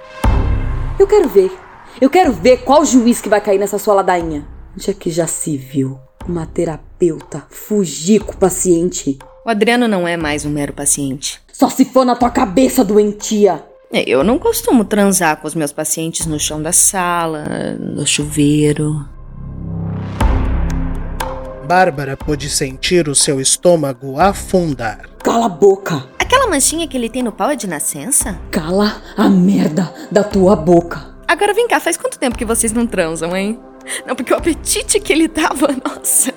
Eu 1.01 1.09
quero 1.09 1.29
ver. 1.29 1.51
Eu 2.01 2.09
quero 2.09 2.33
ver 2.33 2.59
qual 2.59 2.85
juiz 2.85 3.21
que 3.21 3.29
vai 3.29 3.41
cair 3.41 3.59
nessa 3.59 3.77
sua 3.77 3.95
ladainha. 3.95 4.47
Onde 4.77 4.89
é 4.89 4.95
que 4.95 5.11
já 5.11 5.27
se 5.27 5.57
viu 5.57 5.99
uma 6.29 6.47
terapeuta 6.47 7.45
fugir 7.51 8.23
com 8.23 8.35
o 8.35 8.39
paciente? 8.39 9.19
O 9.45 9.51
Adriano 9.51 9.89
não 9.89 10.07
é 10.07 10.17
mais 10.17 10.45
um 10.45 10.51
mero 10.51 10.73
paciente. 10.73 11.41
Só 11.53 11.69
se 11.69 11.85
for 11.85 12.05
na 12.05 12.15
tua 12.15 12.31
cabeça, 12.31 12.85
doentia. 12.85 13.65
É, 13.93 14.05
Eu 14.07 14.23
não 14.23 14.39
costumo 14.39 14.85
transar 14.85 15.39
com 15.39 15.47
os 15.47 15.55
meus 15.55 15.73
pacientes 15.73 16.27
no 16.27 16.39
chão 16.39 16.61
da 16.61 16.73
sala, 16.73 17.45
no 17.79 18.07
chuveiro. 18.07 19.07
Bárbara 21.67 22.17
pôde 22.17 22.49
sentir 22.49 23.09
o 23.09 23.15
seu 23.15 23.41
estômago 23.41 24.19
afundar. 24.19 25.09
Cala 25.23 25.47
a 25.47 25.51
boca. 25.51 26.07
Aquela 26.19 26.47
manchinha 26.47 26.87
que 26.87 26.97
ele 26.97 27.09
tem 27.09 27.23
no 27.23 27.33
pau 27.33 27.51
é 27.51 27.57
de 27.57 27.67
nascença? 27.67 28.39
Cala 28.51 29.03
a 29.17 29.29
merda 29.29 29.93
da 30.11 30.23
tua 30.23 30.55
boca. 30.57 31.15
Agora 31.27 31.53
vem 31.55 31.69
cá, 31.69 31.79
faz 31.81 31.97
quanto 31.97 32.19
tempo 32.19 32.39
que 32.39 32.45
vocês 32.45 32.73
não 32.73 32.87
transam, 32.87 33.37
hein? 33.37 33.59
Não, 34.07 34.15
porque 34.15 34.33
o 34.33 34.37
apetite 34.37 35.01
que 35.01 35.13
ele 35.13 35.29
tava, 35.29 35.69
nossa. 35.85 36.33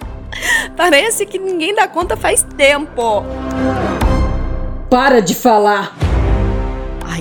Parece 0.76 1.26
que 1.26 1.38
ninguém 1.38 1.76
dá 1.76 1.88
conta 1.88 2.16
faz 2.16 2.44
tempo. 2.58 3.24
Para 4.90 5.22
de 5.22 5.36
falar. 5.36 5.96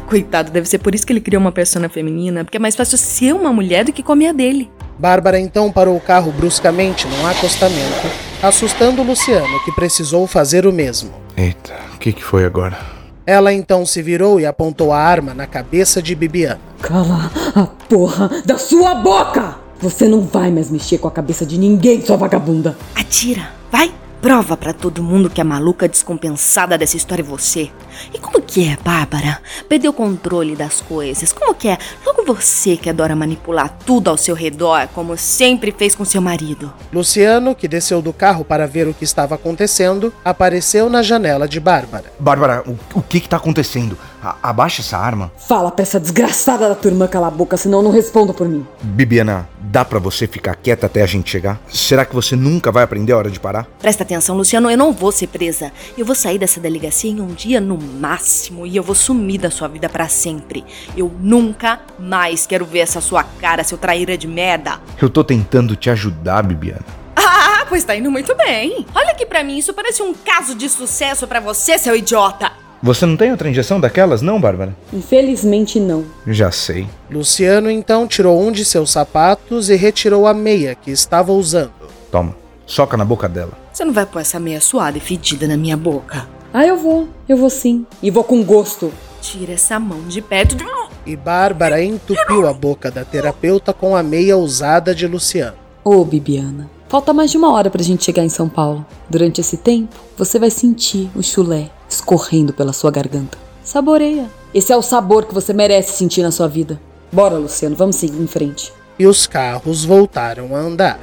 Ai, 0.00 0.08
coitado, 0.08 0.50
deve 0.50 0.68
ser 0.68 0.78
por 0.78 0.94
isso 0.94 1.06
que 1.06 1.12
ele 1.12 1.20
criou 1.20 1.40
uma 1.40 1.52
persona 1.52 1.88
feminina, 1.88 2.44
porque 2.44 2.56
é 2.56 2.60
mais 2.60 2.74
fácil 2.74 2.96
ser 2.96 3.34
uma 3.34 3.52
mulher 3.52 3.84
do 3.84 3.92
que 3.92 4.02
comer 4.02 4.28
a 4.28 4.32
dele. 4.32 4.70
Bárbara 4.98 5.38
então 5.38 5.70
parou 5.70 5.96
o 5.96 6.00
carro 6.00 6.32
bruscamente 6.32 7.06
num 7.06 7.26
acostamento, 7.26 8.06
assustando 8.42 9.02
Luciano, 9.02 9.62
que 9.64 9.72
precisou 9.72 10.26
fazer 10.26 10.66
o 10.66 10.72
mesmo. 10.72 11.10
Eita, 11.36 11.74
o 11.94 11.98
que, 11.98 12.12
que 12.12 12.22
foi 12.22 12.44
agora? 12.44 12.78
Ela 13.26 13.52
então 13.52 13.86
se 13.86 14.02
virou 14.02 14.40
e 14.40 14.46
apontou 14.46 14.92
a 14.92 14.98
arma 14.98 15.32
na 15.34 15.46
cabeça 15.46 16.02
de 16.02 16.14
Bibiana. 16.14 16.60
Cala 16.80 17.30
a 17.54 17.66
porra 17.88 18.42
da 18.44 18.58
sua 18.58 18.94
boca! 18.94 19.56
Você 19.80 20.06
não 20.06 20.20
vai 20.20 20.50
mais 20.50 20.70
mexer 20.70 20.98
com 20.98 21.08
a 21.08 21.10
cabeça 21.10 21.46
de 21.46 21.56
ninguém, 21.56 22.04
sua 22.04 22.16
vagabunda. 22.16 22.76
Atira, 22.94 23.50
vai! 23.72 23.99
Prova 24.20 24.54
pra 24.54 24.74
todo 24.74 25.02
mundo 25.02 25.30
que 25.30 25.40
a 25.40 25.44
maluca 25.44 25.88
descompensada 25.88 26.76
dessa 26.76 26.94
história 26.94 27.22
é 27.22 27.24
você. 27.24 27.70
E 28.12 28.18
como 28.18 28.42
que 28.42 28.68
é, 28.68 28.76
Bárbara? 28.76 29.40
Perder 29.66 29.88
o 29.88 29.94
controle 29.94 30.54
das 30.54 30.82
coisas. 30.82 31.32
Como 31.32 31.54
que 31.54 31.68
é? 31.68 31.78
Logo 32.04 32.26
você 32.26 32.76
que 32.76 32.90
adora 32.90 33.16
manipular 33.16 33.78
tudo 33.86 34.10
ao 34.10 34.18
seu 34.18 34.34
redor, 34.34 34.88
como 34.88 35.16
sempre 35.16 35.72
fez 35.72 35.94
com 35.94 36.04
seu 36.04 36.20
marido. 36.20 36.70
Luciano, 36.92 37.54
que 37.54 37.66
desceu 37.66 38.02
do 38.02 38.12
carro 38.12 38.44
para 38.44 38.66
ver 38.66 38.86
o 38.86 38.92
que 38.92 39.04
estava 39.04 39.36
acontecendo, 39.36 40.12
apareceu 40.22 40.90
na 40.90 41.02
janela 41.02 41.48
de 41.48 41.58
Bárbara. 41.58 42.12
Bárbara, 42.18 42.62
o, 42.66 42.98
o 42.98 43.02
que 43.02 43.20
que 43.20 43.28
tá 43.28 43.38
acontecendo? 43.38 43.96
A- 44.22 44.36
abaixa 44.42 44.82
essa 44.82 44.98
arma. 44.98 45.32
Fala 45.48 45.70
pra 45.70 45.82
essa 45.82 45.98
desgraçada 45.98 46.68
da 46.68 46.74
tua 46.74 46.90
irmã 46.90 47.06
calar 47.06 47.28
a 47.28 47.34
boca, 47.34 47.56
senão 47.56 47.78
eu 47.78 47.82
não 47.84 47.90
respondo 47.90 48.34
por 48.34 48.48
mim. 48.48 48.66
Bibiana, 48.82 49.48
dá 49.60 49.84
pra 49.84 49.98
você 49.98 50.26
ficar 50.26 50.54
quieta 50.56 50.86
até 50.86 51.02
a 51.02 51.06
gente 51.06 51.30
chegar? 51.30 51.60
Será 51.68 52.04
que 52.04 52.14
você 52.14 52.36
nunca 52.36 52.70
vai 52.70 52.82
aprender 52.84 53.12
a 53.12 53.16
hora 53.18 53.30
de 53.30 53.40
parar? 53.40 53.66
Presta 53.80 54.02
atenção, 54.02 54.36
Luciano, 54.36 54.70
eu 54.70 54.76
não 54.76 54.92
vou 54.92 55.10
ser 55.10 55.26
presa. 55.28 55.72
Eu 55.96 56.04
vou 56.04 56.14
sair 56.14 56.38
dessa 56.38 56.60
delegacia 56.60 57.10
em 57.10 57.20
um 57.20 57.28
dia 57.28 57.60
no 57.60 57.78
máximo 57.78 58.66
e 58.66 58.76
eu 58.76 58.82
vou 58.82 58.94
sumir 58.94 59.38
da 59.40 59.50
sua 59.50 59.68
vida 59.68 59.88
pra 59.88 60.08
sempre. 60.08 60.64
Eu 60.96 61.10
nunca 61.20 61.80
mais 61.98 62.46
quero 62.46 62.64
ver 62.66 62.80
essa 62.80 63.00
sua 63.00 63.22
cara, 63.24 63.64
seu 63.64 63.78
traíra 63.78 64.18
de 64.18 64.26
merda. 64.28 64.80
Eu 65.00 65.08
tô 65.08 65.24
tentando 65.24 65.74
te 65.76 65.88
ajudar, 65.90 66.42
Bibiana. 66.42 66.84
Ah, 67.16 67.64
pois 67.68 67.84
tá 67.84 67.94
indo 67.94 68.10
muito 68.10 68.34
bem. 68.34 68.86
Olha 68.94 69.10
aqui 69.12 69.24
pra 69.26 69.44
mim, 69.44 69.58
isso 69.58 69.72
parece 69.74 70.02
um 70.02 70.12
caso 70.14 70.54
de 70.54 70.68
sucesso 70.68 71.26
pra 71.26 71.38
você, 71.40 71.78
seu 71.78 71.94
idiota. 71.94 72.50
Você 72.82 73.04
não 73.04 73.14
tem 73.14 73.30
outra 73.30 73.48
injeção 73.48 73.78
daquelas, 73.78 74.22
não, 74.22 74.40
Bárbara? 74.40 74.74
Infelizmente 74.90 75.78
não. 75.78 76.04
Já 76.26 76.50
sei. 76.50 76.86
Luciano 77.10 77.70
então 77.70 78.06
tirou 78.06 78.40
um 78.40 78.50
de 78.50 78.64
seus 78.64 78.90
sapatos 78.90 79.68
e 79.68 79.76
retirou 79.76 80.26
a 80.26 80.32
meia 80.32 80.74
que 80.74 80.90
estava 80.90 81.30
usando. 81.30 81.72
Toma, 82.10 82.34
soca 82.64 82.96
na 82.96 83.04
boca 83.04 83.28
dela. 83.28 83.52
Você 83.70 83.84
não 83.84 83.92
vai 83.92 84.06
pôr 84.06 84.20
essa 84.20 84.40
meia 84.40 84.60
suada 84.60 84.96
e 84.96 85.00
fedida 85.00 85.46
na 85.46 85.58
minha 85.58 85.76
boca. 85.76 86.26
Ah, 86.54 86.66
eu 86.66 86.78
vou. 86.78 87.06
Eu 87.28 87.36
vou 87.36 87.50
sim. 87.50 87.84
E 88.02 88.10
vou 88.10 88.24
com 88.24 88.42
gosto. 88.42 88.90
Tira 89.20 89.52
essa 89.52 89.78
mão 89.78 90.00
de 90.08 90.22
perto 90.22 90.56
de... 90.56 90.64
E 91.04 91.14
Bárbara 91.16 91.82
entupiu 91.82 92.48
a 92.48 92.52
boca 92.52 92.90
da 92.90 93.04
terapeuta 93.04 93.72
com 93.74 93.94
a 93.94 94.02
meia 94.02 94.36
usada 94.38 94.94
de 94.94 95.06
Luciano. 95.06 95.56
Ô, 95.84 96.04
Bibiana, 96.04 96.70
falta 96.90 97.12
mais 97.12 97.30
de 97.30 97.38
uma 97.38 97.52
hora 97.52 97.70
pra 97.70 97.84
gente 97.84 98.04
chegar 98.04 98.24
em 98.24 98.28
São 98.28 98.48
Paulo. 98.48 98.84
Durante 99.08 99.40
esse 99.40 99.56
tempo, 99.56 99.94
você 100.18 100.40
vai 100.40 100.50
sentir 100.50 101.08
o 101.14 101.22
chulé 101.22 101.70
escorrendo 101.88 102.52
pela 102.52 102.72
sua 102.72 102.90
garganta. 102.90 103.38
Saboreia. 103.62 104.28
Esse 104.52 104.72
é 104.72 104.76
o 104.76 104.82
sabor 104.82 105.24
que 105.24 105.32
você 105.32 105.52
merece 105.52 105.96
sentir 105.96 106.22
na 106.22 106.32
sua 106.32 106.48
vida. 106.48 106.80
Bora, 107.12 107.38
Luciano, 107.38 107.76
vamos 107.76 107.94
seguir 107.94 108.20
em 108.20 108.26
frente. 108.26 108.72
E 108.98 109.06
os 109.06 109.24
carros 109.24 109.84
voltaram 109.84 110.56
a 110.56 110.58
andar. 110.58 110.98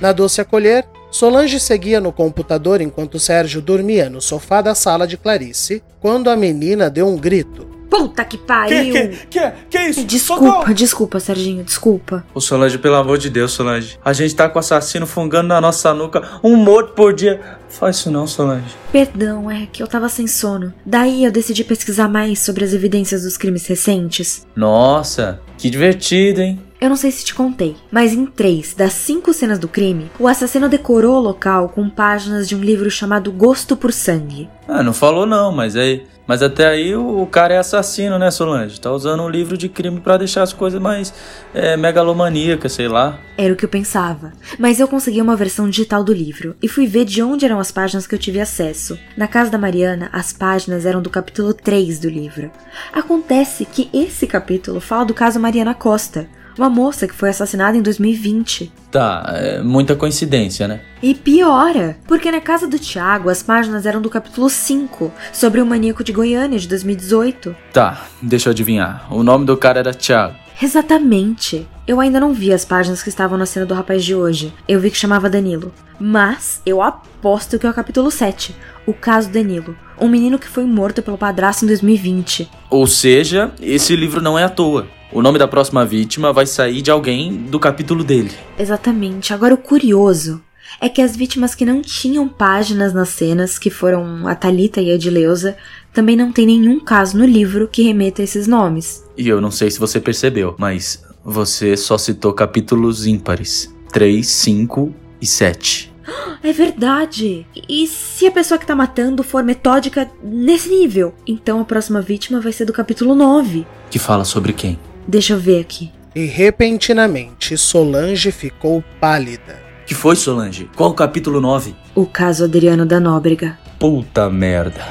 Na 0.00 0.10
doce 0.10 0.40
acolher, 0.40 0.84
Solange 1.16 1.58
seguia 1.58 1.98
no 1.98 2.12
computador 2.12 2.82
enquanto 2.82 3.18
Sérgio 3.18 3.62
dormia 3.62 4.10
no 4.10 4.20
sofá 4.20 4.60
da 4.60 4.74
sala 4.74 5.06
de 5.06 5.16
Clarice, 5.16 5.82
quando 5.98 6.28
a 6.28 6.36
menina 6.36 6.90
deu 6.90 7.08
um 7.08 7.16
grito. 7.16 7.66
Puta 7.88 8.22
que 8.22 8.36
pariu! 8.36 8.92
que, 9.30 9.52
que 9.70 9.78
isso? 9.78 10.04
Desculpa, 10.04 10.74
desculpa, 10.74 11.18
Serginho, 11.18 11.64
desculpa. 11.64 12.22
Ô 12.34 12.40
Solange, 12.42 12.76
pelo 12.76 12.96
amor 12.96 13.16
de 13.16 13.30
Deus, 13.30 13.52
Solange. 13.52 13.98
A 14.04 14.12
gente 14.12 14.36
tá 14.36 14.46
com 14.46 14.58
o 14.58 14.60
assassino 14.60 15.06
fungando 15.06 15.48
na 15.48 15.58
nossa 15.58 15.94
nuca, 15.94 16.22
um 16.44 16.54
morto 16.54 16.92
por 16.92 17.14
dia. 17.14 17.40
Faz 17.66 17.96
isso 17.96 18.10
não, 18.10 18.26
Solange. 18.26 18.74
Perdão, 18.92 19.50
é 19.50 19.66
que 19.72 19.82
eu 19.82 19.86
tava 19.86 20.10
sem 20.10 20.26
sono. 20.26 20.74
Daí 20.84 21.24
eu 21.24 21.32
decidi 21.32 21.64
pesquisar 21.64 22.10
mais 22.10 22.40
sobre 22.40 22.62
as 22.62 22.74
evidências 22.74 23.22
dos 23.22 23.38
crimes 23.38 23.66
recentes. 23.66 24.46
Nossa, 24.54 25.40
que 25.56 25.70
divertido, 25.70 26.42
hein? 26.42 26.65
Eu 26.78 26.90
não 26.90 26.96
sei 26.96 27.10
se 27.10 27.24
te 27.24 27.34
contei, 27.34 27.74
mas 27.90 28.12
em 28.12 28.26
três 28.26 28.74
das 28.74 28.92
cinco 28.92 29.32
cenas 29.32 29.58
do 29.58 29.66
crime, 29.66 30.10
o 30.18 30.28
assassino 30.28 30.68
decorou 30.68 31.16
o 31.16 31.20
local 31.20 31.70
com 31.70 31.88
páginas 31.88 32.46
de 32.46 32.54
um 32.54 32.60
livro 32.60 32.90
chamado 32.90 33.32
Gosto 33.32 33.74
por 33.76 33.92
Sangue. 33.92 34.48
Ah, 34.68 34.82
não 34.82 34.92
falou 34.92 35.24
não, 35.24 35.50
mas 35.50 35.74
aí. 35.74 36.04
Mas 36.26 36.42
até 36.42 36.66
aí 36.66 36.94
o, 36.94 37.22
o 37.22 37.26
cara 37.26 37.54
é 37.54 37.58
assassino, 37.58 38.18
né, 38.18 38.30
Solange? 38.30 38.80
Tá 38.80 38.90
usando 38.90 39.22
um 39.22 39.28
livro 39.28 39.56
de 39.56 39.68
crime 39.68 40.00
pra 40.00 40.16
deixar 40.16 40.42
as 40.42 40.52
coisas 40.52 40.80
mais 40.80 41.14
é, 41.54 41.76
megalomaníacas, 41.76 42.72
sei 42.72 42.88
lá. 42.88 43.20
Era 43.38 43.54
o 43.54 43.56
que 43.56 43.64
eu 43.64 43.68
pensava. 43.68 44.32
Mas 44.58 44.80
eu 44.80 44.88
consegui 44.88 45.22
uma 45.22 45.36
versão 45.36 45.70
digital 45.70 46.02
do 46.02 46.12
livro 46.12 46.56
e 46.60 46.68
fui 46.68 46.86
ver 46.86 47.04
de 47.04 47.22
onde 47.22 47.44
eram 47.44 47.60
as 47.60 47.70
páginas 47.70 48.06
que 48.06 48.14
eu 48.14 48.18
tive 48.18 48.40
acesso. 48.40 48.98
Na 49.16 49.28
casa 49.28 49.50
da 49.50 49.58
Mariana, 49.58 50.10
as 50.12 50.32
páginas 50.32 50.84
eram 50.84 51.00
do 51.00 51.08
capítulo 51.08 51.54
3 51.54 52.00
do 52.00 52.08
livro. 52.10 52.50
Acontece 52.92 53.64
que 53.64 53.88
esse 53.94 54.26
capítulo 54.26 54.80
fala 54.80 55.04
do 55.04 55.14
caso 55.14 55.38
Mariana 55.38 55.74
Costa, 55.74 56.28
uma 56.56 56.70
moça 56.70 57.06
que 57.06 57.14
foi 57.14 57.30
assassinada 57.30 57.76
em 57.76 57.82
2020. 57.82 58.72
Tá, 58.90 59.24
é 59.34 59.62
muita 59.62 59.94
coincidência, 59.94 60.66
né? 60.66 60.80
E 61.02 61.14
piora, 61.14 61.98
porque 62.06 62.30
na 62.30 62.40
casa 62.40 62.66
do 62.66 62.78
Tiago 62.78 63.28
as 63.28 63.42
páginas 63.42 63.86
eram 63.86 64.00
do 64.00 64.10
capítulo 64.10 64.48
5, 64.48 65.12
sobre 65.32 65.60
o 65.60 65.66
maníaco 65.66 66.02
de 66.02 66.12
Goiânia 66.12 66.58
de 66.58 66.68
2018. 66.68 67.54
Tá, 67.72 68.06
deixa 68.22 68.48
eu 68.48 68.52
adivinhar. 68.52 69.06
O 69.10 69.22
nome 69.22 69.44
do 69.44 69.56
cara 69.56 69.80
era 69.80 69.92
Thiago. 69.94 70.46
Exatamente. 70.62 71.68
Eu 71.86 72.00
ainda 72.00 72.18
não 72.18 72.32
vi 72.32 72.52
as 72.52 72.64
páginas 72.64 73.02
que 73.02 73.10
estavam 73.10 73.36
na 73.36 73.44
cena 73.44 73.66
do 73.66 73.74
rapaz 73.74 74.02
de 74.02 74.14
hoje. 74.14 74.52
Eu 74.66 74.80
vi 74.80 74.90
que 74.90 74.96
chamava 74.96 75.28
Danilo. 75.28 75.72
Mas 76.00 76.60
eu 76.64 76.82
aposto 76.82 77.58
que 77.58 77.66
é 77.66 77.70
o 77.70 77.74
capítulo 77.74 78.10
7, 78.10 78.56
o 78.86 78.92
caso 78.92 79.30
Danilo. 79.30 79.76
Um 80.00 80.08
menino 80.08 80.38
que 80.38 80.48
foi 80.48 80.64
morto 80.64 81.02
pelo 81.02 81.18
padrasto 81.18 81.64
em 81.64 81.68
2020. 81.68 82.50
Ou 82.70 82.86
seja, 82.86 83.52
esse 83.60 83.94
livro 83.94 84.20
não 84.20 84.38
é 84.38 84.44
à 84.44 84.48
toa. 84.48 84.86
O 85.16 85.22
nome 85.22 85.38
da 85.38 85.48
próxima 85.48 85.82
vítima 85.82 86.30
vai 86.30 86.44
sair 86.44 86.82
de 86.82 86.90
alguém 86.90 87.32
do 87.32 87.58
capítulo 87.58 88.04
dele. 88.04 88.30
Exatamente. 88.58 89.32
Agora 89.32 89.54
o 89.54 89.56
curioso 89.56 90.42
é 90.78 90.90
que 90.90 91.00
as 91.00 91.16
vítimas 91.16 91.54
que 91.54 91.64
não 91.64 91.80
tinham 91.80 92.28
páginas 92.28 92.92
nas 92.92 93.08
cenas, 93.08 93.58
que 93.58 93.70
foram 93.70 94.28
a 94.28 94.34
Talita 94.34 94.78
e 94.78 94.90
a 94.90 94.94
Edileuza, 94.94 95.56
também 95.90 96.16
não 96.16 96.30
tem 96.30 96.44
nenhum 96.44 96.78
caso 96.78 97.16
no 97.16 97.24
livro 97.24 97.66
que 97.66 97.82
remeta 97.82 98.20
a 98.20 98.24
esses 98.24 98.46
nomes. 98.46 99.06
E 99.16 99.26
eu 99.26 99.40
não 99.40 99.50
sei 99.50 99.70
se 99.70 99.80
você 99.80 99.98
percebeu, 99.98 100.54
mas 100.58 101.02
você 101.24 101.78
só 101.78 101.96
citou 101.96 102.34
capítulos 102.34 103.06
ímpares: 103.06 103.74
3, 103.94 104.26
5 104.26 104.94
e 105.18 105.26
7. 105.26 105.94
É 106.42 106.52
verdade! 106.52 107.46
E 107.66 107.86
se 107.86 108.26
a 108.26 108.30
pessoa 108.30 108.58
que 108.58 108.66
tá 108.66 108.76
matando 108.76 109.22
for 109.22 109.42
metódica 109.42 110.10
nesse 110.22 110.68
nível? 110.68 111.14
Então 111.26 111.58
a 111.58 111.64
próxima 111.64 112.02
vítima 112.02 112.38
vai 112.38 112.52
ser 112.52 112.66
do 112.66 112.72
capítulo 112.74 113.14
9. 113.14 113.66
Que 113.90 113.98
fala 113.98 114.22
sobre 114.22 114.52
quem? 114.52 114.78
Deixa 115.08 115.34
eu 115.34 115.38
ver 115.38 115.60
aqui. 115.60 115.92
E 116.14 116.24
repentinamente 116.24 117.56
Solange 117.56 118.32
ficou 118.32 118.82
pálida. 119.00 119.56
Que 119.86 119.94
foi, 119.94 120.16
Solange? 120.16 120.68
Qual 120.74 120.90
o 120.90 120.94
capítulo 120.94 121.40
9? 121.40 121.76
O 121.94 122.06
caso 122.06 122.44
Adriano 122.44 122.84
da 122.84 122.98
Nóbrega. 122.98 123.56
Puta 123.78 124.28
merda. 124.28 124.84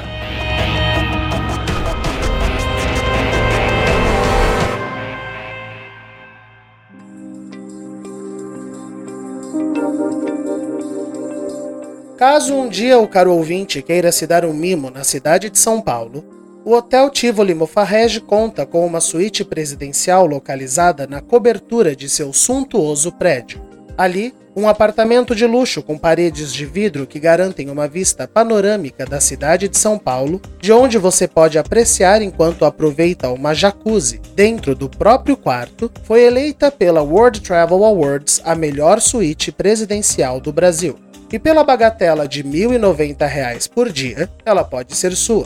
Caso 12.17 12.53
um 12.53 12.69
dia 12.69 12.97
o 12.97 13.07
caro 13.07 13.33
ouvinte 13.33 13.81
queira 13.81 14.09
se 14.11 14.25
dar 14.25 14.45
um 14.45 14.53
mimo 14.53 14.89
na 14.89 15.03
cidade 15.03 15.49
de 15.49 15.59
São 15.59 15.81
Paulo, 15.81 16.23
o 16.65 16.73
Hotel 16.73 17.11
Tivoli 17.11 17.53
Mofarrege 17.53 18.19
conta 18.19 18.65
com 18.65 18.83
uma 18.83 18.99
suíte 18.99 19.45
presidencial 19.45 20.25
localizada 20.25 21.05
na 21.05 21.21
cobertura 21.21 21.95
de 21.95 22.09
seu 22.09 22.33
suntuoso 22.33 23.11
prédio. 23.11 23.61
Ali, 23.95 24.33
um 24.55 24.67
apartamento 24.67 25.35
de 25.35 25.45
luxo 25.45 25.83
com 25.83 25.95
paredes 25.95 26.51
de 26.51 26.65
vidro 26.65 27.05
que 27.05 27.19
garantem 27.19 27.69
uma 27.69 27.87
vista 27.87 28.27
panorâmica 28.27 29.05
da 29.05 29.21
cidade 29.21 29.67
de 29.67 29.77
São 29.77 29.99
Paulo, 29.99 30.41
de 30.59 30.71
onde 30.71 30.97
você 30.97 31.27
pode 31.27 31.59
apreciar 31.59 32.23
enquanto 32.23 32.65
aproveita 32.65 33.29
uma 33.29 33.53
jacuzzi 33.53 34.19
dentro 34.33 34.73
do 34.73 34.89
próprio 34.89 35.37
quarto, 35.37 35.91
foi 36.03 36.23
eleita 36.23 36.71
pela 36.71 37.03
World 37.03 37.41
Travel 37.41 37.85
Awards 37.85 38.41
a 38.43 38.55
melhor 38.55 38.99
suíte 38.99 39.51
presidencial 39.51 40.41
do 40.41 40.51
Brasil. 40.51 40.97
E 41.31 41.37
pela 41.37 41.63
bagatela 41.63 42.27
de 42.27 42.41
R$ 42.41 42.49
1.090 42.49 43.69
por 43.69 43.91
dia, 43.91 44.29
ela 44.43 44.63
pode 44.63 44.95
ser 44.95 45.15
sua. 45.15 45.45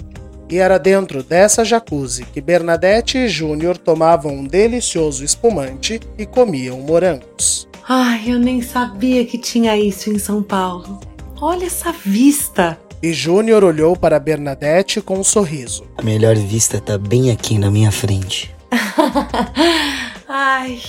E 0.49 0.57
era 0.57 0.79
dentro 0.79 1.21
dessa 1.21 1.63
jacuzzi 1.63 2.25
que 2.25 2.41
Bernadette 2.41 3.19
e 3.19 3.27
Júnior 3.27 3.77
tomavam 3.77 4.33
um 4.33 4.43
delicioso 4.43 5.23
espumante 5.23 5.99
e 6.17 6.25
comiam 6.25 6.79
morangos. 6.81 7.67
Ai, 7.87 8.23
eu 8.27 8.39
nem 8.39 8.61
sabia 8.61 9.25
que 9.25 9.37
tinha 9.37 9.77
isso 9.77 10.09
em 10.09 10.17
São 10.17 10.41
Paulo. 10.41 10.99
Olha 11.39 11.65
essa 11.65 11.91
vista! 11.91 12.79
E 13.01 13.13
Júnior 13.13 13.63
olhou 13.63 13.95
para 13.95 14.19
Bernadette 14.19 15.01
com 15.01 15.19
um 15.19 15.23
sorriso. 15.23 15.85
A 15.97 16.01
melhor 16.01 16.35
vista 16.35 16.81
tá 16.81 16.97
bem 16.97 17.31
aqui 17.31 17.57
na 17.57 17.71
minha 17.71 17.91
frente. 17.91 18.53
Ai, 20.27 20.79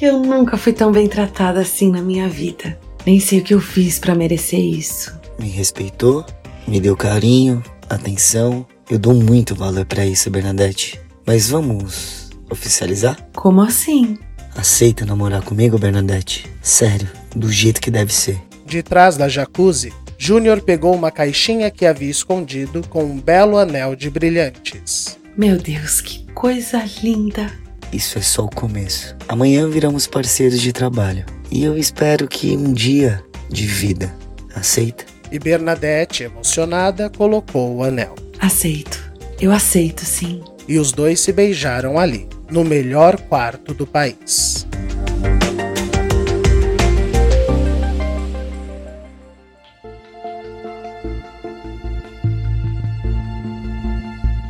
eu 0.00 0.18
nunca 0.18 0.56
fui 0.56 0.72
tão 0.72 0.90
bem 0.90 1.06
tratada 1.06 1.60
assim 1.60 1.90
na 1.90 2.02
minha 2.02 2.28
vida. 2.28 2.76
Nem 3.06 3.20
sei 3.20 3.38
o 3.38 3.42
que 3.44 3.54
eu 3.54 3.60
fiz 3.60 3.98
para 3.98 4.14
merecer 4.14 4.58
isso. 4.58 5.18
Me 5.38 5.48
respeitou, 5.48 6.24
me 6.66 6.80
deu 6.80 6.96
carinho, 6.96 7.62
atenção. 7.88 8.66
Eu 8.90 8.98
dou 8.98 9.14
muito 9.14 9.54
valor 9.54 9.84
para 9.84 10.04
isso, 10.04 10.28
Bernadette. 10.30 11.00
Mas 11.24 11.48
vamos 11.48 12.28
oficializar? 12.50 13.16
Como 13.36 13.60
assim? 13.60 14.18
Aceita 14.56 15.06
namorar 15.06 15.42
comigo, 15.42 15.78
Bernadette? 15.78 16.50
Sério, 16.60 17.08
do 17.36 17.48
jeito 17.52 17.80
que 17.80 17.88
deve 17.88 18.12
ser. 18.12 18.42
De 18.66 18.82
trás 18.82 19.16
da 19.16 19.28
jacuzzi, 19.28 19.92
Júnior 20.18 20.60
pegou 20.60 20.92
uma 20.92 21.12
caixinha 21.12 21.70
que 21.70 21.86
havia 21.86 22.10
escondido 22.10 22.82
com 22.88 23.04
um 23.04 23.20
belo 23.20 23.58
anel 23.58 23.94
de 23.94 24.10
brilhantes. 24.10 25.16
Meu 25.36 25.56
Deus, 25.56 26.00
que 26.00 26.26
coisa 26.32 26.84
linda! 27.00 27.48
Isso 27.92 28.18
é 28.18 28.22
só 28.22 28.44
o 28.44 28.50
começo. 28.50 29.14
Amanhã 29.28 29.68
viramos 29.68 30.08
parceiros 30.08 30.60
de 30.60 30.72
trabalho. 30.72 31.24
E 31.48 31.62
eu 31.62 31.78
espero 31.78 32.26
que 32.26 32.56
um 32.56 32.72
dia 32.72 33.22
de 33.48 33.66
vida. 33.66 34.12
Aceita? 34.52 35.04
E 35.30 35.38
Bernadette, 35.38 36.24
emocionada, 36.24 37.08
colocou 37.08 37.76
o 37.76 37.84
anel. 37.84 38.16
Aceito. 38.40 39.12
Eu 39.38 39.52
aceito, 39.52 40.04
sim. 40.06 40.42
E 40.66 40.78
os 40.78 40.92
dois 40.92 41.20
se 41.20 41.30
beijaram 41.30 41.98
ali, 41.98 42.26
no 42.50 42.64
melhor 42.64 43.20
quarto 43.20 43.74
do 43.74 43.86
país. 43.86 44.66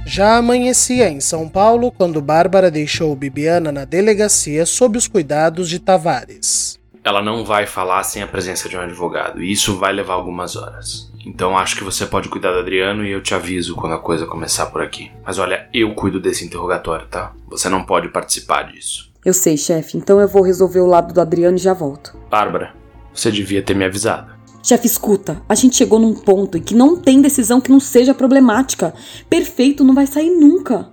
Já 0.07 0.37
amanhecia 0.37 1.09
em 1.09 1.21
São 1.21 1.49
Paulo 1.49 1.91
quando 1.91 2.21
Bárbara 2.21 2.71
deixou 2.71 3.15
Bibiana 3.17 3.73
na 3.73 3.85
delegacia 3.85 4.65
sob 4.67 4.99
os 4.99 5.09
cuidados 5.09 5.69
de 5.69 5.81
Tavares. 5.81 6.79
Ela 7.03 7.23
não 7.23 7.45
vai 7.45 7.67
falar 7.67 8.05
sem 8.05 8.23
a 8.23 8.27
presença 8.27 8.69
de 8.69 8.77
um 8.77 8.81
advogado, 8.81 9.43
e 9.43 9.51
isso 9.51 9.79
vai 9.79 9.93
levar 9.93 10.15
algumas 10.15 10.55
horas. 10.55 11.10
Então 11.25 11.57
acho 11.57 11.77
que 11.77 11.85
você 11.85 12.07
pode 12.07 12.29
cuidar 12.29 12.53
do 12.53 12.59
Adriano 12.59 13.05
e 13.05 13.11
eu 13.11 13.23
te 13.23 13.35
aviso 13.35 13.75
quando 13.75 13.95
a 13.95 13.99
coisa 13.99 14.27
começar 14.27 14.67
por 14.67 14.83
aqui. 14.83 15.11
Mas 15.25 15.39
olha, 15.39 15.69
eu 15.73 15.95
cuido 15.95 16.21
desse 16.21 16.45
interrogatório, 16.45 17.07
tá? 17.09 17.33
Você 17.49 17.69
não 17.69 17.85
pode 17.85 18.09
participar 18.09 18.65
disso. 18.65 19.11
Eu 19.25 19.35
sei, 19.35 19.57
chefe, 19.57 19.99
então 19.99 20.19
eu 20.19 20.27
vou 20.27 20.43
resolver 20.43 20.81
o 20.81 20.87
lado 20.87 21.13
do 21.13 21.21
Adriano 21.21 21.57
e 21.57 21.61
já 21.61 21.75
volto. 21.75 22.17
Bárbara, 22.31 22.75
você 23.13 23.31
devia 23.31 23.63
ter 23.63 23.75
me 23.75 23.85
avisado. 23.85 24.33
Chefe, 24.63 24.87
escuta, 24.87 25.43
a 25.49 25.55
gente 25.55 25.77
chegou 25.77 25.99
num 25.99 26.15
ponto 26.15 26.57
em 26.57 26.63
que 26.63 26.75
não 26.75 26.97
tem 26.97 27.21
decisão 27.21 27.61
que 27.61 27.71
não 27.71 27.81
seja 27.81 28.15
problemática. 28.15 28.95
Perfeito 29.29 29.85
não 29.85 29.95
vai 29.95 30.07
sair 30.07 30.31
nunca. 30.31 30.91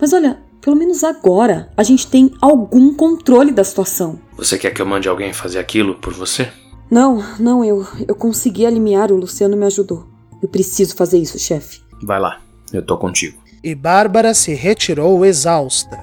Mas 0.00 0.12
olha, 0.12 0.40
pelo 0.60 0.76
menos 0.76 1.02
agora 1.02 1.70
a 1.76 1.82
gente 1.82 2.06
tem 2.06 2.32
algum 2.40 2.94
controle 2.94 3.52
da 3.52 3.64
situação. 3.64 4.18
Você 4.36 4.58
quer 4.58 4.72
que 4.72 4.82
eu 4.82 4.86
mande 4.86 5.08
alguém 5.08 5.32
fazer 5.32 5.58
aquilo 5.58 5.96
por 5.96 6.12
você? 6.12 6.48
Não, 6.90 7.22
não, 7.38 7.62
eu, 7.62 7.86
eu 8.06 8.14
consegui 8.14 8.64
alimiar, 8.64 9.12
o 9.12 9.16
Luciano 9.16 9.56
me 9.56 9.66
ajudou. 9.66 10.06
Eu 10.42 10.48
preciso 10.48 10.96
fazer 10.96 11.18
isso, 11.18 11.38
chefe. 11.38 11.80
Vai 12.02 12.18
lá, 12.18 12.40
eu 12.72 12.82
tô 12.82 12.96
contigo. 12.96 13.38
E 13.62 13.74
Bárbara 13.74 14.32
se 14.32 14.54
retirou 14.54 15.24
exausta. 15.26 15.98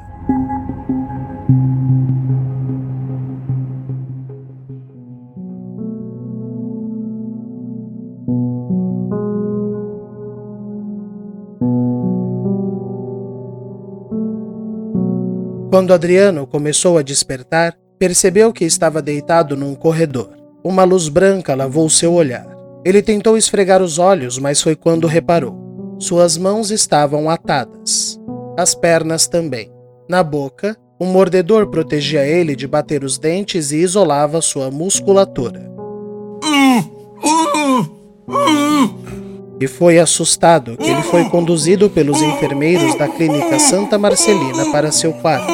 Quando 15.71 15.93
Adriano 15.93 16.45
começou 16.47 16.97
a 16.97 17.01
despertar, 17.01 17.75
percebeu 17.99 18.53
que 18.53 18.63
estava 18.63 19.01
deitado 19.01 19.57
num 19.57 19.75
corredor. 19.75 20.44
Uma 20.65 20.83
luz 20.83 21.09
branca 21.09 21.53
lavou 21.53 21.87
seu 21.91 22.11
olhar. 22.11 22.47
Ele 22.83 22.99
tentou 22.99 23.37
esfregar 23.37 23.83
os 23.83 23.99
olhos, 23.99 24.39
mas 24.39 24.63
foi 24.63 24.75
quando 24.75 25.05
reparou. 25.05 25.55
Suas 25.99 26.39
mãos 26.39 26.71
estavam 26.71 27.29
atadas. 27.29 28.19
As 28.57 28.73
pernas 28.73 29.27
também. 29.27 29.71
Na 30.09 30.23
boca, 30.23 30.75
um 30.99 31.05
mordedor 31.05 31.67
protegia 31.67 32.25
ele 32.25 32.55
de 32.55 32.65
bater 32.65 33.03
os 33.03 33.19
dentes 33.19 33.71
e 33.71 33.75
isolava 33.75 34.41
sua 34.41 34.71
musculatura. 34.71 35.71
E 39.61 39.67
foi 39.67 39.99
assustado 39.99 40.77
que 40.77 40.89
ele 40.89 41.03
foi 41.03 41.25
conduzido 41.25 41.91
pelos 41.91 42.23
enfermeiros 42.23 42.97
da 42.97 43.07
clínica 43.07 43.59
Santa 43.59 43.99
Marcelina 43.99 44.71
para 44.71 44.91
seu 44.91 45.13
quarto. 45.13 45.53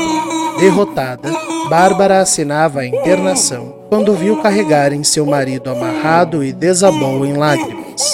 Derrotada, 0.58 1.30
Bárbara 1.70 2.22
assinava 2.22 2.80
a 2.80 2.88
internação 2.88 3.81
quando 3.92 4.16
viu 4.16 4.38
carregarem 4.38 5.04
seu 5.04 5.26
marido 5.26 5.70
amarrado 5.70 6.42
e 6.42 6.54
desabou 6.54 7.26
em 7.26 7.34
lágrimas. 7.34 8.14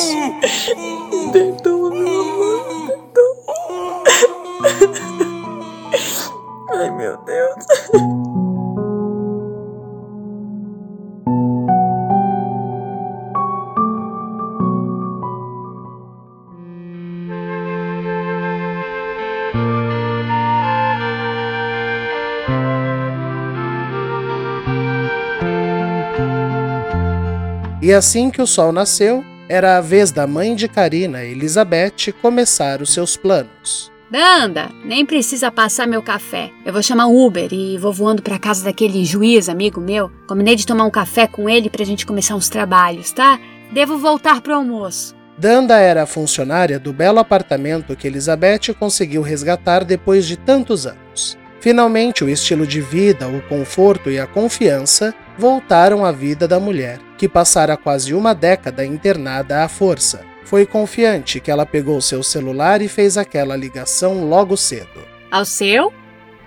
E 27.80 27.94
assim 27.94 28.32
que 28.32 28.42
o 28.42 28.48
sol 28.48 28.72
nasceu, 28.72 29.24
era 29.48 29.78
a 29.78 29.82
vez 29.82 30.12
da 30.12 30.26
mãe 30.26 30.56
de 30.56 30.68
Karina, 30.68 31.24
Elizabeth, 31.24 32.12
começar 32.22 32.82
os 32.82 32.92
seus 32.92 33.16
planos. 33.16 33.92
Danda, 34.10 34.70
nem 34.84 35.06
precisa 35.06 35.52
passar 35.52 35.86
meu 35.86 36.02
café. 36.02 36.50
Eu 36.66 36.74
vou 36.74 36.82
chamar 36.82 37.06
um 37.06 37.26
Uber 37.26 37.50
e 37.52 37.78
vou 37.78 37.94
voando 37.94 38.24
pra 38.24 38.40
casa 38.40 38.64
daquele 38.64 39.06
juiz, 39.06 39.48
amigo 39.48 39.80
meu. 39.80 40.10
Combinei 40.28 40.56
de 40.56 40.66
tomar 40.66 40.86
um 40.86 40.90
café 40.90 41.28
com 41.28 41.48
ele 41.48 41.70
pra 41.70 41.86
gente 41.86 42.06
começar 42.06 42.36
uns 42.36 42.50
trabalhos, 42.50 43.12
tá? 43.12 43.40
Devo 43.72 43.98
voltar 43.98 44.42
pro 44.42 44.56
almoço. 44.56 45.16
Danda 45.38 45.78
era 45.78 46.04
a 46.04 46.08
funcionária 46.08 46.80
do 46.80 46.92
belo 46.92 47.20
apartamento 47.20 47.96
que 47.96 48.08
Elizabeth 48.08 48.74
conseguiu 48.80 49.22
resgatar 49.22 49.84
depois 49.84 50.26
de 50.26 50.36
tantos 50.36 50.88
anos. 50.88 51.38
Finalmente, 51.60 52.24
o 52.24 52.30
estilo 52.30 52.66
de 52.66 52.82
vida, 52.82 53.28
o 53.28 53.42
conforto 53.44 54.10
e 54.10 54.20
a 54.20 54.26
confiança 54.26 55.14
voltaram 55.38 56.04
à 56.04 56.12
vida 56.12 56.48
da 56.48 56.60
mulher, 56.60 57.00
que 57.18 57.28
passara 57.28 57.76
quase 57.76 58.14
uma 58.14 58.34
década 58.34 58.86
internada 58.86 59.64
à 59.64 59.68
força. 59.68 60.24
Foi 60.46 60.66
confiante 60.66 61.40
que 61.40 61.52
ela 61.52 61.66
pegou 61.66 62.00
seu 62.00 62.24
celular 62.24 62.82
e 62.82 62.88
fez 62.88 63.18
aquela 63.18 63.56
ligação 63.56 64.30
logo 64.30 64.56
cedo. 64.56 65.02
Ao 65.30 65.44
seu? 65.44 65.92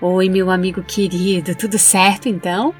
Oi, 0.01 0.31
meu 0.31 0.51
amigo 0.51 0.83
querido, 0.83 1.55
tudo 1.55 1.79
certo 1.79 2.29
então? 2.29 2.75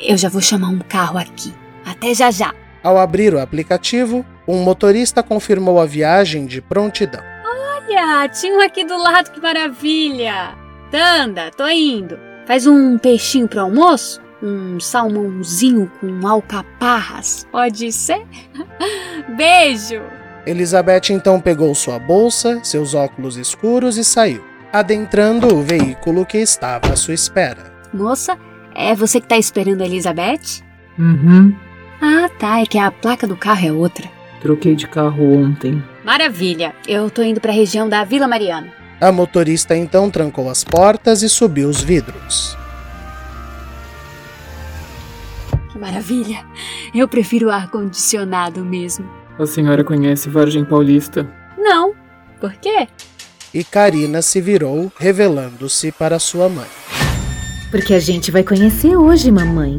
Eu 0.00 0.16
já 0.16 0.28
vou 0.28 0.40
chamar 0.40 0.68
um 0.68 0.78
carro 0.78 1.18
aqui. 1.18 1.52
Até 1.84 2.14
já 2.14 2.30
já. 2.30 2.54
Ao 2.84 2.96
abrir 2.96 3.34
o 3.34 3.40
aplicativo, 3.40 4.24
um 4.46 4.62
motorista 4.62 5.22
confirmou 5.22 5.80
a 5.80 5.86
viagem 5.86 6.46
de 6.46 6.60
prontidão. 6.60 7.22
Olha, 7.44 8.28
tinha 8.28 8.54
um 8.54 8.60
aqui 8.60 8.84
do 8.84 8.96
lado, 8.96 9.32
que 9.32 9.40
maravilha! 9.40 10.54
Tanda, 10.90 11.50
tô 11.50 11.66
indo. 11.66 12.18
Faz 12.46 12.66
um 12.66 12.96
peixinho 12.96 13.48
pro 13.48 13.60
almoço? 13.60 14.20
Um 14.42 14.78
salmãozinho 14.78 15.90
com 16.00 16.26
alcaparras? 16.26 17.46
Pode 17.50 17.90
ser? 17.92 18.24
Beijo! 19.36 20.02
Elizabeth 20.46 21.10
então 21.10 21.40
pegou 21.40 21.74
sua 21.74 21.98
bolsa, 21.98 22.60
seus 22.62 22.94
óculos 22.94 23.36
escuros 23.36 23.98
e 23.98 24.04
saiu, 24.04 24.42
adentrando 24.72 25.54
o 25.54 25.62
veículo 25.62 26.24
que 26.24 26.38
estava 26.38 26.92
à 26.92 26.96
sua 26.96 27.14
espera. 27.14 27.72
Moça, 27.92 28.38
é 28.74 28.94
você 28.94 29.20
que 29.20 29.26
tá 29.26 29.36
esperando 29.36 29.82
a 29.82 29.86
Elizabeth? 29.86 30.62
Uhum. 30.98 31.54
Ah, 32.00 32.28
tá, 32.38 32.60
é 32.60 32.66
que 32.66 32.78
a 32.78 32.90
placa 32.90 33.26
do 33.26 33.36
carro 33.36 33.66
é 33.66 33.72
outra. 33.72 34.08
Troquei 34.40 34.74
de 34.74 34.86
carro 34.86 35.42
ontem. 35.42 35.82
Maravilha, 36.04 36.74
eu 36.86 37.10
tô 37.10 37.22
indo 37.22 37.40
pra 37.40 37.52
região 37.52 37.88
da 37.88 38.04
Vila 38.04 38.28
Mariana. 38.28 38.72
A 39.00 39.12
motorista 39.12 39.76
então 39.76 40.10
trancou 40.10 40.50
as 40.50 40.64
portas 40.64 41.22
e 41.22 41.28
subiu 41.28 41.68
os 41.68 41.80
vidros. 41.80 42.57
Maravilha! 45.78 46.44
Eu 46.94 47.08
prefiro 47.08 47.48
o 47.48 47.50
ar-condicionado 47.50 48.64
mesmo. 48.64 49.08
A 49.38 49.46
senhora 49.46 49.84
conhece 49.84 50.28
Vargem 50.28 50.64
Paulista? 50.64 51.26
Não. 51.56 51.94
Por 52.40 52.52
quê? 52.54 52.88
E 53.54 53.64
Karina 53.64 54.20
se 54.20 54.40
virou, 54.40 54.92
revelando-se 54.98 55.90
para 55.92 56.18
sua 56.18 56.48
mãe. 56.48 56.66
Porque 57.70 57.94
a 57.94 58.00
gente 58.00 58.30
vai 58.30 58.42
conhecer 58.42 58.96
hoje, 58.96 59.30
mamãe. 59.30 59.76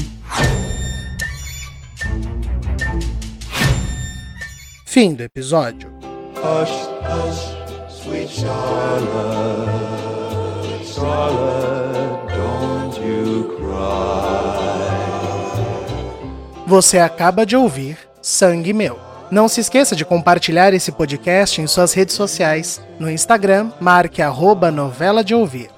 Fim 4.85 5.13
do 5.13 5.21
episódio. 5.23 5.89
Hush, 6.35 6.71
hush, 7.05 7.55
sweet 8.03 8.29
Charlotte, 8.29 9.69
Charlotte, 10.85 12.18
Você 16.69 16.99
acaba 16.99 17.47
de 17.47 17.55
ouvir 17.55 17.97
Sangue 18.21 18.73
Meu. 18.73 18.99
Não 19.31 19.47
se 19.47 19.59
esqueça 19.59 19.95
de 19.95 20.05
compartilhar 20.05 20.71
esse 20.71 20.91
podcast 20.91 21.59
em 21.59 21.65
suas 21.65 21.93
redes 21.93 22.13
sociais. 22.13 22.79
No 22.99 23.09
Instagram, 23.09 23.71
marque 23.81 24.21
arroba 24.21 24.69
novela 24.69 25.23
de 25.23 25.33
ouvir. 25.33 25.71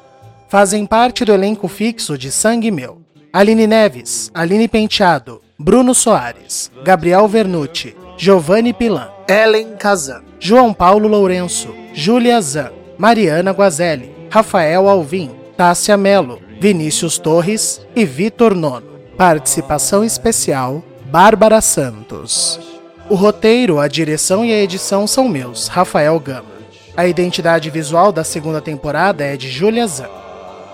Fazem 0.49 0.85
parte 0.85 1.23
do 1.23 1.31
elenco 1.31 1.69
fixo 1.69 2.17
de 2.17 2.29
Sangue 2.29 2.71
Meu. 2.71 3.01
Aline 3.31 3.67
Neves, 3.67 4.29
Aline 4.33 4.67
Penteado, 4.67 5.41
Bruno 5.57 5.93
Soares, 5.93 6.69
Gabriel 6.83 7.25
Vernucci, 7.25 7.95
Giovanni 8.17 8.73
Pilan, 8.73 9.07
Ellen 9.29 9.77
Kazan, 9.79 10.21
João 10.41 10.73
Paulo 10.73 11.07
Lourenço, 11.07 11.73
Júlia 11.93 12.41
Zan, 12.41 12.69
Mariana 12.97 13.51
Guazelli, 13.51 14.13
Rafael 14.29 14.89
Alvim, 14.89 15.31
Tássia 15.55 15.95
Melo, 15.95 16.41
Vinícius 16.59 17.17
Torres 17.17 17.79
e 17.95 18.03
Vitor 18.03 18.53
Nono. 18.53 18.90
Participação 19.21 20.03
especial, 20.03 20.83
Bárbara 21.05 21.61
Santos. 21.61 22.59
O 23.07 23.13
roteiro, 23.13 23.79
a 23.79 23.87
direção 23.87 24.43
e 24.43 24.51
a 24.51 24.57
edição 24.57 25.05
são 25.05 25.29
meus, 25.29 25.67
Rafael 25.67 26.19
Gama. 26.19 26.49
A 26.97 27.05
identidade 27.05 27.69
visual 27.69 28.11
da 28.11 28.23
segunda 28.23 28.59
temporada 28.59 29.23
é 29.23 29.37
de 29.37 29.47
Júlia 29.47 29.85
Zan. 29.85 30.09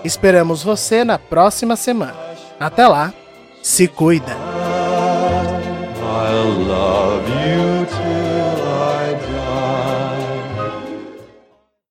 Esperamos 0.02 0.62
você 0.62 1.04
na 1.04 1.18
próxima 1.18 1.76
semana. 1.76 2.16
Até 2.58 2.88
lá, 2.88 3.12
se 3.62 3.86
cuida! 3.86 4.34